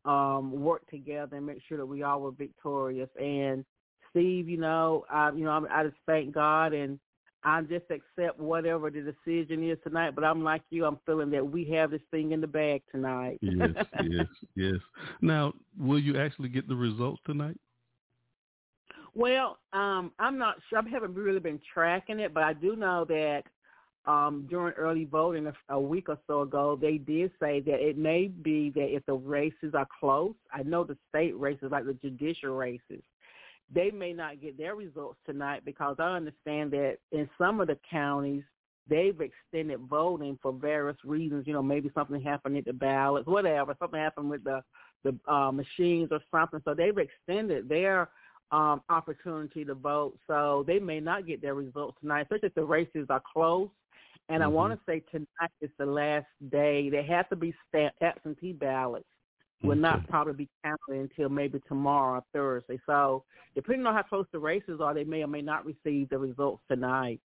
um 0.05 0.51
work 0.61 0.87
together 0.89 1.35
and 1.35 1.45
make 1.45 1.61
sure 1.67 1.77
that 1.77 1.85
we 1.85 2.03
all 2.03 2.21
were 2.21 2.31
victorious. 2.31 3.09
And 3.19 3.65
Steve, 4.11 4.47
you 4.47 4.57
know, 4.57 5.03
I, 5.09 5.31
you 5.31 5.43
know, 5.43 5.51
I, 5.69 5.81
I 5.81 5.83
just 5.83 5.97
thank 6.05 6.33
God 6.33 6.71
and 6.71 6.97
I 7.43 7.61
just 7.61 7.85
accept 7.89 8.39
whatever 8.39 8.89
the 8.89 9.01
decision 9.01 9.69
is 9.69 9.77
tonight. 9.83 10.15
But 10.15 10.23
I'm 10.23 10.43
like 10.43 10.61
you, 10.69 10.85
I'm 10.85 10.99
feeling 11.05 11.29
that 11.31 11.45
we 11.45 11.65
have 11.71 11.91
this 11.91 12.01
thing 12.11 12.31
in 12.31 12.41
the 12.41 12.47
bag 12.47 12.81
tonight. 12.91 13.39
yes, 13.41 13.69
yes, 14.03 14.27
yes. 14.55 14.79
Now, 15.21 15.53
will 15.77 15.99
you 15.99 16.19
actually 16.19 16.49
get 16.49 16.67
the 16.67 16.75
results 16.75 17.21
tonight? 17.25 17.57
Well, 19.15 19.57
um, 19.73 20.11
I'm 20.19 20.37
not 20.37 20.55
sure. 20.69 20.79
I 20.79 20.89
haven't 20.89 21.15
really 21.15 21.39
been 21.39 21.59
tracking 21.73 22.19
it, 22.19 22.33
but 22.33 22.43
I 22.43 22.53
do 22.53 22.75
know 22.75 23.05
that 23.05 23.43
um, 24.05 24.47
during 24.49 24.73
early 24.73 25.05
voting 25.05 25.47
a, 25.47 25.53
a 25.69 25.79
week 25.79 26.09
or 26.09 26.17
so 26.27 26.41
ago, 26.41 26.77
they 26.79 26.97
did 26.97 27.31
say 27.39 27.59
that 27.61 27.79
it 27.79 27.97
may 27.97 28.27
be 28.27 28.69
that 28.71 28.95
if 28.95 29.05
the 29.05 29.13
races 29.13 29.73
are 29.73 29.87
close, 29.99 30.33
I 30.53 30.63
know 30.63 30.83
the 30.83 30.97
state 31.09 31.37
races, 31.37 31.69
like 31.71 31.85
the 31.85 31.93
judicial 31.93 32.55
races, 32.55 33.01
they 33.73 33.91
may 33.91 34.13
not 34.13 34.41
get 34.41 34.57
their 34.57 34.75
results 34.75 35.19
tonight 35.25 35.63
because 35.65 35.97
I 35.99 36.15
understand 36.15 36.71
that 36.71 36.97
in 37.11 37.29
some 37.37 37.59
of 37.59 37.67
the 37.67 37.77
counties, 37.89 38.43
they've 38.87 39.19
extended 39.21 39.79
voting 39.81 40.39
for 40.41 40.51
various 40.51 40.97
reasons. 41.03 41.45
You 41.45 41.53
know, 41.53 41.61
maybe 41.63 41.91
something 41.93 42.21
happened 42.21 42.57
at 42.57 42.65
the 42.65 42.73
ballots, 42.73 43.27
whatever, 43.27 43.75
something 43.79 43.99
happened 43.99 44.29
with 44.29 44.43
the 44.43 44.63
the 45.03 45.15
uh, 45.31 45.51
machines 45.51 46.09
or 46.11 46.19
something. 46.29 46.61
So 46.65 46.73
they've 46.73 46.97
extended 46.97 47.69
their 47.69 48.09
um, 48.51 48.81
opportunity 48.89 49.63
to 49.63 49.75
vote. 49.75 50.17
So 50.27 50.65
they 50.67 50.79
may 50.79 50.99
not 50.99 51.25
get 51.25 51.41
their 51.41 51.53
results 51.53 51.97
tonight, 52.01 52.23
especially 52.23 52.47
if 52.47 52.55
the 52.55 52.63
races 52.65 53.07
are 53.09 53.21
close. 53.33 53.69
And 54.27 54.43
I 54.43 54.47
Mhm. 54.47 54.51
want 54.51 54.73
to 54.73 54.79
say 54.85 54.99
tonight 55.11 55.51
is 55.61 55.71
the 55.77 55.85
last 55.85 56.27
day. 56.49 56.89
They 56.89 57.03
have 57.03 57.29
to 57.29 57.35
be 57.35 57.53
absentee 58.01 58.53
ballots. 58.53 59.07
Will 59.61 59.75
not 59.75 60.07
probably 60.07 60.33
be 60.33 60.49
counted 60.63 61.09
until 61.09 61.27
maybe 61.29 61.61
tomorrow 61.67 62.19
or 62.19 62.23
Thursday. 62.31 62.79
So 62.85 63.23
depending 63.55 63.85
on 63.85 63.93
how 63.93 64.03
close 64.03 64.25
the 64.31 64.39
races 64.39 64.79
are, 64.81 64.93
they 64.93 65.03
may 65.03 65.21
or 65.21 65.27
may 65.27 65.41
not 65.41 65.65
receive 65.65 66.09
the 66.09 66.17
results 66.17 66.63
tonight. 66.69 67.19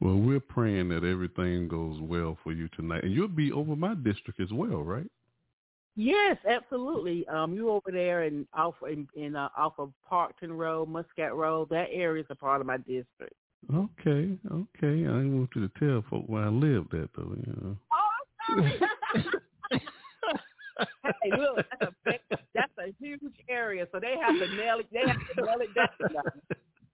Well, 0.00 0.16
we're 0.16 0.40
praying 0.40 0.88
that 0.90 1.04
everything 1.04 1.68
goes 1.68 2.00
well 2.00 2.36
for 2.42 2.52
you 2.52 2.68
tonight, 2.76 3.04
and 3.04 3.12
you'll 3.12 3.28
be 3.28 3.52
over 3.52 3.74
my 3.74 3.94
district 3.94 4.40
as 4.40 4.52
well, 4.52 4.82
right? 4.82 5.06
Yes, 5.96 6.36
absolutely. 6.48 7.26
Um, 7.28 7.54
you 7.54 7.70
over 7.70 7.90
there 7.92 8.24
in 8.24 8.46
off 8.52 8.74
in, 8.90 9.06
in 9.14 9.36
uh, 9.36 9.48
off 9.56 9.74
of 9.78 9.92
Parkton 10.10 10.56
Road, 10.56 10.88
Muscat 10.88 11.34
Road. 11.34 11.68
That 11.70 11.86
area 11.92 12.22
is 12.22 12.26
a 12.30 12.34
part 12.34 12.60
of 12.60 12.66
my 12.66 12.78
district. 12.78 13.34
Okay, 13.72 14.36
okay. 14.50 14.66
I 14.82 14.90
didn't 14.90 15.38
want 15.38 15.50
you 15.54 15.68
to 15.68 15.78
tell 15.78 16.04
folk 16.10 16.24
where 16.26 16.44
I 16.44 16.48
lived 16.48 16.94
at, 16.94 17.10
though. 17.16 17.34
You 17.46 17.56
know. 17.62 17.76
Oh, 17.92 18.70
hey, 20.78 21.30
look, 21.36 21.56
that's 21.56 21.92
a 21.92 21.94
big, 22.04 22.20
that's 22.54 22.72
a 22.78 22.94
huge 23.00 23.20
area, 23.48 23.86
so 23.92 24.00
they 24.00 24.16
have 24.20 24.34
to 24.34 24.56
nail 24.56 24.78
it. 24.78 24.86
They 24.92 25.00
have 25.06 25.16
to 25.36 25.42
nail 25.42 25.60
it 25.60 25.74
down. 25.74 25.88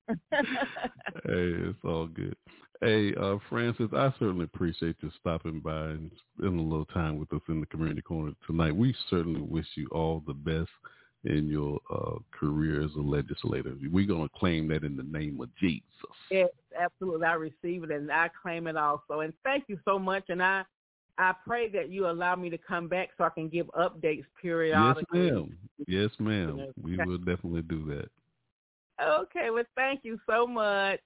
hey, 0.32 1.68
it's 1.68 1.78
all 1.84 2.06
good. 2.06 2.36
Hey, 2.80 3.14
uh, 3.14 3.36
Frances, 3.48 3.90
I 3.92 4.10
certainly 4.18 4.44
appreciate 4.44 4.96
you 5.00 5.10
stopping 5.20 5.60
by 5.60 5.90
and 5.90 6.10
spending 6.38 6.60
a 6.60 6.62
little 6.62 6.86
time 6.86 7.18
with 7.18 7.32
us 7.32 7.42
in 7.48 7.60
the 7.60 7.66
community 7.66 8.00
corner 8.00 8.32
tonight. 8.46 8.74
We 8.74 8.94
certainly 9.10 9.42
wish 9.42 9.66
you 9.74 9.86
all 9.92 10.22
the 10.26 10.32
best 10.32 10.70
in 11.24 11.48
your 11.48 11.78
uh, 11.92 12.16
career 12.32 12.82
as 12.82 12.90
a 12.96 13.00
legislator. 13.00 13.74
We're 13.90 14.06
going 14.06 14.28
to 14.28 14.38
claim 14.38 14.68
that 14.68 14.84
in 14.84 14.96
the 14.96 15.02
name 15.02 15.40
of 15.40 15.54
Jesus. 15.56 15.82
yes, 16.30 16.48
absolutely. 16.80 17.26
I 17.26 17.34
receive 17.34 17.84
it 17.84 17.90
and 17.90 18.10
I 18.10 18.30
claim 18.42 18.66
it 18.66 18.76
also. 18.76 19.20
And 19.20 19.34
thank 19.44 19.64
you 19.68 19.78
so 19.84 19.98
much. 19.98 20.24
And 20.30 20.42
I, 20.42 20.62
I 21.20 21.34
pray 21.46 21.68
that 21.68 21.90
you 21.90 22.08
allow 22.08 22.34
me 22.34 22.48
to 22.48 22.56
come 22.56 22.88
back 22.88 23.10
so 23.18 23.24
I 23.24 23.28
can 23.28 23.50
give 23.50 23.66
updates 23.78 24.24
periodically. 24.40 25.04
Yes, 25.12 25.12
periodically. 25.12 25.30
ma'am. 25.30 25.58
Yes, 25.86 26.10
ma'am. 26.18 26.72
We 26.82 26.96
will 26.96 27.18
definitely 27.18 27.62
do 27.62 27.84
that. 27.86 28.08
Okay, 29.04 29.50
well, 29.50 29.64
thank 29.76 30.00
you 30.02 30.18
so 30.26 30.46
much. 30.46 31.00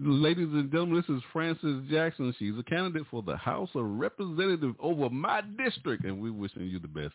Ladies 0.00 0.48
and 0.52 0.70
gentlemen, 0.70 0.96
this 0.96 1.14
is 1.14 1.22
Frances 1.30 1.84
Jackson. 1.90 2.34
She's 2.38 2.54
a 2.58 2.62
candidate 2.62 3.06
for 3.10 3.22
the 3.22 3.36
House 3.36 3.68
of 3.74 3.84
Representatives 3.84 4.76
over 4.80 5.10
my 5.10 5.42
district, 5.62 6.04
and 6.04 6.22
we're 6.22 6.32
wishing 6.32 6.62
you 6.62 6.78
the 6.78 6.88
best. 6.88 7.14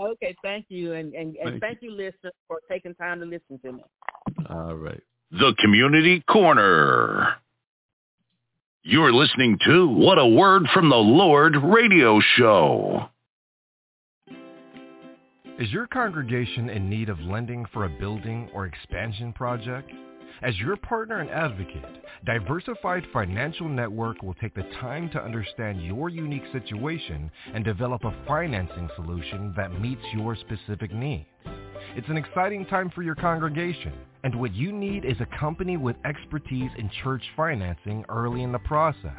Okay, 0.00 0.34
thank 0.42 0.66
you, 0.68 0.94
and 0.94 1.14
and, 1.14 1.36
and 1.36 1.50
Thank 1.50 1.60
thank 1.60 1.78
you, 1.82 1.92
listeners, 1.92 2.32
for 2.48 2.58
taking 2.68 2.94
time 2.94 3.20
to 3.20 3.26
listen 3.26 3.60
to 3.64 3.72
me. 3.72 3.84
All 4.50 4.74
right. 4.74 5.02
The 5.30 5.54
Community 5.58 6.22
Corner. 6.28 7.36
You're 8.88 9.12
listening 9.12 9.58
to 9.66 9.88
What 9.88 10.16
a 10.16 10.24
Word 10.24 10.62
from 10.72 10.88
the 10.88 10.94
Lord 10.94 11.56
radio 11.56 12.20
show. 12.36 13.08
Is 15.58 15.72
your 15.72 15.88
congregation 15.88 16.70
in 16.70 16.88
need 16.88 17.08
of 17.08 17.18
lending 17.18 17.66
for 17.72 17.86
a 17.86 17.88
building 17.88 18.48
or 18.54 18.64
expansion 18.64 19.32
project? 19.32 19.90
As 20.40 20.56
your 20.60 20.76
partner 20.76 21.18
and 21.18 21.28
advocate, 21.30 22.04
Diversified 22.26 23.02
Financial 23.12 23.68
Network 23.68 24.22
will 24.22 24.34
take 24.34 24.54
the 24.54 24.62
time 24.80 25.10
to 25.10 25.20
understand 25.20 25.82
your 25.84 26.08
unique 26.08 26.46
situation 26.52 27.28
and 27.54 27.64
develop 27.64 28.04
a 28.04 28.14
financing 28.24 28.88
solution 28.94 29.52
that 29.56 29.80
meets 29.80 30.02
your 30.14 30.36
specific 30.36 30.94
needs. 30.94 31.26
It's 31.96 32.08
an 32.10 32.18
exciting 32.18 32.66
time 32.66 32.90
for 32.94 33.00
your 33.00 33.14
congregation, 33.14 33.94
and 34.22 34.38
what 34.38 34.54
you 34.54 34.70
need 34.70 35.06
is 35.06 35.16
a 35.18 35.38
company 35.38 35.78
with 35.78 35.96
expertise 36.04 36.70
in 36.76 36.90
church 37.02 37.22
financing 37.34 38.04
early 38.10 38.42
in 38.42 38.52
the 38.52 38.58
process. 38.58 39.18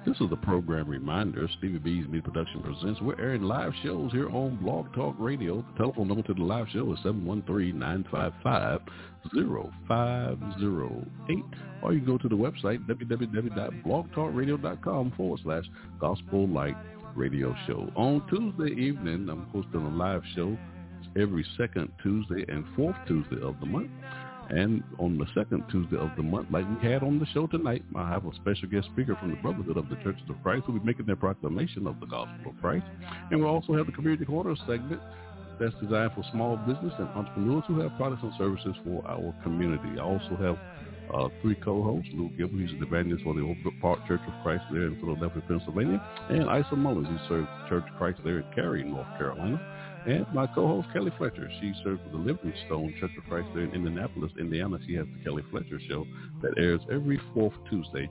This 0.05 0.15
is 0.19 0.27
a 0.31 0.35
program 0.35 0.87
reminder. 0.89 1.47
Stevie 1.59 1.77
B's 1.77 2.07
Media 2.07 2.23
Production 2.23 2.63
presents. 2.63 2.99
We're 3.01 3.21
airing 3.21 3.43
live 3.43 3.71
shows 3.83 4.11
here 4.11 4.29
on 4.29 4.55
Blog 4.55 4.91
Talk 4.95 5.13
Radio. 5.19 5.63
The 5.73 5.77
telephone 5.77 6.07
number 6.07 6.23
to 6.23 6.33
the 6.33 6.41
live 6.41 6.65
show 6.73 6.91
is 6.91 6.97
713-955-0508. 7.05 8.81
Or 11.83 11.93
you 11.93 11.99
can 11.99 12.07
go 12.07 12.17
to 12.17 12.27
the 12.27 12.35
website, 12.35 12.83
www.blogtalkradio.com 12.87 15.11
forward 15.15 15.39
slash 15.43 15.65
Gospel 15.99 16.47
Light 16.47 16.77
Radio 17.15 17.55
Show. 17.67 17.91
On 17.95 18.27
Tuesday 18.27 18.71
evening, 18.81 19.29
I'm 19.29 19.45
hosting 19.53 19.85
a 19.85 19.89
live 19.89 20.23
show 20.35 20.57
every 21.15 21.45
second 21.59 21.91
Tuesday 22.01 22.43
and 22.47 22.65
fourth 22.75 22.95
Tuesday 23.07 23.39
of 23.43 23.59
the 23.59 23.67
month. 23.67 23.91
And 24.51 24.83
on 24.99 25.17
the 25.17 25.25
second 25.33 25.63
Tuesday 25.71 25.95
of 25.95 26.11
the 26.17 26.23
month, 26.23 26.51
like 26.51 26.65
we 26.67 26.89
had 26.89 27.03
on 27.03 27.19
the 27.19 27.25
show 27.27 27.47
tonight, 27.47 27.83
I 27.95 28.09
have 28.09 28.25
a 28.25 28.35
special 28.35 28.67
guest 28.67 28.87
speaker 28.91 29.15
from 29.15 29.29
the 29.31 29.37
Brotherhood 29.37 29.77
of 29.77 29.87
the 29.87 29.95
Churches 30.03 30.27
of 30.29 30.35
Christ 30.43 30.65
who 30.65 30.73
will 30.73 30.81
be 30.81 30.87
making 30.87 31.05
their 31.05 31.15
proclamation 31.15 31.87
of 31.87 32.01
the 32.01 32.05
gospel 32.05 32.51
of 32.51 32.59
Christ. 32.59 32.85
And 33.31 33.39
we'll 33.39 33.49
also 33.49 33.73
have 33.75 33.85
the 33.85 33.93
Community 33.93 34.25
Corner 34.25 34.53
segment 34.67 34.99
that's 35.57 35.73
designed 35.81 36.11
for 36.15 36.23
small 36.33 36.57
business 36.57 36.91
and 36.99 37.07
entrepreneurs 37.15 37.63
who 37.67 37.79
have 37.79 37.95
products 37.95 38.23
and 38.23 38.33
services 38.37 38.75
for 38.83 39.07
our 39.07 39.33
community. 39.41 39.97
I 39.97 40.03
also 40.03 40.35
have 40.35 40.57
uh, 41.13 41.29
three 41.41 41.55
co-hosts, 41.55 42.09
Lou 42.13 42.29
Gilbert, 42.37 42.59
he's 42.59 42.77
the 42.79 42.85
evangelist 42.85 43.23
for 43.23 43.33
the 43.33 43.41
Oak 43.41 43.57
Park 43.81 43.99
Church 44.07 44.21
of 44.27 44.33
Christ 44.43 44.63
there 44.71 44.87
in 44.87 44.99
Philadelphia, 44.99 45.41
Pennsylvania, 45.47 46.03
and 46.29 46.49
Isom 46.49 46.83
Mullins, 46.83 47.07
he 47.07 47.27
serves 47.29 47.47
Church 47.69 47.83
of 47.89 47.97
Christ 47.97 48.19
there 48.23 48.39
in 48.39 48.45
Cary, 48.53 48.83
North 48.83 49.07
Carolina. 49.17 49.59
And 50.05 50.25
my 50.33 50.47
co-host, 50.47 50.87
Kelly 50.93 51.11
Fletcher. 51.17 51.49
She 51.59 51.73
serves 51.83 52.01
the 52.11 52.17
Livingstone 52.17 52.95
Church 52.99 53.11
of 53.17 53.23
Christ 53.25 53.49
there 53.53 53.65
in 53.65 53.71
Indianapolis, 53.71 54.31
Indiana. 54.39 54.79
She 54.87 54.95
has 54.95 55.05
the 55.05 55.23
Kelly 55.23 55.43
Fletcher 55.51 55.79
Show 55.87 56.07
that 56.41 56.53
airs 56.57 56.81
every 56.91 57.19
fourth 57.33 57.53
Tuesday 57.69 58.09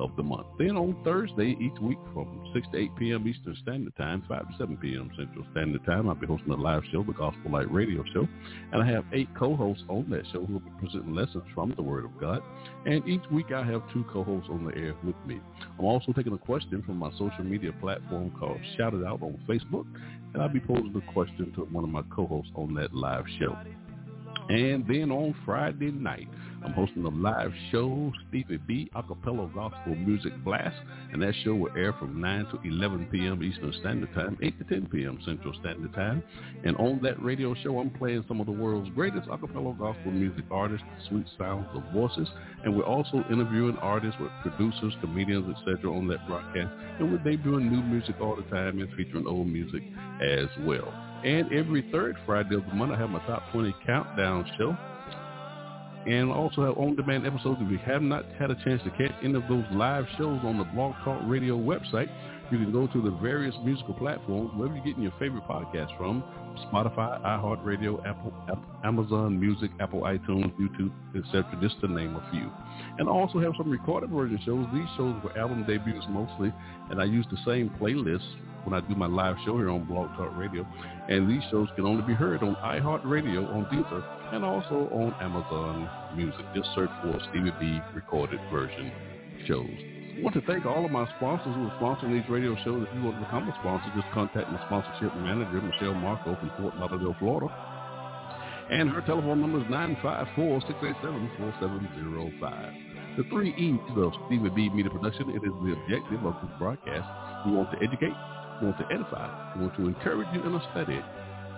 of 0.00 0.16
the 0.16 0.22
month. 0.22 0.46
Then 0.58 0.76
on 0.76 0.96
Thursday 1.04 1.56
each 1.60 1.78
week 1.80 1.98
from 2.12 2.50
6 2.54 2.66
to 2.72 2.78
8 2.78 2.90
p.m. 2.96 3.28
Eastern 3.28 3.56
Standard 3.62 3.96
Time, 3.96 4.24
5 4.28 4.48
to 4.48 4.54
7 4.58 4.76
p.m. 4.78 5.10
Central 5.16 5.44
Standard 5.52 5.84
Time, 5.84 6.08
I'll 6.08 6.14
be 6.14 6.26
hosting 6.26 6.50
a 6.50 6.56
live 6.56 6.82
show, 6.90 7.02
the 7.02 7.12
Gospel 7.12 7.52
Light 7.52 7.70
Radio 7.72 8.02
Show. 8.12 8.26
And 8.72 8.82
I 8.82 8.86
have 8.86 9.04
eight 9.12 9.28
co-hosts 9.38 9.84
on 9.88 10.08
that 10.10 10.24
show 10.32 10.44
who 10.44 10.54
will 10.54 10.60
be 10.60 10.70
presenting 10.80 11.14
lessons 11.14 11.44
from 11.54 11.74
the 11.76 11.82
Word 11.82 12.04
of 12.04 12.18
God. 12.20 12.42
And 12.86 13.06
each 13.06 13.22
week 13.30 13.52
I 13.54 13.64
have 13.64 13.82
two 13.92 14.04
co-hosts 14.12 14.48
on 14.50 14.64
the 14.64 14.74
air 14.76 14.94
with 15.04 15.16
me. 15.26 15.40
I'm 15.78 15.84
also 15.84 16.12
taking 16.12 16.32
a 16.32 16.38
question 16.38 16.82
from 16.82 16.96
my 16.96 17.10
social 17.12 17.44
media 17.44 17.72
platform 17.80 18.32
called 18.38 18.58
Shout 18.76 18.94
It 18.94 19.04
Out 19.04 19.22
on 19.22 19.38
Facebook. 19.48 19.86
And 20.32 20.42
I'll 20.42 20.48
be 20.48 20.60
posing 20.60 20.94
a 20.96 21.12
question 21.12 21.52
to 21.56 21.62
one 21.72 21.84
of 21.84 21.90
my 21.90 22.02
co-hosts 22.14 22.52
on 22.54 22.74
that 22.74 22.94
live 22.94 23.24
show. 23.38 23.56
And 24.48 24.84
then 24.88 25.12
on 25.12 25.34
Friday 25.44 25.92
night, 25.92 26.28
I'm 26.62 26.72
hosting 26.72 27.04
a 27.04 27.08
live 27.08 27.52
show, 27.72 28.12
Stevie 28.28 28.58
B 28.58 28.90
Acapella 28.94 29.52
Gospel 29.54 29.94
Music 29.94 30.32
Blast, 30.44 30.76
and 31.12 31.22
that 31.22 31.32
show 31.42 31.54
will 31.54 31.72
air 31.74 31.94
from 31.94 32.20
9 32.20 32.46
to 32.52 32.68
11 32.68 33.08
p.m. 33.10 33.42
Eastern 33.42 33.72
Standard 33.80 34.12
Time, 34.14 34.36
8 34.42 34.58
to 34.58 34.64
10 34.64 34.88
p.m. 34.92 35.18
Central 35.24 35.54
Standard 35.60 35.94
Time. 35.94 36.22
And 36.64 36.76
on 36.76 37.00
that 37.02 37.22
radio 37.22 37.54
show, 37.62 37.78
I'm 37.78 37.90
playing 37.90 38.24
some 38.28 38.40
of 38.40 38.46
the 38.46 38.52
world's 38.52 38.90
greatest 38.90 39.28
acapella 39.28 39.76
gospel 39.78 40.12
music 40.12 40.44
artists, 40.50 40.84
sweet 41.08 41.26
sounds 41.38 41.66
of 41.74 41.82
voices, 41.94 42.28
and 42.64 42.76
we're 42.76 42.84
also 42.84 43.24
interviewing 43.30 43.76
artists 43.78 44.20
with 44.20 44.30
producers, 44.42 44.92
comedians, 45.00 45.56
etc. 45.56 45.90
on 45.90 46.08
that 46.08 46.26
broadcast, 46.28 46.70
and 46.98 47.10
we're 47.10 47.18
debuting 47.18 47.70
new 47.70 47.82
music 47.82 48.16
all 48.20 48.36
the 48.36 48.42
time 48.54 48.80
and 48.80 48.92
featuring 48.96 49.26
old 49.26 49.46
music 49.46 49.82
as 50.20 50.48
well. 50.60 50.92
And 51.24 51.52
every 51.52 51.88
third 51.90 52.16
Friday 52.26 52.54
of 52.54 52.66
the 52.66 52.74
month, 52.74 52.92
I 52.92 52.98
have 52.98 53.10
my 53.10 53.24
top 53.26 53.50
20 53.52 53.74
countdown 53.86 54.50
show 54.58 54.76
and 56.06 56.30
also 56.30 56.64
have 56.64 56.78
on-demand 56.78 57.26
episodes. 57.26 57.58
If 57.60 57.70
you 57.70 57.78
have 57.78 58.02
not 58.02 58.24
had 58.38 58.50
a 58.50 58.56
chance 58.64 58.82
to 58.84 58.90
catch 58.90 59.12
any 59.22 59.34
of 59.34 59.42
those 59.48 59.64
live 59.72 60.06
shows 60.16 60.40
on 60.44 60.58
the 60.58 60.64
Blog 60.64 60.94
Talk 61.04 61.20
Radio 61.24 61.58
website, 61.58 62.08
you 62.50 62.58
can 62.58 62.72
go 62.72 62.88
to 62.88 63.02
the 63.02 63.10
various 63.22 63.54
musical 63.64 63.94
platforms, 63.94 64.50
wherever 64.56 64.74
you're 64.74 64.84
getting 64.84 65.02
your 65.02 65.14
favorite 65.20 65.44
podcast 65.46 65.96
from, 65.96 66.24
Spotify, 66.66 67.22
iHeartRadio, 67.22 68.04
Apple, 68.04 68.32
Apple, 68.48 68.64
Amazon 68.82 69.38
Music, 69.38 69.70
Apple 69.78 70.00
iTunes, 70.00 70.52
YouTube, 70.58 70.90
etc., 71.16 71.44
just 71.62 71.80
to 71.80 71.86
name 71.86 72.16
a 72.16 72.30
few. 72.32 72.50
And 72.98 73.08
I 73.08 73.12
also 73.12 73.38
have 73.38 73.52
some 73.56 73.70
recorded 73.70 74.10
version 74.10 74.40
shows. 74.44 74.66
These 74.74 74.88
shows 74.96 75.14
were 75.22 75.36
album 75.38 75.64
debuts 75.64 76.06
mostly, 76.10 76.52
and 76.90 77.00
I 77.00 77.04
use 77.04 77.24
the 77.30 77.38
same 77.46 77.70
playlist 77.80 78.26
when 78.64 78.74
I 78.74 78.86
do 78.86 78.96
my 78.96 79.06
live 79.06 79.36
show 79.44 79.56
here 79.56 79.70
on 79.70 79.84
Blog 79.84 80.08
Talk 80.16 80.36
Radio. 80.36 80.66
And 81.08 81.30
these 81.30 81.42
shows 81.50 81.68
can 81.76 81.86
only 81.86 82.02
be 82.02 82.14
heard 82.14 82.42
on 82.42 82.56
iHeartRadio, 82.56 83.48
on 83.54 83.64
Deezer, 83.66 84.02
and 84.32 84.44
also 84.44 84.88
on 84.92 85.14
Amazon 85.20 85.88
Music. 86.16 86.44
Just 86.54 86.68
search 86.74 86.90
for 87.02 87.18
Stevie 87.30 87.52
B 87.58 87.80
recorded 87.94 88.40
version 88.50 88.92
shows. 89.46 90.00
I 90.20 90.22
want 90.22 90.34
to 90.34 90.42
thank 90.42 90.66
all 90.66 90.84
of 90.84 90.90
my 90.90 91.06
sponsors 91.16 91.54
who 91.54 91.66
are 91.66 91.72
sponsoring 91.80 92.12
these 92.20 92.28
radio 92.28 92.54
shows. 92.62 92.86
If 92.86 92.94
you 92.94 93.02
want 93.02 93.18
to 93.18 93.24
become 93.24 93.48
a 93.48 93.54
sponsor, 93.60 93.90
just 93.96 94.10
contact 94.12 94.52
my 94.52 94.60
sponsorship 94.66 95.16
manager, 95.16 95.62
Michelle 95.62 95.94
Marco 95.94 96.36
from 96.36 96.50
Fort 96.58 96.76
Lauderdale, 96.76 97.16
Florida. 97.18 97.48
And 98.70 98.90
her 98.90 99.00
telephone 99.02 99.40
number 99.40 99.58
is 99.58 99.64
954-687-4705. 100.36 103.16
The 103.16 103.24
three 103.30 103.52
E's 103.56 103.80
of 103.96 104.12
Stevie 104.26 104.50
B 104.50 104.68
Media 104.70 104.90
Production, 104.90 105.30
it 105.30 105.42
is 105.42 105.52
the 105.64 105.72
objective 105.72 106.24
of 106.24 106.34
this 106.42 106.52
broadcast. 106.58 107.08
We 107.46 107.52
want 107.52 107.70
to 107.72 107.78
educate, 107.82 108.12
we 108.60 108.66
want 108.68 108.78
to 108.78 108.86
edify, 108.92 109.54
we 109.56 109.62
want 109.62 109.74
to 109.76 109.88
encourage 109.88 110.28
you 110.32 110.42
in 110.44 110.54
a 110.54 110.60
study 110.70 111.02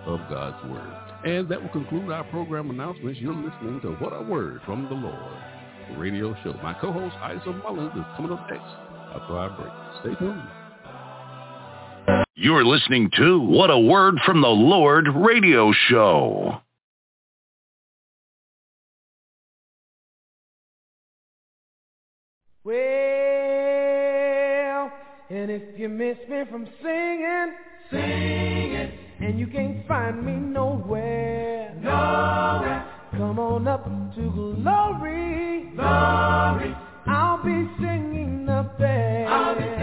of 0.05 0.19
God's 0.29 0.63
Word. 0.71 1.02
And 1.25 1.47
that 1.49 1.61
will 1.61 1.69
conclude 1.69 2.11
our 2.11 2.25
program 2.25 2.69
announcements. 2.69 3.19
You're 3.21 3.33
listening 3.33 3.79
to 3.81 3.91
What 3.93 4.11
a 4.11 4.21
Word 4.21 4.59
from 4.65 4.89
the 4.89 4.95
Lord 4.95 5.41
radio 5.97 6.35
show. 6.43 6.53
My 6.61 6.73
co-host, 6.73 7.15
Isom 7.21 7.59
Mullins, 7.63 7.93
is 7.95 8.03
coming 8.17 8.33
up 8.33 8.49
next 8.49 8.65
after 9.15 9.37
our 9.37 9.49
break. 9.51 9.71
Stay 10.01 10.15
tuned. 10.19 10.43
You're 12.35 12.65
listening 12.65 13.09
to 13.17 13.39
What 13.39 13.69
a 13.69 13.79
Word 13.79 14.19
from 14.25 14.41
the 14.41 14.49
Lord 14.49 15.07
radio 15.15 15.71
show. 15.87 16.59
Well, 22.65 22.75
and 25.29 25.51
if 25.51 25.79
you 25.79 25.87
miss 25.87 26.17
me 26.29 26.43
from 26.49 26.67
singing, 26.81 27.53
singing, 27.91 28.62
and 29.19 29.39
you 29.39 29.47
can't 29.47 29.87
find 29.87 30.25
me 30.25 30.33
nowhere, 30.33 31.73
nowhere, 31.81 32.85
come 33.11 33.39
on 33.39 33.67
up 33.67 33.85
to 34.15 34.21
glory, 34.61 35.71
glory. 35.75 36.75
I'll 37.05 37.43
be 37.43 37.69
singing 37.79 38.47
up 38.49 38.77
there. 38.77 39.82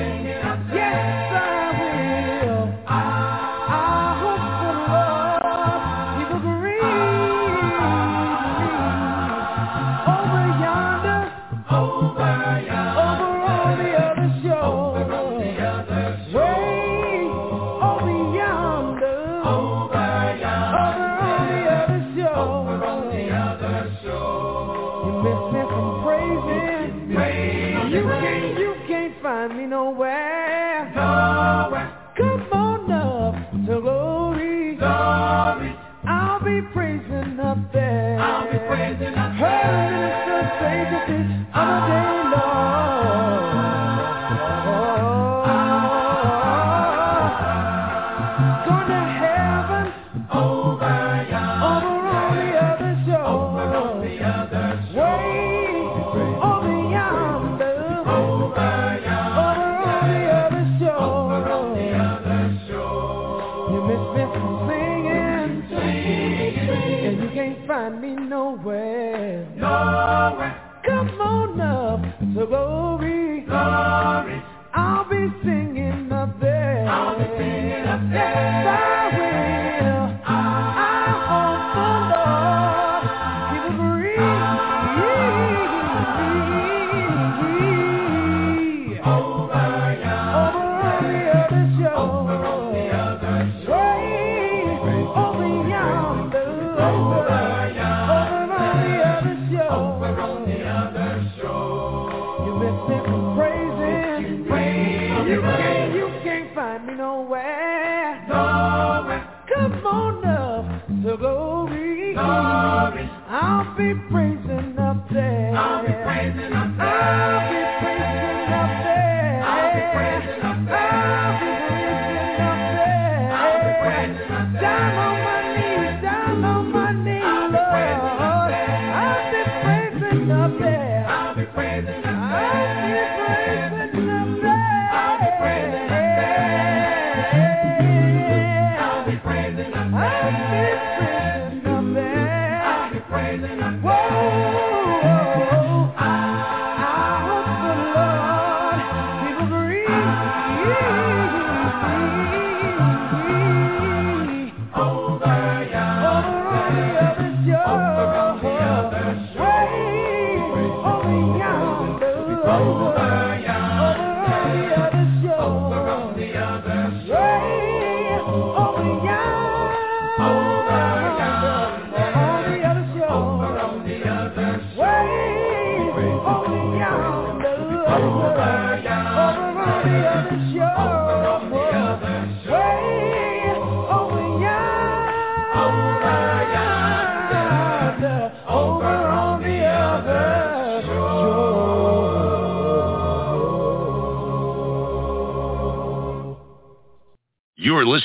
I'll 38.21 38.53
be 38.53 38.59
praising 38.69 39.15
up 39.15 39.33
there. 39.41 40.11
Heard 40.21 40.45
the 40.45 40.51
Savior 40.61 41.03
this 41.09 41.47
other 41.55 41.81
day, 41.89 42.05
Lord. 42.05 42.10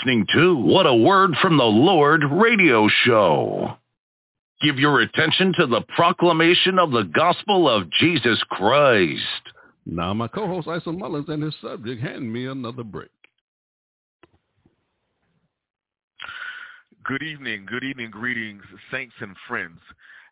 Listening 0.05 0.27
to 0.35 0.55
What 0.57 0.85
a 0.85 0.93
Word 0.93 1.31
from 1.41 1.57
the 1.57 1.63
Lord 1.63 2.21
radio 2.31 2.87
show. 3.05 3.75
Give 4.61 4.77
your 4.77 5.01
attention 5.01 5.51
to 5.57 5.65
the 5.65 5.81
proclamation 5.95 6.77
of 6.77 6.91
the 6.91 7.05
gospel 7.15 7.67
of 7.67 7.89
Jesus 7.89 8.39
Christ. 8.51 9.23
Now 9.87 10.13
my 10.13 10.27
co-host 10.27 10.67
Isom 10.67 10.99
Mullins 10.99 11.27
and 11.27 11.41
his 11.41 11.55
subject, 11.59 12.03
Hand 12.03 12.31
Me 12.31 12.45
Another 12.45 12.83
Brick. 12.83 13.09
Good 17.03 17.23
evening, 17.23 17.65
good 17.65 17.83
evening, 17.83 18.11
greetings, 18.11 18.61
saints 18.91 19.15
and 19.21 19.35
friends. 19.47 19.79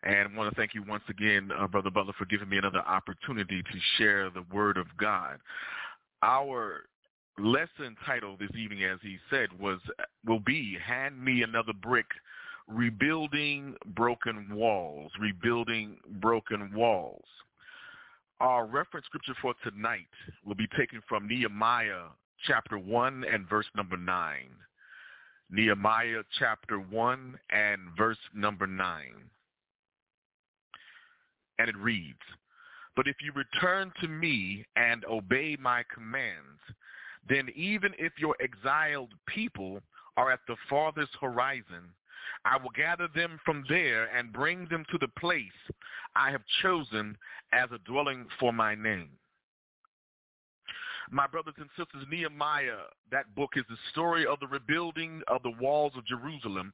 And 0.04 0.30
I 0.36 0.38
want 0.38 0.54
to 0.54 0.56
thank 0.56 0.76
you 0.76 0.84
once 0.88 1.04
again, 1.10 1.50
uh, 1.58 1.68
Brother 1.68 1.90
Butler, 1.90 2.14
for 2.16 2.26
giving 2.26 2.48
me 2.48 2.60
another 2.60 2.84
opportunity 2.86 3.64
to 3.64 3.80
share 3.98 4.30
the 4.30 4.46
Word 4.54 4.78
of 4.78 4.86
God. 5.00 5.40
Our 6.22 6.84
lesson 7.38 7.96
title 8.06 8.38
this 8.40 8.52
evening, 8.58 8.84
as 8.84 9.00
he 9.02 9.18
said, 9.30 9.50
was 9.60 9.80
will 10.26 10.40
be 10.40 10.78
"Hand 10.86 11.24
Me 11.24 11.44
Another 11.44 11.74
Brick: 11.74 12.08
Rebuilding 12.68 13.76
Broken 13.96 14.48
Walls." 14.56 15.12
Rebuilding 15.20 15.98
broken 16.22 16.74
walls. 16.74 17.26
Our 18.40 18.66
reference 18.66 19.06
scripture 19.06 19.36
for 19.42 19.54
tonight 19.64 20.08
will 20.46 20.56
be 20.56 20.68
taken 20.78 21.02
from 21.08 21.28
Nehemiah 21.28 22.08
chapter 22.46 22.78
one 22.78 23.24
and 23.24 23.48
verse 23.48 23.68
number 23.76 23.98
nine. 23.98 24.50
Nehemiah 25.54 26.24
chapter 26.40 26.80
1 26.80 27.40
and 27.52 27.80
verse 27.96 28.18
number 28.34 28.66
9. 28.66 29.06
And 31.60 31.70
it 31.70 31.78
reads, 31.78 32.18
But 32.96 33.08
if 33.08 33.18
you 33.22 33.32
return 33.34 33.94
to 34.02 34.08
me 34.08 34.66
and 34.76 35.06
obey 35.06 35.56
my 35.60 35.84
commands, 35.94 36.60
then 37.28 37.50
even 37.56 37.94
if 37.98 38.14
your 38.18 38.36
exiled 38.42 39.14
people 39.28 39.82
are 40.18 40.32
at 40.32 40.40
the 40.48 40.56
farthest 40.70 41.12
horizon, 41.20 41.90
I 42.46 42.58
will 42.58 42.72
gather 42.76 43.08
them 43.16 43.40
from 43.46 43.64
there 43.70 44.06
and 44.16 44.34
bring 44.34 44.68
them 44.70 44.86
to 44.92 44.98
the 44.98 45.08
place 45.20 45.44
I 46.16 46.32
have 46.32 46.42
chosen 46.62 47.18
as 47.52 47.70
a 47.72 47.80
dwelling 47.80 48.28
for 48.40 48.52
my 48.52 48.76
name. 48.76 49.10
My 51.12 51.28
brothers 51.28 51.56
and 51.58 51.70
sisters, 51.78 52.06
Nehemiah, 52.10 52.88
that 53.12 53.34
book 53.36 53.52
is 53.56 53.64
the 53.70 53.78
story 53.92 54.26
of 54.26 54.40
the 54.40 54.48
rebuilding 54.48 55.22
of 55.28 55.44
the 55.44 55.54
walls 55.60 55.94
of 55.98 56.06
Jerusalem, 56.06 56.74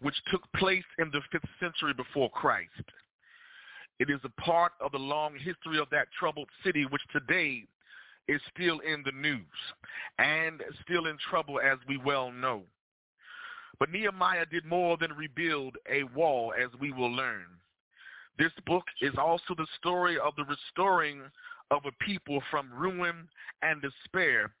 which 0.00 0.14
took 0.30 0.42
place 0.54 0.84
in 0.98 1.10
the 1.10 1.20
5th 1.34 1.48
century 1.60 1.92
before 1.92 2.30
Christ. 2.30 2.70
It 3.98 4.10
is 4.10 4.20
a 4.24 4.40
part 4.40 4.72
of 4.80 4.92
the 4.92 4.98
long 4.98 5.34
history 5.34 5.78
of 5.78 5.90
that 5.90 6.08
troubled 6.18 6.48
city, 6.64 6.86
which 6.86 7.02
today 7.12 7.64
is 8.28 8.40
still 8.54 8.78
in 8.80 9.02
the 9.04 9.12
news 9.12 9.40
and 10.18 10.62
still 10.84 11.06
in 11.06 11.16
trouble, 11.30 11.60
as 11.60 11.78
we 11.88 11.96
well 11.96 12.30
know. 12.30 12.62
But 13.78 13.90
Nehemiah 13.90 14.46
did 14.46 14.64
more 14.64 14.96
than 14.96 15.12
rebuild 15.12 15.76
a 15.90 16.02
wall, 16.14 16.52
as 16.60 16.68
we 16.80 16.92
will 16.92 17.12
learn. 17.12 17.46
This 18.38 18.52
book 18.66 18.84
is 19.00 19.14
also 19.18 19.54
the 19.56 19.66
story 19.78 20.18
of 20.18 20.34
the 20.36 20.44
restoring 20.44 21.22
of 21.70 21.82
a 21.86 22.04
people 22.04 22.42
from 22.50 22.72
ruin 22.72 23.28
and 23.62 23.82
despair 23.82 24.52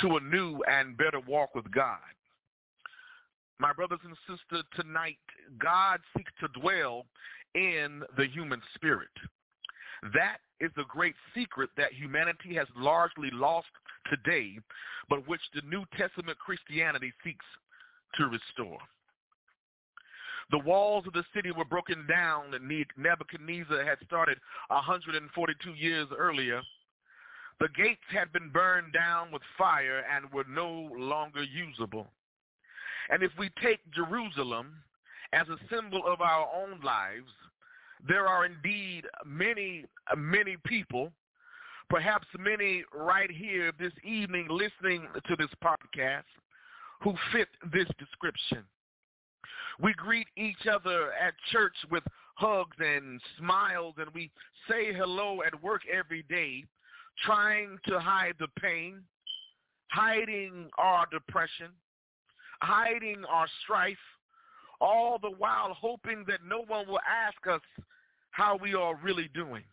to 0.00 0.16
a 0.16 0.20
new 0.20 0.62
and 0.68 0.96
better 0.96 1.20
walk 1.20 1.54
with 1.54 1.70
God. 1.70 1.98
My 3.58 3.72
brothers 3.72 4.00
and 4.04 4.16
sisters, 4.28 4.64
tonight, 4.78 5.18
God 5.58 6.00
seeks 6.16 6.32
to 6.40 6.60
dwell 6.60 7.06
in 7.54 8.02
the 8.16 8.26
human 8.26 8.60
spirit. 8.74 9.08
That 10.14 10.38
is 10.60 10.70
the 10.76 10.84
great 10.88 11.14
secret 11.34 11.70
that 11.76 11.92
humanity 11.92 12.54
has 12.54 12.66
largely 12.76 13.30
lost 13.32 13.68
today, 14.10 14.58
but 15.08 15.26
which 15.28 15.40
the 15.54 15.62
New 15.62 15.84
Testament 15.96 16.38
Christianity 16.38 17.12
seeks 17.24 17.44
to 18.14 18.26
restore. 18.26 18.78
The 20.50 20.58
walls 20.58 21.06
of 21.06 21.12
the 21.12 21.24
city 21.34 21.50
were 21.50 21.64
broken 21.64 22.06
down 22.08 22.52
Nebuchadnezzar 22.96 23.84
had 23.84 23.98
started 24.06 24.38
142 24.68 25.70
years 25.72 26.06
earlier. 26.16 26.62
The 27.58 27.68
gates 27.76 28.04
had 28.10 28.32
been 28.32 28.50
burned 28.50 28.92
down 28.92 29.32
with 29.32 29.42
fire 29.58 30.04
and 30.14 30.32
were 30.32 30.44
no 30.48 30.88
longer 30.96 31.42
usable. 31.42 32.06
And 33.10 33.22
if 33.22 33.32
we 33.38 33.50
take 33.62 33.80
Jerusalem 33.92 34.74
as 35.32 35.48
a 35.48 35.58
symbol 35.74 36.02
of 36.06 36.20
our 36.20 36.48
own 36.54 36.80
lives, 36.80 37.32
there 38.08 38.26
are 38.26 38.46
indeed 38.46 39.04
many, 39.24 39.84
many 40.16 40.56
people, 40.64 41.12
perhaps 41.88 42.26
many 42.38 42.84
right 42.94 43.30
here 43.30 43.72
this 43.78 43.92
evening 44.04 44.48
listening 44.50 45.08
to 45.26 45.36
this 45.36 45.50
podcast, 45.62 46.24
who 47.02 47.14
fit 47.32 47.48
this 47.72 47.88
description. 47.98 48.64
We 49.80 49.92
greet 49.94 50.28
each 50.36 50.66
other 50.70 51.12
at 51.12 51.34
church 51.52 51.74
with 51.90 52.02
hugs 52.34 52.76
and 52.78 53.20
smiles, 53.38 53.94
and 53.98 54.08
we 54.14 54.30
say 54.68 54.92
hello 54.92 55.42
at 55.46 55.62
work 55.62 55.82
every 55.92 56.22
day, 56.28 56.64
trying 57.24 57.78
to 57.86 57.98
hide 57.98 58.34
the 58.38 58.48
pain, 58.60 59.02
hiding 59.88 60.70
our 60.78 61.06
depression, 61.10 61.68
hiding 62.62 63.24
our 63.28 63.46
strife, 63.62 63.96
all 64.80 65.18
the 65.18 65.30
while 65.30 65.74
hoping 65.74 66.24
that 66.28 66.40
no 66.46 66.62
one 66.66 66.86
will 66.86 67.00
ask 67.00 67.46
us 67.46 67.62
how 68.36 68.58
we 68.60 68.74
are 68.74 68.94
really 68.96 69.30
doing. 69.32 69.64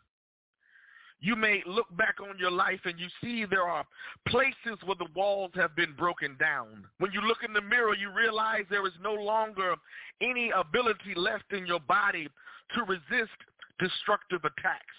You 1.19 1.35
may 1.35 1.61
look 1.65 1.95
back 1.98 2.15
on 2.22 2.38
your 2.40 2.52
life 2.52 2.80
and 2.85 2.98
you 2.98 3.07
see 3.22 3.45
there 3.45 3.64
are 3.64 3.85
places 4.27 4.80
where 4.85 4.95
the 4.95 5.07
walls 5.14 5.52
have 5.56 5.76
been 5.76 5.94
broken 5.98 6.38
down. 6.40 6.85
When 6.99 7.11
you 7.11 7.22
look 7.22 7.40
in 7.45 7.52
the 7.52 7.61
mirror, 7.61 7.94
you 7.94 8.10
realize 8.10 8.64
there 8.69 8.88
is 8.88 8.94
no 9.02 9.14
longer 9.14 9.76
any 10.22 10.52
ability 10.52 11.14
left 11.15 11.52
in 11.52 11.65
your 11.65 11.81
body 11.81 12.30
to 12.76 12.84
resist 12.84 13.38
destructive 13.80 14.41
attacks. 14.45 14.95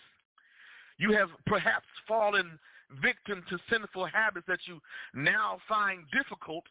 You 0.99 1.13
have 1.13 1.29
perhaps 1.47 1.87
fallen 2.07 2.59
victim 3.03 3.43
to 3.49 3.59
sinful 3.71 4.07
habits 4.07 4.47
that 4.47 4.61
you 4.67 4.81
now 5.15 5.59
find 5.67 6.05
difficult, 6.13 6.65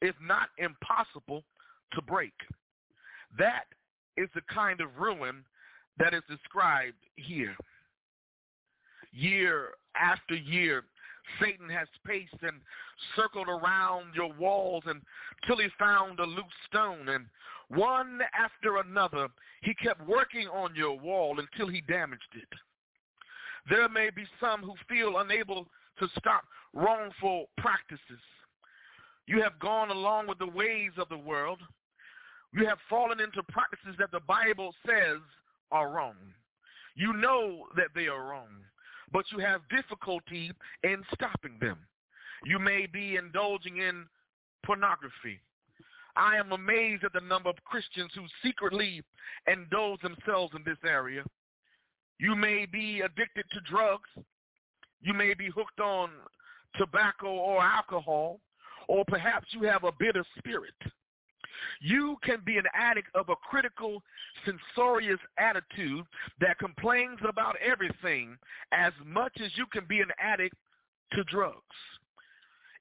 if 0.00 0.14
not 0.22 0.50
impossible, 0.58 1.42
to 1.92 2.02
break. 2.02 2.34
That 3.36 3.64
is 4.16 4.28
the 4.34 4.42
kind 4.52 4.80
of 4.80 4.88
ruin 4.96 5.44
that 5.98 6.14
is 6.14 6.22
described 6.28 6.96
here. 7.16 7.56
Year 9.12 9.70
after 9.94 10.34
year, 10.34 10.84
Satan 11.40 11.68
has 11.68 11.88
paced 12.06 12.42
and 12.42 12.60
circled 13.14 13.48
around 13.48 14.14
your 14.14 14.32
walls 14.34 14.84
until 14.86 15.62
he 15.62 15.68
found 15.78 16.20
a 16.20 16.24
loose 16.24 16.44
stone. 16.68 17.08
And 17.08 17.26
one 17.68 18.20
after 18.38 18.78
another, 18.78 19.28
he 19.62 19.74
kept 19.74 20.06
working 20.06 20.48
on 20.48 20.74
your 20.74 20.98
wall 20.98 21.40
until 21.40 21.68
he 21.68 21.80
damaged 21.82 22.22
it. 22.34 22.48
There 23.68 23.88
may 23.88 24.10
be 24.10 24.24
some 24.40 24.62
who 24.62 24.74
feel 24.88 25.18
unable 25.18 25.66
to 25.98 26.08
stop 26.18 26.44
wrongful 26.72 27.46
practices. 27.58 28.20
You 29.26 29.42
have 29.42 29.58
gone 29.58 29.90
along 29.90 30.28
with 30.28 30.38
the 30.38 30.46
ways 30.46 30.92
of 30.98 31.08
the 31.08 31.18
world. 31.18 31.58
You 32.52 32.66
have 32.66 32.78
fallen 32.88 33.20
into 33.20 33.42
practices 33.48 33.96
that 33.98 34.12
the 34.12 34.20
Bible 34.20 34.72
says 34.86 35.18
are 35.70 35.90
wrong. 35.90 36.16
You 36.94 37.12
know 37.12 37.66
that 37.76 37.88
they 37.94 38.06
are 38.06 38.24
wrong, 38.24 38.48
but 39.12 39.24
you 39.32 39.38
have 39.38 39.60
difficulty 39.68 40.50
in 40.82 41.02
stopping 41.14 41.58
them. 41.60 41.78
You 42.44 42.58
may 42.58 42.86
be 42.86 43.16
indulging 43.16 43.78
in 43.78 44.06
pornography. 44.64 45.40
I 46.16 46.36
am 46.36 46.52
amazed 46.52 47.04
at 47.04 47.12
the 47.12 47.20
number 47.20 47.50
of 47.50 47.56
Christians 47.64 48.10
who 48.14 48.24
secretly 48.42 49.02
indulge 49.46 50.00
themselves 50.00 50.54
in 50.56 50.62
this 50.64 50.78
area. 50.84 51.22
You 52.18 52.34
may 52.34 52.64
be 52.64 53.02
addicted 53.02 53.44
to 53.52 53.60
drugs. 53.70 54.08
You 55.02 55.12
may 55.12 55.34
be 55.34 55.50
hooked 55.54 55.80
on 55.80 56.10
tobacco 56.78 57.28
or 57.28 57.62
alcohol, 57.62 58.40
or 58.88 59.04
perhaps 59.06 59.46
you 59.50 59.62
have 59.62 59.84
a 59.84 59.92
bitter 59.98 60.24
spirit. 60.38 60.74
You 61.80 62.16
can 62.22 62.38
be 62.44 62.58
an 62.58 62.64
addict 62.74 63.08
of 63.14 63.28
a 63.28 63.36
critical, 63.36 64.02
censorious 64.44 65.20
attitude 65.38 66.04
that 66.40 66.58
complains 66.58 67.18
about 67.28 67.56
everything 67.64 68.36
as 68.72 68.92
much 69.04 69.32
as 69.42 69.50
you 69.56 69.66
can 69.72 69.84
be 69.86 70.00
an 70.00 70.10
addict 70.18 70.56
to 71.12 71.24
drugs. 71.24 71.60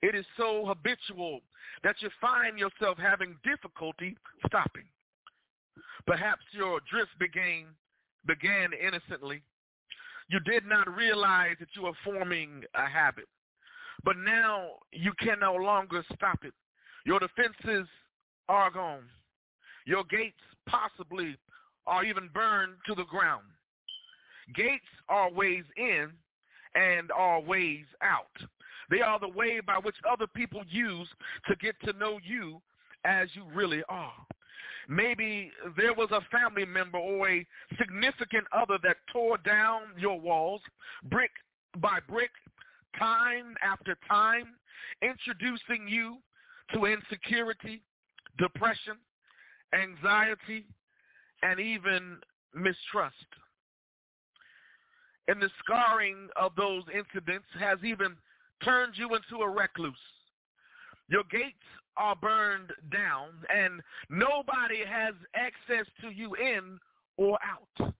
It 0.01 0.15
is 0.15 0.25
so 0.37 0.65
habitual 0.65 1.41
that 1.83 1.95
you 1.99 2.09
find 2.21 2.59
yourself 2.59 2.97
having 2.97 3.37
difficulty 3.43 4.15
stopping. 4.45 4.85
Perhaps 6.05 6.43
your 6.51 6.79
drift 6.89 7.11
began, 7.19 7.65
began 8.25 8.71
innocently. 8.73 9.41
You 10.29 10.39
did 10.41 10.65
not 10.65 10.93
realize 10.95 11.55
that 11.59 11.69
you 11.75 11.83
were 11.83 11.93
forming 12.03 12.63
a 12.75 12.87
habit. 12.87 13.25
But 14.03 14.17
now 14.17 14.67
you 14.91 15.13
can 15.19 15.39
no 15.39 15.55
longer 15.55 16.03
stop 16.13 16.43
it. 16.43 16.53
Your 17.05 17.19
defenses 17.19 17.87
are 18.49 18.71
gone. 18.71 19.03
Your 19.85 20.03
gates 20.05 20.39
possibly 20.67 21.37
are 21.87 22.03
even 22.03 22.29
burned 22.33 22.73
to 22.87 22.95
the 22.95 23.05
ground. 23.05 23.43
Gates 24.55 24.85
are 25.09 25.31
ways 25.31 25.63
in 25.77 26.11
and 26.75 27.11
are 27.11 27.41
ways 27.41 27.85
out. 28.01 28.25
They 28.89 29.01
are 29.01 29.19
the 29.19 29.29
way 29.29 29.59
by 29.59 29.77
which 29.77 29.95
other 30.09 30.27
people 30.27 30.61
use 30.69 31.07
to 31.47 31.55
get 31.55 31.75
to 31.83 31.93
know 31.93 32.19
you 32.23 32.61
as 33.03 33.29
you 33.33 33.43
really 33.53 33.83
are. 33.89 34.13
Maybe 34.87 35.51
there 35.77 35.93
was 35.93 36.09
a 36.11 36.21
family 36.31 36.65
member 36.65 36.99
or 36.99 37.27
a 37.27 37.45
significant 37.79 38.45
other 38.51 38.77
that 38.83 38.97
tore 39.11 39.37
down 39.39 39.81
your 39.97 40.19
walls 40.19 40.61
brick 41.09 41.31
by 41.77 41.99
brick, 42.07 42.29
time 42.97 43.55
after 43.63 43.97
time, 44.07 44.55
introducing 45.01 45.87
you 45.87 46.17
to 46.73 46.85
insecurity, 46.85 47.81
depression, 48.37 48.97
anxiety, 49.73 50.65
and 51.43 51.59
even 51.59 52.17
mistrust. 52.53 53.15
And 55.27 55.41
the 55.41 55.49
scarring 55.63 56.29
of 56.35 56.51
those 56.55 56.83
incidents 56.93 57.47
has 57.59 57.79
even 57.83 58.15
turned 58.63 58.93
you 58.95 59.15
into 59.15 59.43
a 59.43 59.49
recluse. 59.49 59.93
Your 61.09 61.23
gates 61.31 61.55
are 61.97 62.15
burned 62.15 62.71
down, 62.91 63.29
and 63.53 63.81
nobody 64.09 64.83
has 64.87 65.13
access 65.35 65.85
to 66.01 66.09
you 66.09 66.35
in 66.35 66.79
or 67.17 67.37
out. 67.43 67.93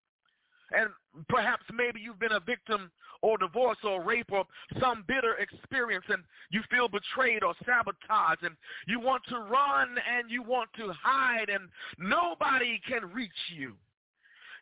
And 0.71 0.89
perhaps 1.29 1.63
maybe 1.73 1.99
you've 1.99 2.19
been 2.19 2.31
a 2.31 2.39
victim 2.39 2.91
or 3.21 3.37
divorce 3.37 3.77
or 3.83 4.03
rape 4.03 4.31
or 4.31 4.45
some 4.79 5.03
bitter 5.07 5.35
experience 5.35 6.05
and 6.09 6.23
you 6.51 6.61
feel 6.69 6.87
betrayed 6.87 7.43
or 7.43 7.53
sabotaged 7.65 8.43
and 8.43 8.55
you 8.87 8.99
want 8.99 9.23
to 9.29 9.37
run 9.39 9.95
and 10.17 10.29
you 10.29 10.43
want 10.43 10.69
to 10.77 10.91
hide 11.01 11.49
and 11.49 11.69
nobody 11.97 12.79
can 12.87 13.11
reach 13.11 13.31
you. 13.55 13.73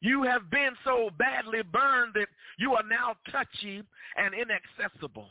You 0.01 0.23
have 0.23 0.49
been 0.49 0.71
so 0.83 1.09
badly 1.17 1.61
burned 1.71 2.13
that 2.15 2.27
you 2.57 2.73
are 2.73 2.83
now 2.83 3.15
touchy 3.31 3.81
and 4.17 4.33
inaccessible. 4.33 5.29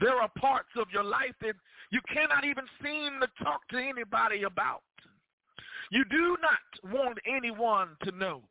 There 0.00 0.16
are 0.16 0.30
parts 0.38 0.70
of 0.76 0.86
your 0.92 1.04
life 1.04 1.34
that 1.42 1.54
you 1.90 2.00
cannot 2.12 2.44
even 2.44 2.64
seem 2.82 3.20
to 3.20 3.44
talk 3.44 3.60
to 3.68 3.78
anybody 3.78 4.42
about. 4.42 4.82
You 5.90 6.04
do 6.06 6.36
not 6.40 6.92
want 6.92 7.18
anyone 7.26 7.88
to 8.04 8.10
know. 8.12 8.42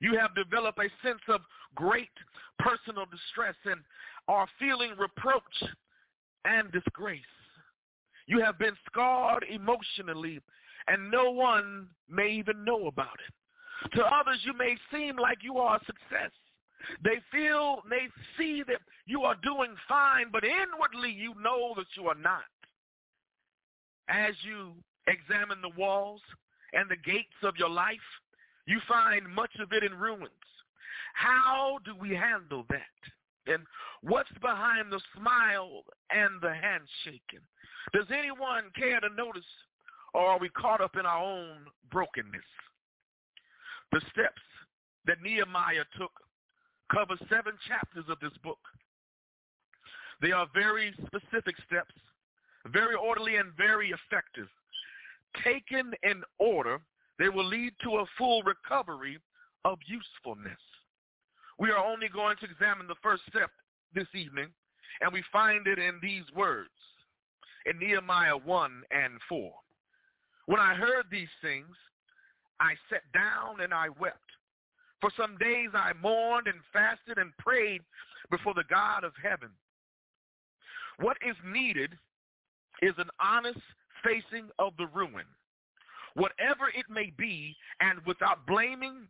You 0.00 0.18
have 0.18 0.34
developed 0.34 0.78
a 0.78 1.06
sense 1.06 1.22
of 1.28 1.40
great 1.74 2.10
personal 2.58 3.06
distress 3.06 3.54
and 3.64 3.80
are 4.28 4.46
feeling 4.58 4.90
reproach 4.98 5.42
and 6.44 6.70
disgrace. 6.72 7.22
You 8.26 8.40
have 8.42 8.58
been 8.58 8.76
scarred 8.90 9.44
emotionally 9.48 10.40
and 10.88 11.10
no 11.10 11.30
one 11.30 11.88
may 12.08 12.30
even 12.30 12.64
know 12.64 12.86
about 12.86 13.18
it. 13.26 13.96
To 13.96 14.02
others, 14.02 14.38
you 14.42 14.52
may 14.56 14.76
seem 14.92 15.16
like 15.16 15.38
you 15.42 15.58
are 15.58 15.76
a 15.76 15.84
success. 15.84 16.32
They 17.02 17.18
feel, 17.32 17.82
they 17.90 18.08
see 18.38 18.62
that 18.66 18.80
you 19.06 19.22
are 19.22 19.36
doing 19.42 19.74
fine, 19.88 20.26
but 20.32 20.44
inwardly 20.44 21.10
you 21.10 21.34
know 21.42 21.74
that 21.76 21.86
you 21.96 22.08
are 22.08 22.14
not. 22.14 22.42
As 24.08 24.34
you 24.42 24.72
examine 25.08 25.60
the 25.62 25.76
walls 25.76 26.20
and 26.72 26.88
the 26.88 26.96
gates 26.96 27.34
of 27.42 27.56
your 27.56 27.70
life, 27.70 27.96
you 28.66 28.80
find 28.88 29.28
much 29.28 29.52
of 29.60 29.72
it 29.72 29.82
in 29.84 29.94
ruins. 29.94 30.30
How 31.14 31.78
do 31.84 31.94
we 31.98 32.10
handle 32.10 32.64
that? 32.68 33.52
And 33.52 33.62
what's 34.02 34.32
behind 34.42 34.90
the 34.90 35.00
smile 35.16 35.82
and 36.10 36.40
the 36.42 36.52
handshaking? 36.52 37.44
Does 37.92 38.06
anyone 38.10 38.64
care 38.76 39.00
to 39.00 39.08
notice, 39.16 39.44
or 40.14 40.26
are 40.26 40.38
we 40.38 40.48
caught 40.50 40.80
up 40.80 40.96
in 40.98 41.06
our 41.06 41.22
own 41.22 41.58
brokenness? 41.90 42.42
The 43.92 44.00
steps 44.12 44.42
that 45.06 45.22
Nehemiah 45.22 45.84
took 45.96 46.10
cover 46.92 47.16
seven 47.30 47.52
chapters 47.68 48.04
of 48.08 48.18
this 48.20 48.36
book. 48.42 48.58
They 50.20 50.32
are 50.32 50.48
very 50.54 50.92
specific 51.06 51.54
steps, 51.66 51.94
very 52.66 52.94
orderly 52.94 53.36
and 53.36 53.52
very 53.56 53.90
effective. 53.90 54.48
Taken 55.44 55.92
in 56.02 56.22
order, 56.38 56.80
they 57.18 57.28
will 57.28 57.46
lead 57.46 57.72
to 57.82 57.96
a 57.96 58.06
full 58.18 58.42
recovery 58.42 59.18
of 59.64 59.78
usefulness. 59.86 60.60
We 61.58 61.70
are 61.70 61.84
only 61.84 62.08
going 62.08 62.36
to 62.40 62.44
examine 62.44 62.86
the 62.86 63.00
first 63.02 63.22
step 63.28 63.50
this 63.94 64.08
evening, 64.14 64.48
and 65.00 65.12
we 65.12 65.22
find 65.32 65.66
it 65.66 65.78
in 65.78 65.98
these 66.02 66.24
words 66.34 66.70
in 67.64 67.78
Nehemiah 67.78 68.36
1 68.36 68.82
and 68.90 69.14
4. 69.28 69.52
When 70.46 70.60
I 70.60 70.74
heard 70.74 71.06
these 71.10 71.32
things, 71.42 71.74
I 72.60 72.74
sat 72.90 73.02
down 73.12 73.60
and 73.60 73.74
I 73.74 73.88
wept. 74.00 74.18
For 75.00 75.10
some 75.16 75.36
days 75.38 75.70
I 75.74 75.92
mourned 76.00 76.46
and 76.46 76.60
fasted 76.72 77.18
and 77.18 77.36
prayed 77.38 77.82
before 78.30 78.54
the 78.54 78.64
God 78.70 79.04
of 79.04 79.12
heaven. 79.22 79.50
What 81.00 81.16
is 81.26 81.36
needed 81.44 81.92
is 82.82 82.94
an 82.98 83.10
honest 83.20 83.60
facing 84.04 84.48
of 84.58 84.72
the 84.78 84.86
ruin 84.86 85.26
whatever 86.16 86.68
it 86.74 86.86
may 86.90 87.12
be, 87.16 87.54
and 87.80 88.04
without 88.06 88.46
blaming 88.46 89.06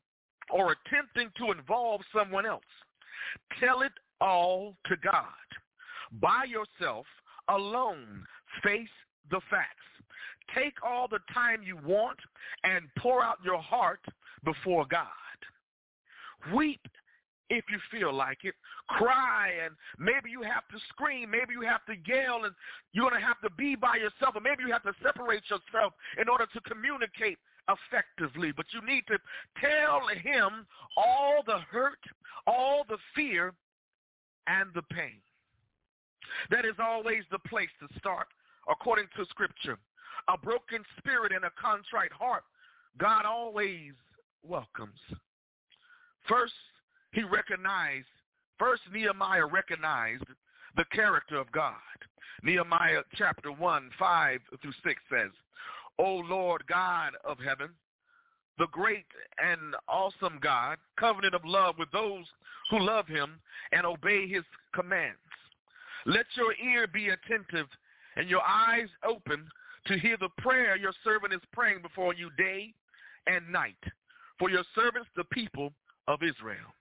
or 0.50 0.72
attempting 0.72 1.30
to 1.38 1.52
involve 1.52 2.00
someone 2.14 2.46
else. 2.46 2.62
Tell 3.58 3.82
it 3.82 3.92
all 4.20 4.76
to 4.86 4.96
God. 5.02 5.24
By 6.20 6.44
yourself, 6.44 7.06
alone, 7.48 8.24
face 8.62 8.88
the 9.30 9.40
facts. 9.50 9.70
Take 10.54 10.74
all 10.84 11.08
the 11.08 11.18
time 11.34 11.62
you 11.64 11.76
want 11.78 12.18
and 12.62 12.84
pour 12.98 13.22
out 13.22 13.38
your 13.44 13.60
heart 13.60 14.04
before 14.44 14.86
God. 14.88 15.08
Weep 16.54 16.80
if 17.50 17.64
you 17.70 17.78
feel 17.90 18.12
like 18.12 18.38
it. 18.44 18.54
Cry 18.88 19.50
and 19.64 19.74
maybe 19.98 20.30
you 20.30 20.42
have 20.42 20.66
to 20.70 20.78
scream. 20.88 21.30
Maybe 21.30 21.52
you 21.52 21.62
have 21.62 21.84
to 21.86 21.94
yell 22.06 22.44
and 22.44 22.54
you're 22.92 23.08
going 23.08 23.20
to 23.20 23.26
have 23.26 23.40
to 23.42 23.50
be 23.50 23.74
by 23.74 23.96
yourself 23.96 24.34
or 24.34 24.40
maybe 24.40 24.62
you 24.64 24.72
have 24.72 24.82
to 24.84 24.92
separate 25.02 25.42
yourself 25.50 25.92
in 26.20 26.28
order 26.28 26.46
to 26.52 26.60
communicate 26.60 27.38
effectively. 27.68 28.52
But 28.52 28.66
you 28.72 28.80
need 28.86 29.04
to 29.08 29.18
tell 29.60 30.06
him 30.08 30.66
all 30.96 31.42
the 31.44 31.58
hurt, 31.70 31.98
all 32.46 32.84
the 32.88 32.98
fear, 33.14 33.54
and 34.46 34.70
the 34.74 34.82
pain. 34.82 35.20
That 36.50 36.64
is 36.64 36.74
always 36.80 37.24
the 37.30 37.38
place 37.40 37.70
to 37.80 37.98
start, 37.98 38.26
according 38.70 39.06
to 39.16 39.24
Scripture. 39.26 39.78
A 40.28 40.38
broken 40.38 40.84
spirit 40.98 41.32
and 41.32 41.44
a 41.44 41.50
contrite 41.60 42.12
heart, 42.12 42.42
God 42.98 43.24
always 43.24 43.92
welcomes. 44.42 44.98
First, 46.28 46.54
he 47.16 47.22
recognized, 47.22 48.06
first 48.58 48.82
Nehemiah 48.92 49.46
recognized 49.46 50.26
the 50.76 50.84
character 50.92 51.38
of 51.38 51.50
God. 51.50 51.72
Nehemiah 52.42 53.00
chapter 53.14 53.50
1, 53.50 53.90
5 53.98 54.40
through 54.60 54.72
6 54.84 55.02
says, 55.10 55.30
O 55.98 56.16
Lord 56.28 56.62
God 56.68 57.12
of 57.24 57.38
heaven, 57.38 57.70
the 58.58 58.66
great 58.70 59.06
and 59.42 59.74
awesome 59.88 60.38
God, 60.42 60.76
covenant 60.98 61.34
of 61.34 61.40
love 61.46 61.76
with 61.78 61.90
those 61.90 62.26
who 62.70 62.80
love 62.80 63.06
him 63.06 63.40
and 63.72 63.86
obey 63.86 64.28
his 64.28 64.44
commands. 64.74 65.16
Let 66.04 66.26
your 66.36 66.52
ear 66.62 66.86
be 66.86 67.08
attentive 67.08 67.68
and 68.16 68.28
your 68.28 68.42
eyes 68.42 68.88
open 69.08 69.48
to 69.86 69.98
hear 69.98 70.18
the 70.18 70.28
prayer 70.36 70.76
your 70.76 70.92
servant 71.02 71.32
is 71.32 71.40
praying 71.50 71.80
before 71.80 72.12
you 72.12 72.28
day 72.36 72.74
and 73.26 73.50
night 73.50 73.82
for 74.38 74.50
your 74.50 74.64
servants, 74.74 75.08
the 75.16 75.24
people 75.24 75.72
of 76.08 76.22
Israel. 76.22 76.75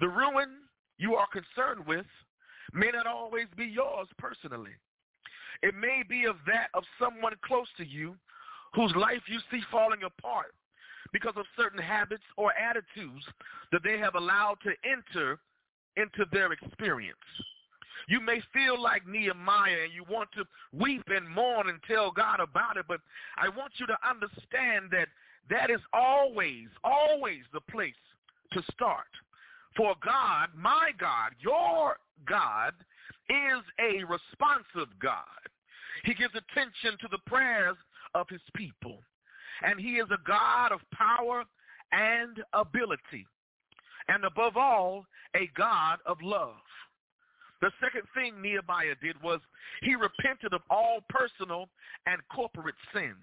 The 0.00 0.08
ruin 0.08 0.50
you 0.98 1.14
are 1.14 1.26
concerned 1.28 1.86
with 1.86 2.06
may 2.72 2.90
not 2.92 3.06
always 3.06 3.46
be 3.56 3.64
yours 3.64 4.08
personally. 4.18 4.72
It 5.62 5.74
may 5.74 6.02
be 6.08 6.24
of 6.24 6.36
that 6.46 6.68
of 6.74 6.84
someone 7.00 7.34
close 7.44 7.68
to 7.78 7.86
you 7.86 8.16
whose 8.74 8.94
life 8.94 9.22
you 9.26 9.40
see 9.50 9.60
falling 9.70 10.02
apart 10.04 10.54
because 11.12 11.34
of 11.36 11.46
certain 11.56 11.80
habits 11.80 12.22
or 12.36 12.52
attitudes 12.52 13.24
that 13.72 13.82
they 13.82 13.98
have 13.98 14.14
allowed 14.14 14.58
to 14.62 14.72
enter 14.88 15.38
into 15.96 16.26
their 16.32 16.52
experience. 16.52 17.16
You 18.08 18.20
may 18.20 18.40
feel 18.52 18.80
like 18.80 19.06
Nehemiah 19.06 19.84
and 19.84 19.92
you 19.92 20.04
want 20.08 20.30
to 20.32 20.44
weep 20.72 21.04
and 21.08 21.28
mourn 21.28 21.68
and 21.68 21.78
tell 21.86 22.10
God 22.10 22.40
about 22.40 22.76
it, 22.76 22.86
but 22.88 23.00
I 23.36 23.48
want 23.48 23.72
you 23.78 23.86
to 23.86 23.98
understand 24.08 24.90
that 24.92 25.08
that 25.50 25.70
is 25.70 25.80
always, 25.92 26.68
always 26.84 27.42
the 27.52 27.60
place 27.70 27.92
to 28.52 28.62
start. 28.72 29.08
For 29.78 29.94
God, 30.04 30.48
my 30.56 30.90
God, 30.98 31.30
your 31.38 31.98
God, 32.28 32.74
is 33.30 33.62
a 33.78 34.04
responsive 34.04 34.92
God. 35.00 35.22
He 36.04 36.14
gives 36.14 36.34
attention 36.34 36.98
to 37.00 37.08
the 37.08 37.22
prayers 37.26 37.76
of 38.14 38.28
his 38.28 38.40
people. 38.56 38.98
And 39.62 39.78
he 39.78 39.92
is 39.92 40.08
a 40.10 40.18
God 40.26 40.72
of 40.72 40.80
power 40.92 41.44
and 41.92 42.42
ability. 42.54 43.24
And 44.08 44.24
above 44.24 44.56
all, 44.56 45.06
a 45.36 45.48
God 45.56 45.98
of 46.06 46.16
love. 46.22 46.56
The 47.60 47.70
second 47.80 48.02
thing 48.14 48.42
Nehemiah 48.42 48.94
did 49.00 49.20
was 49.22 49.40
he 49.82 49.94
repented 49.94 50.54
of 50.54 50.62
all 50.70 51.04
personal 51.08 51.68
and 52.06 52.20
corporate 52.34 52.74
sins. 52.92 53.14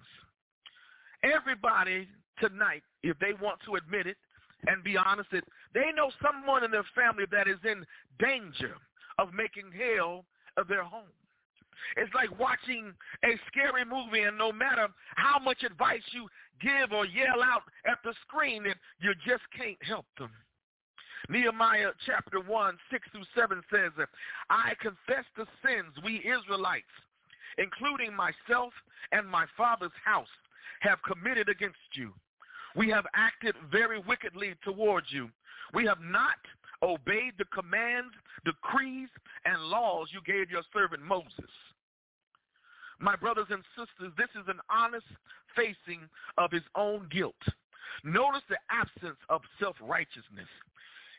Everybody 1.22 2.08
tonight, 2.40 2.84
if 3.04 3.20
they 3.20 3.34
want 3.42 3.60
to 3.66 3.76
admit 3.76 4.08
it 4.08 4.18
and 4.68 4.84
be 4.84 4.98
honest, 4.98 5.30
it 5.32 5.44
they 5.74 5.92
know 5.96 6.12
someone 6.24 6.64
in 6.64 6.72
their 6.72 6.86
family 6.96 7.26
that 7.32 7.48
is 7.48 7.60
in 7.64 7.86
danger 8.20 8.76
of 9.20 9.34
making 9.34 9.72
hell 9.72 10.26
of 10.58 10.68
their 10.68 10.84
home. 10.84 11.12
It's 11.98 12.14
like 12.14 12.40
watching 12.40 12.94
a 13.24 13.40
scary 13.48 13.86
movie, 13.86 14.24
and 14.24 14.38
no 14.38 14.52
matter 14.52 14.88
how 15.16 15.40
much 15.40 15.64
advice 15.64 16.02
you 16.12 16.28
give 16.62 16.92
or 16.92 17.06
yell 17.06 17.44
out 17.44 17.64
at 17.86 18.00
the 18.04 18.14
screen, 18.28 18.66
you 19.00 19.14
just 19.28 19.44
can't 19.56 19.82
help 19.84 20.06
them. 20.18 20.32
Nehemiah 21.30 21.92
chapter 22.06 22.40
1, 22.40 22.78
6 22.92 23.08
through 23.12 23.24
7 23.36 23.62
says, 23.72 23.92
I 24.50 24.74
confess 24.82 25.26
the 25.36 25.46
sins 25.66 25.94
we 26.04 26.18
Israelites, 26.18 26.86
including 27.58 28.16
myself 28.16 28.74
and 29.12 29.28
my 29.28 29.46
father's 29.58 29.96
house, 30.04 30.28
have 30.82 31.00
committed 31.04 31.50
against 31.50 31.78
you. 31.94 32.14
We 32.76 32.90
have 32.90 33.06
acted 33.16 33.56
very 33.72 34.00
wickedly 34.00 34.56
towards 34.64 35.08
you. 35.10 35.30
We 35.74 35.86
have 35.86 36.00
not 36.02 36.40
obeyed 36.84 37.34
the 37.38 37.46
commands, 37.46 38.14
decrees, 38.44 39.10
and 39.46 39.62
laws 39.64 40.10
you 40.12 40.22
gave 40.26 40.52
your 40.52 40.64
servant 40.74 41.02
Moses. 41.02 41.52
My 43.00 43.16
brothers 43.16 43.48
and 43.50 43.64
sisters, 43.76 44.14
this 44.18 44.30
is 44.40 44.48
an 44.48 44.60
honest 44.70 45.06
facing 45.56 46.02
of 46.38 46.52
his 46.52 46.64
own 46.76 47.08
guilt. 47.12 47.36
Notice 48.04 48.44
the 48.50 48.58
absence 48.70 49.18
of 49.30 49.42
self-righteousness. 49.60 50.48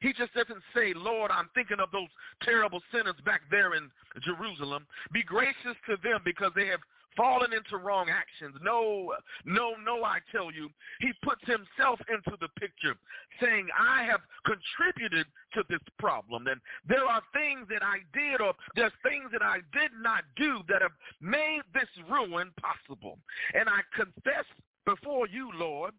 He 0.01 0.13
just 0.13 0.35
doesn't 0.35 0.63
say, 0.75 0.93
Lord, 0.95 1.31
I'm 1.31 1.49
thinking 1.55 1.81
of 1.81 1.91
those 1.91 2.09
terrible 2.43 2.83
sinners 2.93 3.17
back 3.25 3.43
there 3.51 3.75
in 3.75 3.91
Jerusalem. 4.23 4.87
Be 5.13 5.23
gracious 5.23 5.77
to 5.89 5.97
them 6.03 6.21
because 6.25 6.53
they 6.55 6.67
have 6.67 6.81
fallen 7.17 7.53
into 7.53 7.77
wrong 7.77 8.09
actions. 8.11 8.55
No, 8.63 9.13
no, 9.45 9.75
no, 9.85 10.05
I 10.05 10.19
tell 10.31 10.53
you. 10.53 10.69
He 11.01 11.13
puts 11.23 11.41
himself 11.47 11.99
into 12.09 12.37
the 12.41 12.49
picture 12.61 12.95
saying, 13.41 13.69
I 13.79 14.05
have 14.05 14.21
contributed 14.45 15.27
to 15.55 15.63
this 15.69 15.81
problem. 15.99 16.47
And 16.47 16.61
there 16.89 17.05
are 17.05 17.23
things 17.33 17.67
that 17.71 17.83
I 17.83 17.99
did 18.13 18.41
or 18.41 18.55
there's 18.75 18.93
things 19.03 19.31
that 19.33 19.43
I 19.43 19.59
did 19.73 19.91
not 20.01 20.25
do 20.37 20.61
that 20.69 20.83
have 20.83 20.97
made 21.21 21.63
this 21.75 21.89
ruin 22.11 22.53
possible. 22.61 23.19
And 23.55 23.69
I 23.69 23.81
confess 23.95 24.45
before 24.85 25.27
you, 25.27 25.51
Lord, 25.55 25.93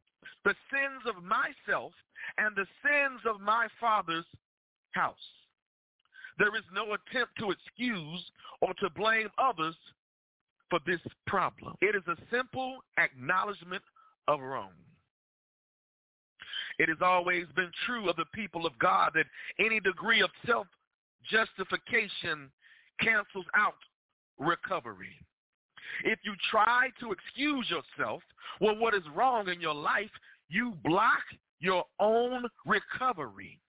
the 0.45 0.55
sins 0.71 1.03
of 1.05 1.23
myself 1.23 1.91
and 2.37 2.55
the 2.55 2.67
sins 2.83 3.21
of 3.27 3.41
my 3.41 3.67
father's 3.79 4.25
house. 4.91 5.15
There 6.37 6.55
is 6.55 6.63
no 6.73 6.93
attempt 6.93 7.33
to 7.39 7.51
excuse 7.51 8.23
or 8.61 8.73
to 8.75 8.89
blame 8.91 9.29
others 9.37 9.75
for 10.69 10.79
this 10.85 10.99
problem. 11.25 11.73
It 11.81 11.95
is 11.95 12.03
a 12.07 12.15
simple 12.31 12.83
acknowledgement 12.97 13.81
of 14.27 14.41
wrong. 14.41 14.71
It 16.79 16.89
has 16.89 16.97
always 17.01 17.45
been 17.55 17.71
true 17.85 18.09
of 18.09 18.17
the 18.17 18.25
people 18.33 18.65
of 18.65 18.77
God 18.79 19.11
that 19.15 19.27
any 19.59 19.79
degree 19.79 20.21
of 20.21 20.29
self-justification 20.45 22.51
cancels 23.01 23.45
out 23.55 23.75
recovery. 24.37 25.17
If 26.03 26.19
you 26.23 26.35
try 26.51 26.89
to 26.99 27.11
excuse 27.11 27.67
yourself 27.69 28.21
for 28.59 28.75
what 28.75 28.93
is 28.93 29.01
wrong 29.15 29.47
in 29.47 29.59
your 29.59 29.73
life, 29.73 30.11
you 30.49 30.77
block 30.83 31.23
your 31.59 31.83
own 31.99 32.45
recovery. 32.65 33.59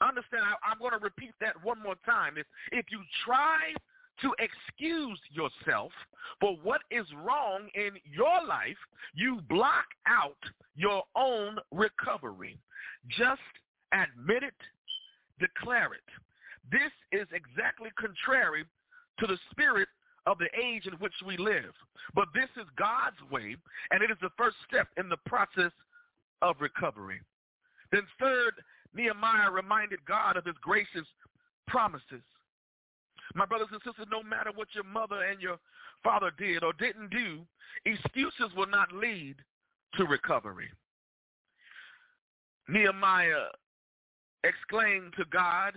Understand, 0.00 0.44
I, 0.44 0.54
am 0.70 0.78
going 0.78 0.92
to 0.92 0.98
repeat 0.98 1.32
that 1.40 1.54
one 1.62 1.82
more 1.82 1.96
time. 2.04 2.36
If, 2.36 2.46
if 2.72 2.86
you 2.90 3.00
try 3.24 3.74
to 4.20 4.34
excuse 4.38 5.18
yourself 5.30 5.92
for 6.40 6.56
what 6.62 6.82
is 6.90 7.06
wrong 7.24 7.68
in 7.74 7.90
your 8.04 8.46
life, 8.46 8.76
you 9.14 9.40
block 9.48 9.86
out 10.06 10.36
your 10.76 11.02
own 11.16 11.58
recovery. 11.72 12.58
Just 13.08 13.40
admit 13.92 14.42
it, 14.42 14.54
declare 15.38 15.92
it. 15.94 16.08
This 16.70 16.92
is 17.12 17.26
exactly 17.32 17.90
contrary 17.98 18.64
to 19.18 19.26
the 19.26 19.38
spirit 19.50 19.88
of 20.26 20.38
the 20.38 20.48
age 20.58 20.86
in 20.86 20.94
which 20.94 21.12
we 21.26 21.36
live. 21.36 21.74
But 22.14 22.28
this 22.34 22.48
is 22.56 22.66
God's 22.76 23.20
way, 23.30 23.56
and 23.90 24.02
it 24.02 24.10
is 24.10 24.16
the 24.22 24.30
first 24.38 24.56
step 24.66 24.88
in 24.96 25.08
the 25.08 25.18
process 25.26 25.72
of 26.42 26.56
recovery. 26.60 27.20
Then 27.92 28.02
third, 28.18 28.54
Nehemiah 28.94 29.50
reminded 29.50 30.04
God 30.06 30.36
of 30.36 30.44
his 30.44 30.56
gracious 30.62 31.06
promises. 31.68 32.22
My 33.34 33.46
brothers 33.46 33.68
and 33.72 33.80
sisters, 33.84 34.06
no 34.10 34.22
matter 34.22 34.50
what 34.54 34.68
your 34.74 34.84
mother 34.84 35.22
and 35.24 35.40
your 35.40 35.58
father 36.02 36.30
did 36.36 36.62
or 36.62 36.72
didn't 36.74 37.10
do, 37.10 37.40
excuses 37.84 38.54
will 38.56 38.66
not 38.66 38.92
lead 38.92 39.36
to 39.96 40.04
recovery. 40.04 40.70
Nehemiah 42.68 43.48
exclaimed 44.42 45.14
to 45.16 45.24
God 45.30 45.74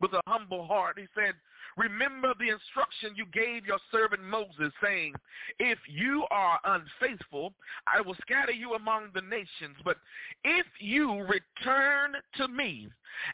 with 0.00 0.12
a 0.12 0.20
humble 0.26 0.66
heart. 0.66 0.98
He 0.98 1.06
said, 1.14 1.34
Remember 1.76 2.34
the 2.38 2.50
instruction 2.50 3.14
you 3.16 3.26
gave 3.32 3.66
your 3.66 3.78
servant 3.90 4.22
Moses, 4.22 4.72
saying, 4.82 5.14
If 5.58 5.78
you 5.88 6.24
are 6.30 6.60
unfaithful, 6.64 7.52
I 7.86 8.00
will 8.00 8.14
scatter 8.20 8.52
you 8.52 8.74
among 8.74 9.08
the 9.14 9.22
nations. 9.22 9.76
But 9.84 9.96
if 10.44 10.66
you 10.78 11.22
return 11.22 12.14
to 12.36 12.48
me 12.48 12.88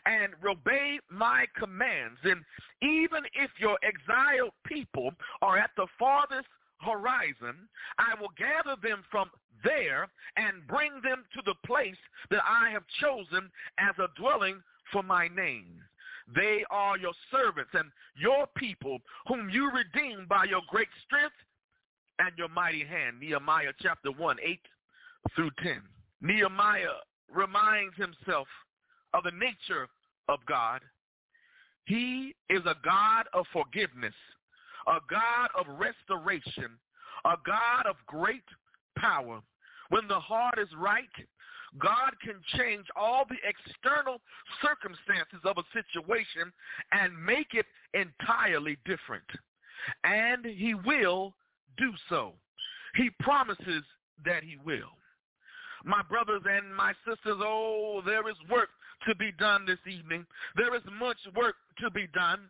and 0.06 0.32
obey 0.48 1.00
my 1.10 1.46
commands, 1.56 2.18
and 2.24 2.42
even 2.82 3.24
if 3.34 3.50
your 3.58 3.78
exiled 3.82 4.52
people 4.64 5.12
are 5.42 5.58
at 5.58 5.70
the 5.76 5.86
farthest 5.98 6.48
horizon, 6.78 7.68
I 7.98 8.18
will 8.18 8.32
gather 8.38 8.76
them 8.82 9.04
from 9.10 9.30
there 9.62 10.08
and 10.36 10.66
bring 10.66 10.92
them 11.02 11.24
to 11.34 11.42
the 11.44 11.54
place 11.66 11.98
that 12.30 12.42
I 12.46 12.70
have 12.70 12.84
chosen 13.00 13.50
as 13.78 13.94
a 13.98 14.08
dwelling 14.18 14.62
for 14.92 15.02
my 15.02 15.28
name. 15.28 15.82
They 16.34 16.64
are 16.70 16.96
your 16.96 17.12
servants 17.30 17.70
and 17.74 17.90
your 18.16 18.46
people 18.56 18.98
whom 19.26 19.50
you 19.50 19.70
redeemed 19.70 20.28
by 20.28 20.44
your 20.44 20.62
great 20.68 20.88
strength 21.04 21.34
and 22.18 22.36
your 22.36 22.48
mighty 22.48 22.84
hand. 22.84 23.20
Nehemiah 23.20 23.72
chapter 23.80 24.12
1, 24.12 24.36
8 24.42 24.60
through 25.34 25.50
10. 25.62 25.82
Nehemiah 26.20 27.00
reminds 27.32 27.96
himself 27.96 28.46
of 29.14 29.24
the 29.24 29.32
nature 29.32 29.88
of 30.28 30.38
God. 30.46 30.80
He 31.86 32.34
is 32.48 32.62
a 32.66 32.76
God 32.84 33.26
of 33.32 33.46
forgiveness, 33.52 34.14
a 34.86 34.98
God 35.10 35.48
of 35.58 35.66
restoration, 35.78 36.78
a 37.24 37.34
God 37.44 37.86
of 37.88 37.96
great 38.06 38.44
power. 38.96 39.40
When 39.88 40.06
the 40.06 40.20
heart 40.20 40.58
is 40.58 40.68
right, 40.76 41.08
God 41.78 42.12
can 42.22 42.34
change 42.58 42.86
all 42.96 43.24
the 43.28 43.36
external 43.46 44.20
circumstances 44.62 45.40
of 45.44 45.56
a 45.58 45.62
situation 45.72 46.52
and 46.92 47.12
make 47.24 47.54
it 47.54 47.66
entirely 47.94 48.76
different. 48.84 49.24
And 50.04 50.44
he 50.44 50.74
will 50.74 51.34
do 51.78 51.92
so. 52.08 52.34
He 52.96 53.10
promises 53.20 53.84
that 54.24 54.42
he 54.42 54.56
will. 54.64 54.90
My 55.84 56.02
brothers 56.02 56.42
and 56.44 56.74
my 56.74 56.92
sisters, 57.06 57.38
oh, 57.40 58.02
there 58.04 58.28
is 58.28 58.36
work 58.50 58.68
to 59.08 59.14
be 59.14 59.32
done 59.32 59.66
this 59.66 59.78
evening. 59.86 60.26
There 60.56 60.74
is 60.74 60.82
much 60.98 61.18
work 61.36 61.56
to 61.80 61.90
be 61.90 62.06
done, 62.14 62.40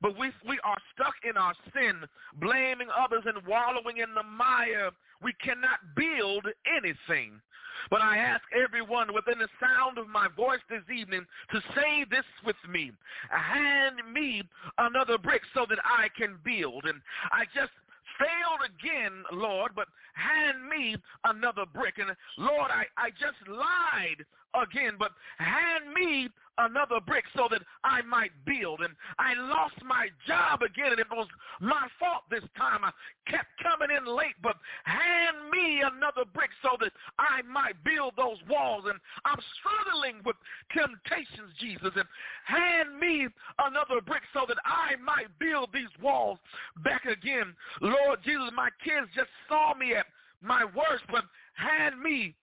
but 0.00 0.18
we, 0.18 0.30
we 0.46 0.58
are 0.64 0.78
stuck 0.94 1.14
in 1.28 1.36
our 1.36 1.54
sin, 1.74 2.00
blaming 2.40 2.88
others 2.96 3.22
and 3.26 3.46
wallowing 3.46 3.98
in 3.98 4.14
the 4.14 4.22
mire. 4.22 4.90
We 5.22 5.32
cannot 5.42 5.78
build 5.96 6.46
anything. 6.66 7.40
But 7.90 8.00
I 8.00 8.16
ask 8.18 8.42
everyone 8.54 9.12
within 9.12 9.38
the 9.38 9.48
sound 9.60 9.98
of 9.98 10.08
my 10.08 10.28
voice 10.36 10.60
this 10.70 10.84
evening 10.94 11.26
to 11.52 11.60
say 11.74 12.04
this 12.10 12.24
with 12.44 12.56
me. 12.68 12.92
Hand 13.28 13.96
me 14.12 14.42
another 14.78 15.18
brick 15.18 15.42
so 15.54 15.66
that 15.68 15.78
I 15.84 16.08
can 16.16 16.38
build. 16.44 16.84
And 16.84 17.00
I 17.32 17.44
just 17.54 17.72
failed 18.18 18.62
again, 18.66 19.24
Lord, 19.32 19.72
but 19.74 19.88
hand 20.14 20.68
me 20.68 20.96
another 21.24 21.64
brick. 21.66 21.94
And 21.98 22.14
Lord, 22.38 22.70
I, 22.70 22.84
I 22.96 23.10
just 23.10 23.40
lied 23.48 24.24
again, 24.54 24.94
but 24.98 25.12
hand 25.38 25.92
me 25.94 26.28
another 26.58 27.00
brick 27.00 27.24
so 27.34 27.48
that 27.50 27.62
I 27.84 28.02
might 28.02 28.32
build. 28.44 28.80
And 28.80 28.94
I 29.18 29.34
lost 29.34 29.82
my 29.84 30.08
job 30.26 30.62
again, 30.62 30.92
and 30.92 30.98
it 30.98 31.06
was 31.10 31.26
my 31.60 31.88
fault 31.98 32.22
this 32.30 32.44
time. 32.56 32.84
I 32.84 32.90
kept 33.30 33.48
coming 33.62 33.94
in 33.94 34.04
late, 34.04 34.36
but 34.42 34.56
hand 34.84 35.50
me 35.50 35.80
another 35.80 36.28
brick 36.32 36.50
so 36.62 36.76
that 36.80 36.92
I 37.18 37.42
might 37.42 37.82
build 37.84 38.14
those 38.16 38.38
walls. 38.48 38.84
And 38.86 38.98
I'm 39.24 39.40
struggling 39.60 40.22
with 40.24 40.36
temptations, 40.76 41.52
Jesus, 41.58 41.92
and 41.96 42.08
hand 42.44 42.98
me 42.98 43.28
another 43.58 44.00
brick 44.04 44.22
so 44.32 44.44
that 44.48 44.58
I 44.64 44.96
might 44.96 45.28
build 45.38 45.70
these 45.72 45.92
walls 46.02 46.38
back 46.84 47.04
again. 47.06 47.54
Lord 47.80 48.20
Jesus, 48.24 48.50
my 48.54 48.68
kids 48.84 49.08
just 49.14 49.30
saw 49.48 49.74
me 49.74 49.94
at 49.94 50.06
my 50.42 50.64
worst, 50.64 51.04
but 51.10 51.24
hand 51.54 52.00
me 52.00 52.34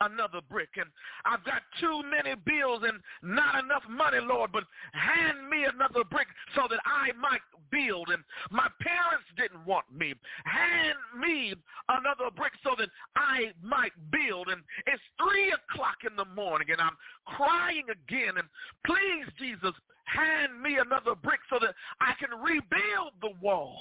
another 0.00 0.40
brick. 0.50 0.68
And 0.76 0.88
I've 1.24 1.44
got 1.44 1.62
too 1.80 2.02
many 2.08 2.34
bills 2.34 2.82
and 2.84 3.00
not 3.22 3.62
enough 3.62 3.82
money, 3.88 4.18
Lord, 4.20 4.50
but 4.52 4.64
hand 4.92 5.48
me 5.48 5.64
another 5.64 6.04
brick 6.04 6.28
so 6.54 6.62
that 6.70 6.80
I 6.84 7.12
might 7.18 7.44
build. 7.70 8.08
And 8.10 8.22
my 8.50 8.68
parents 8.80 9.26
didn't 9.36 9.64
want 9.66 9.86
me. 9.94 10.14
Hand 10.44 10.98
me 11.20 11.54
another 11.88 12.30
brick 12.34 12.52
so 12.62 12.74
that 12.78 12.88
I 13.16 13.52
might 13.62 13.92
build. 14.10 14.48
And 14.48 14.62
it's 14.86 15.02
three 15.18 15.52
o'clock 15.52 15.96
in 16.08 16.16
the 16.16 16.28
morning 16.34 16.68
and 16.70 16.80
I'm 16.80 16.96
crying 17.26 17.84
again. 17.90 18.36
And 18.36 18.48
please, 18.86 19.26
Jesus, 19.38 19.74
hand 20.04 20.60
me 20.62 20.78
another 20.78 21.14
brick 21.14 21.40
so 21.50 21.58
that 21.60 21.74
I 22.00 22.12
can 22.18 22.30
rebuild 22.38 23.12
the 23.20 23.32
walls 23.40 23.80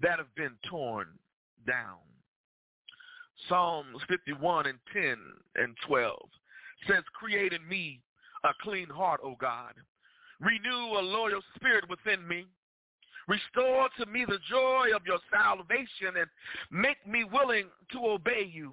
that 0.00 0.18
have 0.18 0.34
been 0.34 0.56
torn 0.68 1.06
down. 1.66 1.98
Psalms 3.48 3.98
51 4.08 4.66
and 4.66 4.78
10 4.92 5.16
and 5.56 5.76
12 5.86 6.18
says, 6.88 7.02
Create 7.14 7.52
in 7.52 7.66
me 7.68 8.00
a 8.44 8.50
clean 8.62 8.88
heart, 8.88 9.20
O 9.22 9.36
God. 9.40 9.74
Renew 10.40 10.98
a 10.98 11.00
loyal 11.00 11.40
spirit 11.54 11.88
within 11.88 12.26
me. 12.26 12.46
Restore 13.28 13.88
to 13.98 14.06
me 14.06 14.24
the 14.26 14.38
joy 14.50 14.88
of 14.94 15.06
your 15.06 15.18
salvation 15.30 16.16
and 16.18 16.26
make 16.70 17.06
me 17.06 17.24
willing 17.24 17.66
to 17.92 17.98
obey 18.04 18.50
you. 18.52 18.72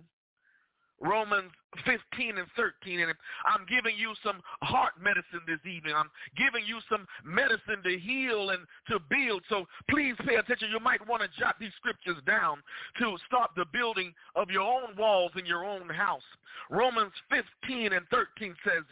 Romans 1.01 1.51
15 1.85 2.37
and 2.37 2.47
13. 2.55 2.99
And 3.01 3.13
I'm 3.45 3.65
giving 3.67 3.97
you 3.97 4.13
some 4.23 4.41
heart 4.61 4.93
medicine 5.01 5.41
this 5.47 5.59
evening. 5.69 5.93
I'm 5.95 6.09
giving 6.37 6.65
you 6.65 6.79
some 6.89 7.05
medicine 7.23 7.83
to 7.83 7.99
heal 7.99 8.51
and 8.51 8.65
to 8.89 8.99
build. 9.09 9.43
So 9.49 9.65
please 9.89 10.15
pay 10.25 10.35
attention. 10.35 10.69
You 10.71 10.79
might 10.79 11.05
want 11.07 11.23
to 11.23 11.39
jot 11.39 11.55
these 11.59 11.73
scriptures 11.77 12.17
down 12.25 12.61
to 12.99 13.17
start 13.27 13.51
the 13.55 13.65
building 13.71 14.13
of 14.35 14.49
your 14.49 14.63
own 14.63 14.95
walls 14.97 15.31
in 15.37 15.45
your 15.45 15.65
own 15.65 15.89
house. 15.89 16.25
Romans 16.69 17.13
15 17.29 17.93
and 17.93 18.05
13 18.11 18.55
says, 18.63 18.83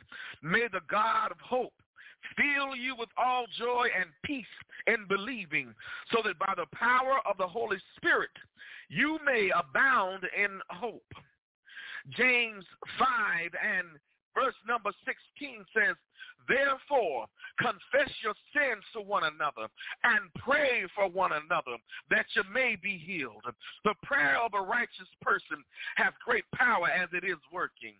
May 0.41 0.67
the 0.71 0.81
God 0.89 1.31
of 1.31 1.39
hope 1.39 1.73
fill 2.35 2.75
you 2.75 2.95
with 2.95 3.09
all 3.17 3.45
joy 3.57 3.87
and 3.97 4.09
peace 4.23 4.45
in 4.87 5.05
believing, 5.07 5.73
so 6.11 6.21
that 6.23 6.39
by 6.39 6.53
the 6.55 6.65
power 6.75 7.19
of 7.29 7.37
the 7.37 7.47
Holy 7.47 7.77
Spirit 7.95 8.29
you 8.89 9.19
may 9.25 9.51
abound 9.57 10.23
in 10.37 10.59
hope. 10.69 11.03
James 12.15 12.63
5 12.97 13.07
and 13.51 13.87
verse 14.33 14.55
number 14.67 14.91
16 15.05 15.65
says, 15.75 15.95
Therefore, 16.47 17.25
confess 17.59 18.13
your 18.23 18.35
sins 18.55 18.83
to 18.93 19.01
one 19.01 19.23
another 19.23 19.67
and 20.03 20.31
pray 20.39 20.83
for 20.95 21.09
one 21.09 21.31
another 21.33 21.75
that 22.09 22.25
you 22.35 22.43
may 22.53 22.77
be 22.81 22.97
healed. 22.97 23.43
The 23.83 23.95
prayer 24.03 24.37
of 24.39 24.53
a 24.53 24.61
righteous 24.61 25.09
person 25.21 25.63
has 25.97 26.13
great 26.23 26.45
power 26.55 26.87
as 26.87 27.09
it 27.11 27.25
is 27.25 27.37
working. 27.51 27.95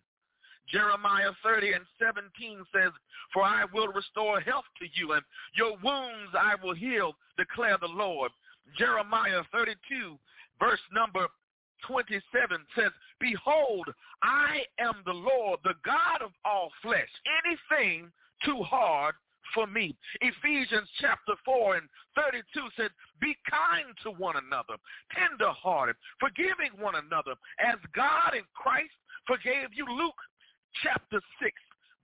Jeremiah 0.70 1.32
30 1.42 1.72
and 1.72 1.84
17 1.98 2.64
says, 2.74 2.92
For 3.32 3.42
I 3.42 3.64
will 3.72 3.88
restore 3.88 4.40
health 4.40 4.68
to 4.80 4.86
you, 4.94 5.12
and 5.12 5.22
your 5.54 5.76
wounds 5.82 6.32
I 6.38 6.54
will 6.62 6.74
heal, 6.74 7.14
declare 7.36 7.78
the 7.80 7.88
Lord. 7.88 8.30
Jeremiah 8.76 9.42
32, 9.52 10.18
verse 10.60 10.80
number 10.92 11.26
27 11.86 12.22
says, 12.76 12.92
Behold, 13.20 13.88
I 14.22 14.62
am 14.78 15.02
the 15.04 15.12
Lord, 15.12 15.60
the 15.64 15.74
God 15.84 16.22
of 16.22 16.32
all 16.44 16.70
flesh. 16.82 17.08
Anything 17.44 18.10
too 18.44 18.62
hard 18.62 19.14
for 19.54 19.66
me. 19.66 19.96
Ephesians 20.20 20.88
chapter 21.00 21.34
4 21.44 21.76
and 21.76 21.88
32 22.14 22.42
says, 22.76 22.90
Be 23.20 23.36
kind 23.48 23.94
to 24.02 24.10
one 24.10 24.36
another, 24.36 24.76
tenderhearted, 25.14 25.96
forgiving 26.20 26.72
one 26.78 26.94
another, 26.94 27.34
as 27.58 27.76
God 27.94 28.34
in 28.34 28.44
Christ 28.54 28.94
forgave 29.26 29.72
you. 29.72 29.86
Luke 29.86 30.18
chapter 30.82 31.20
6, 31.42 31.52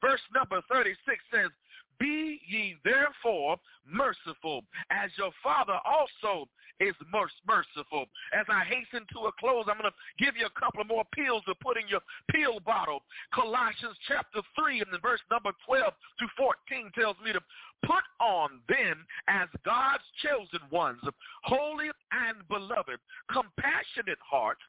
verse 0.00 0.22
number 0.34 0.60
36 0.70 0.96
says, 1.32 1.50
be 1.98 2.40
ye 2.46 2.76
therefore 2.84 3.56
merciful, 3.86 4.64
as 4.90 5.10
your 5.16 5.30
Father 5.42 5.78
also 5.84 6.48
is 6.80 6.94
most 7.12 7.34
merciful. 7.46 8.06
As 8.32 8.46
I 8.48 8.64
hasten 8.64 9.06
to 9.14 9.30
a 9.30 9.32
close, 9.38 9.66
I'm 9.68 9.78
going 9.78 9.90
to 9.90 10.22
give 10.22 10.36
you 10.36 10.46
a 10.46 10.60
couple 10.60 10.80
of 10.80 10.88
more 10.88 11.04
pills 11.14 11.42
to 11.46 11.54
put 11.62 11.78
in 11.78 11.86
your 11.88 12.00
pill 12.30 12.60
bottle. 12.60 13.02
Colossians 13.34 13.96
chapter 14.08 14.40
3 14.58 14.80
and 14.80 15.02
verse 15.02 15.20
number 15.30 15.52
12 15.66 15.92
to 15.92 16.26
14 16.36 16.90
tells 16.94 17.16
me 17.24 17.32
to 17.32 17.40
put 17.86 18.04
on 18.20 18.60
them 18.68 19.06
as 19.28 19.48
God's 19.64 20.04
chosen 20.22 20.60
ones, 20.70 21.00
holy 21.44 21.90
and 22.12 22.36
beloved, 22.48 22.98
compassionate 23.30 24.18
hearts, 24.22 24.62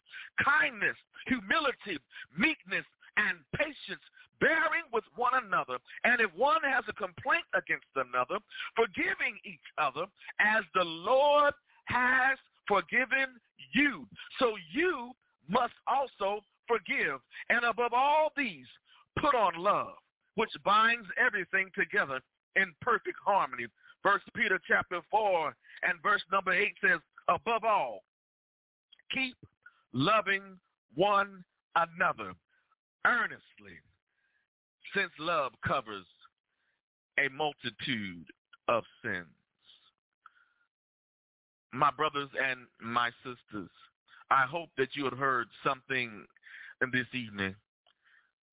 kindness, 0.43 0.97
humility, 1.27 1.97
meekness, 2.37 2.85
and 3.17 3.39
patience, 3.55 4.03
bearing 4.39 4.83
with 4.91 5.03
one 5.15 5.33
another. 5.45 5.77
And 6.03 6.19
if 6.19 6.29
one 6.35 6.61
has 6.63 6.83
a 6.89 6.93
complaint 6.93 7.47
against 7.55 7.87
another, 7.95 8.39
forgiving 8.75 9.39
each 9.45 9.63
other 9.77 10.05
as 10.39 10.63
the 10.73 10.83
Lord 10.83 11.53
has 11.85 12.37
forgiven 12.67 13.39
you. 13.73 14.07
So 14.39 14.55
you 14.71 15.11
must 15.49 15.73
also 15.87 16.41
forgive. 16.67 17.19
And 17.49 17.63
above 17.63 17.93
all 17.93 18.31
these, 18.35 18.65
put 19.19 19.35
on 19.35 19.61
love, 19.61 19.93
which 20.35 20.51
binds 20.63 21.07
everything 21.17 21.69
together 21.75 22.19
in 22.55 22.73
perfect 22.81 23.17
harmony. 23.23 23.65
First 24.01 24.25
Peter 24.35 24.59
chapter 24.67 25.01
4 25.09 25.55
and 25.83 26.01
verse 26.03 26.21
number 26.31 26.53
8 26.53 26.73
says, 26.81 26.99
above 27.27 27.63
all, 27.63 28.03
keep 29.11 29.35
loving 29.93 30.43
one 30.93 31.43
another 31.75 32.33
earnestly, 33.05 33.77
since 34.95 35.11
love 35.19 35.51
covers 35.65 36.05
a 37.19 37.29
multitude 37.29 38.27
of 38.67 38.83
sins. 39.03 39.25
My 41.75 41.91
brothers 41.91 42.29
and 42.41 42.61
my 42.81 43.09
sisters, 43.23 43.69
I 44.31 44.45
hope 44.45 44.69
that 44.77 44.95
you 44.95 45.03
had 45.03 45.13
heard 45.13 45.47
something 45.63 46.25
in 46.81 46.91
this 46.91 47.07
evening 47.13 47.53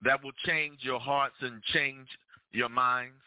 that 0.02 0.22
will 0.22 0.32
change 0.44 0.78
your 0.82 0.98
hearts 0.98 1.36
and 1.40 1.62
change 1.72 2.08
your 2.50 2.68
minds. 2.68 3.22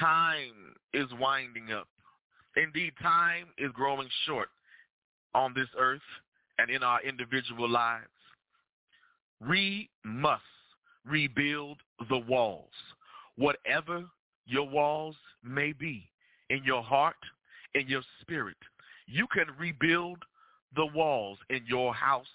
Time 0.00 0.74
is 0.94 1.06
winding 1.20 1.72
up. 1.72 1.88
Indeed, 2.56 2.94
time 3.02 3.48
is 3.58 3.70
growing 3.72 4.08
short 4.24 4.48
on 5.34 5.52
this 5.54 5.68
earth 5.78 6.00
and 6.58 6.70
in 6.70 6.82
our 6.82 7.02
individual 7.02 7.68
lives. 7.68 8.06
We 9.46 9.90
must 10.04 10.42
rebuild 11.04 11.78
the 12.08 12.18
walls. 12.18 12.72
Whatever 13.36 14.04
your 14.46 14.68
walls 14.68 15.16
may 15.44 15.72
be 15.72 16.08
in 16.48 16.64
your 16.64 16.82
heart, 16.82 17.16
in 17.74 17.88
your 17.88 18.02
spirit. 18.22 18.56
You 19.06 19.26
can 19.28 19.46
rebuild 19.58 20.18
the 20.74 20.86
walls 20.86 21.38
in 21.50 21.62
your 21.66 21.92
house 21.94 22.26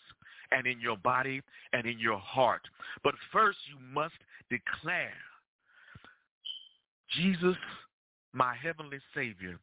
and 0.52 0.66
in 0.68 0.80
your 0.80 0.98
body 0.98 1.42
and 1.74 1.86
in 1.86 2.00
your 2.00 2.20
heart. 2.20 2.62
But 3.04 3.16
first 3.32 3.58
you 3.70 3.78
must 3.94 4.16
declare, 4.50 5.14
Jesus, 7.16 7.56
my 8.34 8.56
heavenly 8.56 9.00
Savior, 9.16 9.60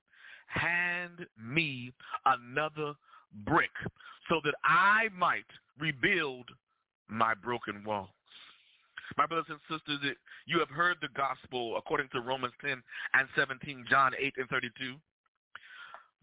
hand 0.47 1.27
me 1.43 1.93
another 2.27 2.95
brick 3.45 3.71
so 4.29 4.41
that 4.45 4.55
I 4.65 5.09
might 5.17 5.45
rebuild 5.79 6.49
my 7.09 7.35
broken 7.35 7.83
walls. 7.85 8.09
My 9.17 9.27
brothers 9.27 9.47
and 9.51 9.61
sisters, 9.71 10.17
you 10.47 10.59
have 10.59 10.71
heard 10.71 10.97
the 11.01 11.09
gospel 11.15 11.77
according 11.77 12.09
to 12.13 12.21
Romans 12.21 12.55
10 12.65 12.83
and 13.15 13.29
17, 13.37 13.85
John 13.89 14.13
8 14.19 14.35
and 14.39 14.49
32. 14.49 14.95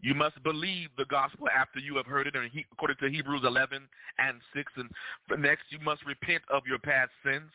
You 0.02 0.14
must 0.14 0.42
believe 0.42 0.88
the 0.98 1.04
gospel 1.06 1.48
after 1.48 1.78
you 1.78 1.96
have 1.96 2.06
heard 2.06 2.26
it, 2.26 2.34
and 2.34 2.50
he, 2.50 2.66
according 2.72 2.96
to 3.00 3.08
Hebrews 3.08 3.42
11 3.44 3.88
and 4.18 4.40
6. 4.54 4.72
And 4.76 4.90
next, 5.40 5.62
you 5.70 5.78
must 5.78 6.04
repent 6.04 6.42
of 6.50 6.66
your 6.66 6.78
past 6.78 7.10
sins. 7.24 7.50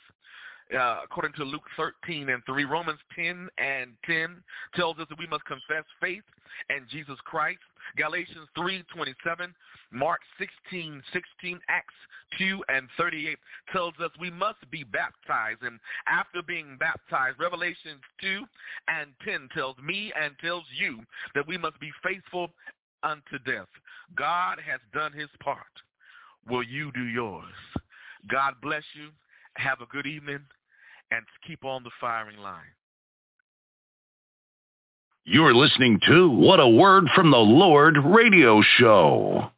Uh, 0.76 1.00
according 1.04 1.32
to 1.34 1.44
Luke 1.44 1.64
13 1.78 2.30
and 2.30 2.44
3, 2.46 2.66
Romans 2.66 3.00
10 3.16 3.48
and 3.58 3.92
10 4.06 4.44
tells 4.76 5.00
us 5.00 5.08
that 5.10 5.18
we 5.18 5.28
must 5.28 5.46
confess 5.46 5.86
faith 6.02 6.24
in 6.70 6.86
Jesus 6.90 7.18
Christ. 7.24 7.60
Galatians 7.96 8.50
3:27, 8.58 9.54
Mark 9.92 10.20
16, 10.38 11.02
16, 11.14 11.62
Acts 11.70 11.94
2 12.38 12.64
and 12.68 12.90
38 12.98 13.40
tells 13.72 13.94
us 14.00 14.12
we 14.20 14.30
must 14.30 14.70
be 14.70 14.84
baptized. 14.84 15.64
And 15.64 15.80
after 16.08 16.42
being 16.42 16.76
baptized, 16.78 17.40
Revelation 17.40 18.02
2 18.20 18.46
and 18.90 19.14
10 19.24 19.48
tells 19.54 19.78
me 19.78 20.12
and 20.20 20.38
tells 20.40 20.66
you 20.78 21.00
that 21.34 21.48
we 21.48 21.58
must 21.58 21.80
be 21.80 21.92
faithful 22.04 22.52
unto 23.04 23.40
death. 23.46 23.70
God 24.16 24.60
has 24.60 24.82
done 24.94 25.14
his 25.14 25.30
part. 25.40 25.64
Will 26.50 26.64
you 26.64 26.92
do 26.92 27.04
yours? 27.04 27.54
God 28.28 28.56
bless 28.62 28.84
you. 28.96 29.12
Have 29.56 29.82
a 29.82 29.86
good 29.88 30.06
evening 30.06 30.46
and 31.12 31.26
keep 31.46 31.64
on 31.64 31.84
the 31.84 31.92
firing 32.00 32.38
line. 32.38 32.74
You're 35.26 35.54
listening 35.54 36.00
to 36.08 36.30
What 36.30 36.60
a 36.60 36.68
Word 36.68 37.06
from 37.14 37.32
the 37.32 37.38
Lord 37.38 37.98
radio 38.04 38.62
show. 38.62 39.52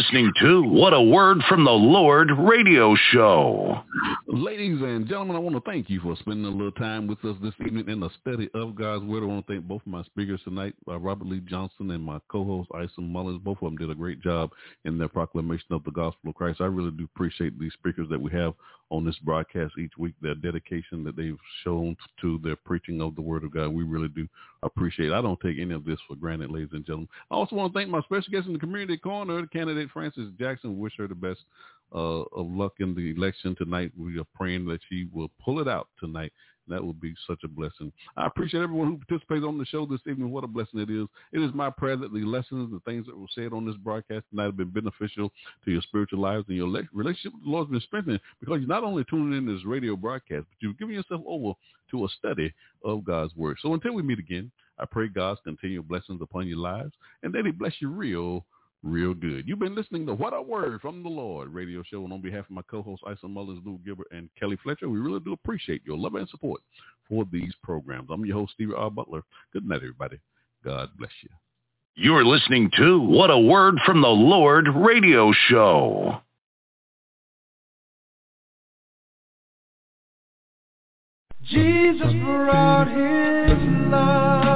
Listening 0.00 0.32
to 0.40 0.62
What 0.62 0.94
a 0.94 1.02
Word 1.02 1.42
from 1.46 1.62
the 1.62 1.70
Lord 1.70 2.30
radio 2.38 2.96
show. 3.12 3.82
Ladies 4.26 4.80
and 4.80 5.06
gentlemen, 5.06 5.36
I 5.36 5.40
want 5.40 5.56
to 5.56 5.70
thank 5.70 5.90
you 5.90 6.00
for 6.00 6.16
spending 6.16 6.46
a 6.46 6.48
little 6.48 6.72
time 6.72 7.06
with 7.06 7.22
us 7.22 7.36
this 7.42 7.52
evening 7.60 7.86
in 7.86 8.00
the 8.00 8.08
study 8.18 8.48
of 8.54 8.74
God's 8.74 9.04
Word. 9.04 9.24
I 9.24 9.26
want 9.26 9.46
to 9.46 9.52
thank 9.52 9.68
both 9.68 9.82
of 9.82 9.88
my 9.88 10.02
speakers 10.04 10.40
tonight, 10.42 10.74
uh, 10.88 10.98
Robert 10.98 11.26
Lee 11.26 11.40
Johnson 11.40 11.90
and 11.90 12.02
my 12.02 12.18
co-host, 12.28 12.70
Isom 12.74 13.12
Mullins. 13.12 13.42
Both 13.44 13.58
of 13.58 13.64
them 13.64 13.76
did 13.76 13.90
a 13.90 13.94
great 13.94 14.22
job 14.22 14.52
in 14.86 14.96
their 14.96 15.10
proclamation 15.10 15.66
of 15.70 15.84
the 15.84 15.90
gospel 15.90 16.30
of 16.30 16.34
Christ. 16.34 16.62
I 16.62 16.66
really 16.66 16.92
do 16.92 17.04
appreciate 17.04 17.60
these 17.60 17.74
speakers 17.74 18.08
that 18.08 18.22
we 18.22 18.32
have 18.32 18.54
on 18.90 19.04
this 19.04 19.18
broadcast 19.22 19.74
each 19.78 19.92
week, 19.96 20.14
their 20.20 20.34
dedication 20.34 21.04
that 21.04 21.16
they've 21.16 21.38
shown 21.62 21.96
to 22.20 22.40
their 22.42 22.56
preaching 22.56 23.00
of 23.00 23.14
the 23.14 23.22
Word 23.22 23.44
of 23.44 23.54
God. 23.54 23.68
We 23.68 23.84
really 23.84 24.08
do 24.08 24.28
appreciate 24.62 25.10
it. 25.10 25.14
I 25.14 25.22
don't 25.22 25.40
take 25.40 25.58
any 25.58 25.74
of 25.74 25.84
this 25.84 25.98
for 26.08 26.16
granted, 26.16 26.50
ladies 26.50 26.70
and 26.72 26.84
gentlemen. 26.84 27.08
I 27.30 27.34
also 27.34 27.56
want 27.56 27.72
to 27.72 27.78
thank 27.78 27.88
my 27.88 28.00
special 28.02 28.32
guest 28.32 28.46
in 28.46 28.52
the 28.52 28.58
community 28.58 28.96
corner, 28.96 29.46
candidate 29.46 29.90
Frances 29.92 30.32
Jackson. 30.38 30.78
Wish 30.78 30.94
her 30.98 31.06
the 31.06 31.14
best 31.14 31.40
uh, 31.94 32.22
of 32.32 32.48
luck 32.48 32.74
in 32.80 32.94
the 32.94 33.12
election 33.12 33.54
tonight. 33.56 33.92
We 33.96 34.18
are 34.18 34.26
praying 34.34 34.66
that 34.66 34.80
she 34.88 35.08
will 35.12 35.30
pull 35.42 35.60
it 35.60 35.68
out 35.68 35.88
tonight. 35.98 36.32
That 36.70 36.84
would 36.84 37.00
be 37.00 37.14
such 37.26 37.40
a 37.44 37.48
blessing. 37.48 37.92
I 38.16 38.26
appreciate 38.26 38.62
everyone 38.62 38.88
who 38.88 38.98
participated 38.98 39.44
on 39.44 39.58
the 39.58 39.66
show 39.66 39.86
this 39.86 40.00
evening. 40.08 40.30
What 40.30 40.44
a 40.44 40.46
blessing 40.46 40.80
it 40.80 40.90
is. 40.90 41.06
It 41.32 41.42
is 41.42 41.54
my 41.54 41.70
prayer 41.70 41.96
that 41.96 42.12
the 42.12 42.20
lessons, 42.20 42.70
the 42.72 42.80
things 42.90 43.06
that 43.06 43.16
were 43.16 43.26
said 43.34 43.52
on 43.52 43.66
this 43.66 43.76
broadcast 43.76 44.24
tonight 44.30 44.44
have 44.44 44.56
been 44.56 44.70
beneficial 44.70 45.30
to 45.64 45.70
your 45.70 45.82
spiritual 45.82 46.20
lives 46.20 46.44
and 46.48 46.56
your 46.56 46.68
relationship 46.92 47.32
with 47.34 47.44
the 47.44 47.50
Lord 47.50 47.66
has 47.66 47.72
been 47.72 47.80
strengthened 47.80 48.20
because 48.40 48.60
you're 48.60 48.68
not 48.68 48.84
only 48.84 49.04
tuning 49.04 49.36
in 49.36 49.46
this 49.46 49.64
radio 49.64 49.96
broadcast, 49.96 50.46
but 50.48 50.56
you've 50.60 50.78
given 50.78 50.94
yourself 50.94 51.22
over 51.26 51.54
to 51.90 52.04
a 52.04 52.08
study 52.18 52.52
of 52.84 53.04
God's 53.04 53.34
Word. 53.36 53.58
So 53.60 53.74
until 53.74 53.94
we 53.94 54.02
meet 54.02 54.18
again, 54.18 54.50
I 54.78 54.86
pray 54.86 55.08
God's 55.08 55.40
continual 55.44 55.84
blessings 55.84 56.22
upon 56.22 56.46
your 56.46 56.58
lives 56.58 56.92
and 57.22 57.32
that 57.34 57.44
he 57.44 57.52
bless 57.52 57.74
you 57.80 57.90
real, 57.90 58.46
real 58.82 59.14
good. 59.14 59.46
You've 59.46 59.58
been 59.58 59.74
listening 59.74 60.06
to 60.06 60.14
What 60.14 60.32
a 60.32 60.40
Word 60.40 60.80
from 60.80 61.02
the 61.02 61.08
Lord 61.08 61.52
radio 61.52 61.82
show. 61.82 62.04
And 62.04 62.12
on 62.12 62.20
behalf 62.20 62.44
of 62.46 62.50
my 62.50 62.62
co-hosts, 62.62 63.04
Isom 63.06 63.34
Mullins, 63.34 63.60
Lou 63.64 63.78
Gilbert, 63.84 64.08
and 64.10 64.28
Kelly 64.38 64.58
Fletcher, 64.62 64.88
we 64.88 64.98
really 64.98 65.20
do 65.20 65.32
appreciate 65.32 65.82
your 65.84 65.98
love 65.98 66.14
and 66.14 66.28
support 66.28 66.60
for 67.08 67.26
these 67.30 67.52
programs. 67.62 68.08
I'm 68.10 68.24
your 68.24 68.36
host, 68.36 68.52
Stevie 68.54 68.74
R. 68.76 68.90
Butler. 68.90 69.22
Good 69.52 69.66
night, 69.66 69.76
everybody. 69.76 70.18
God 70.64 70.90
bless 70.98 71.12
you. 71.22 71.30
You're 71.94 72.24
listening 72.24 72.70
to 72.78 73.00
What 73.00 73.30
a 73.30 73.38
Word 73.38 73.74
from 73.84 74.00
the 74.00 74.08
Lord 74.08 74.66
radio 74.74 75.32
show. 75.48 76.20
Jesus 81.44 82.12
brought 82.22 82.86
his 82.86 83.58
love. 83.90 84.50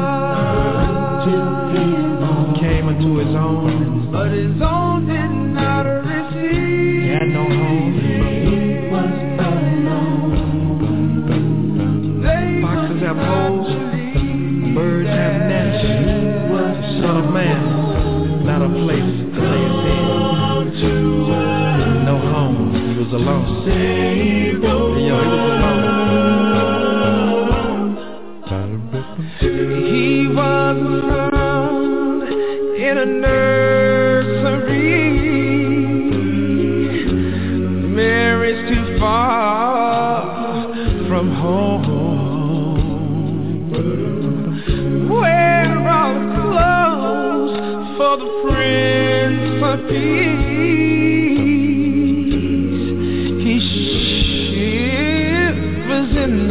Unto 3.05 3.19
his 3.19 3.37
own, 3.37 4.11
but 4.11 4.31
his 4.31 4.63
own 4.63 5.07
did 5.07 5.31
not 5.53 5.83
receive. 5.83 7.03
He 7.03 7.09
had 7.11 7.29
no 7.29 7.45
home. 7.45 8.01
He 8.01 8.89
was 8.89 9.13
alone. 9.45 10.33
Foxes 12.63 13.03
have 13.03 13.19
holes, 13.19 13.69
birds 14.75 15.11
have 15.11 15.37
nests. 15.51 15.85
Son 17.03 17.17
of 17.25 17.31
man, 17.31 18.47
not 18.47 18.63
a 18.63 18.69
place 18.73 19.13
to 19.35 19.41
lay 19.53 19.65
his 19.69 20.81
head. 20.81 21.05
No 22.07 22.17
home. 22.19 22.73
He 22.73 22.97
was 23.05 23.13
alone. 23.13 24.54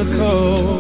The 0.03 0.17
cold. 0.17 0.72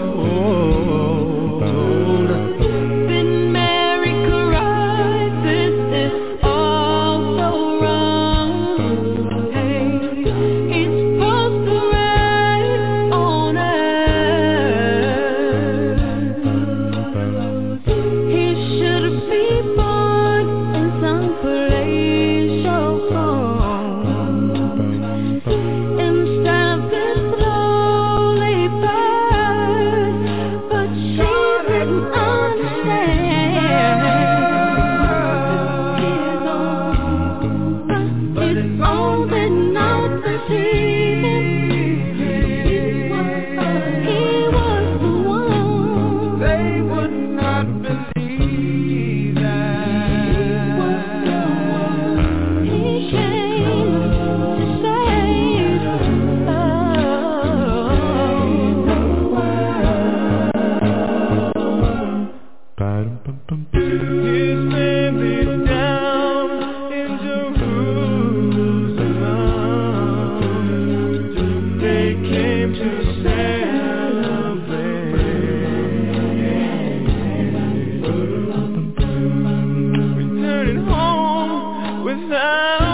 Without 82.15 82.92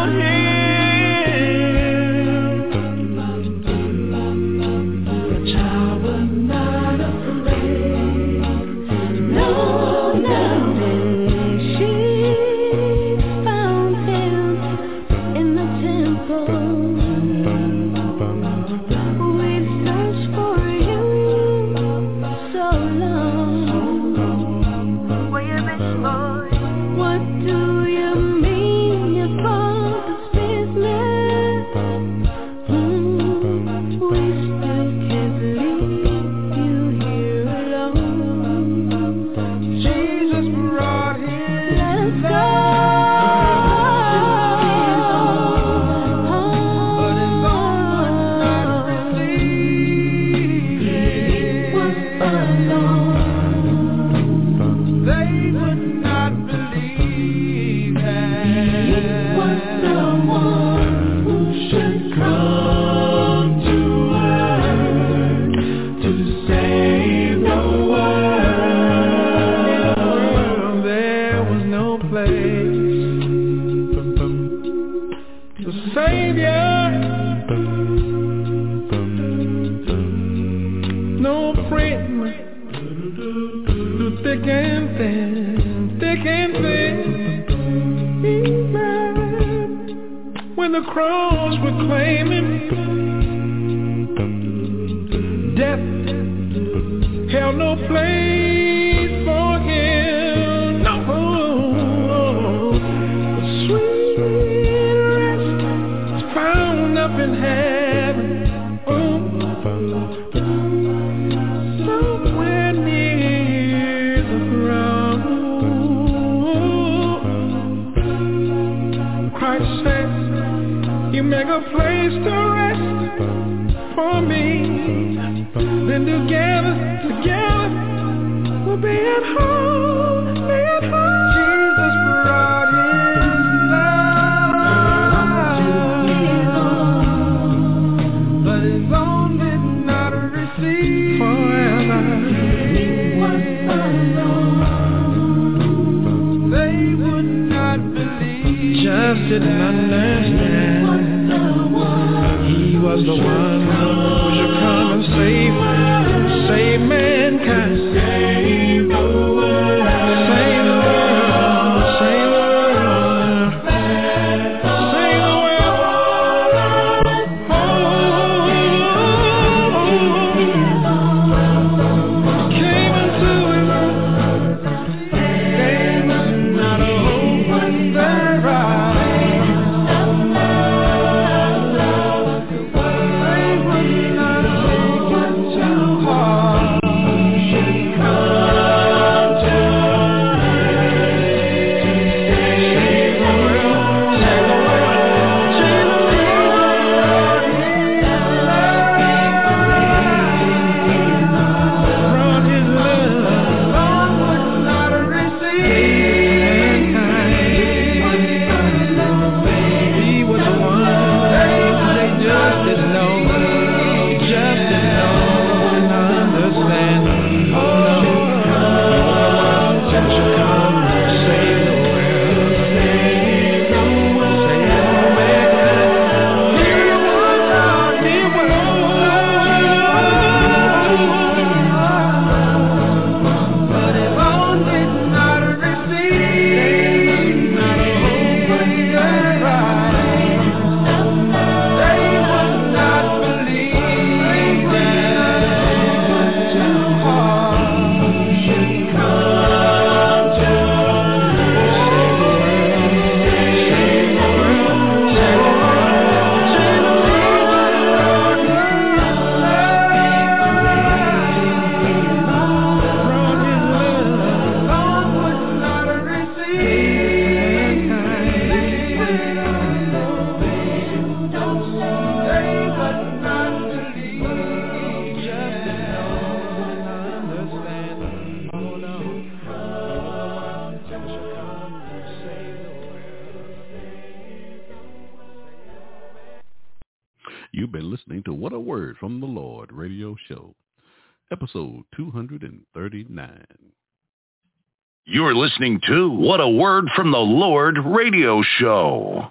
listening 295.60 295.81
to 295.86 296.10
What 296.10 296.40
a 296.40 296.48
Word 296.48 296.86
from 296.95 297.11
the 297.11 297.18
Lord 297.18 297.77
radio 297.86 298.41
show. 298.41 299.28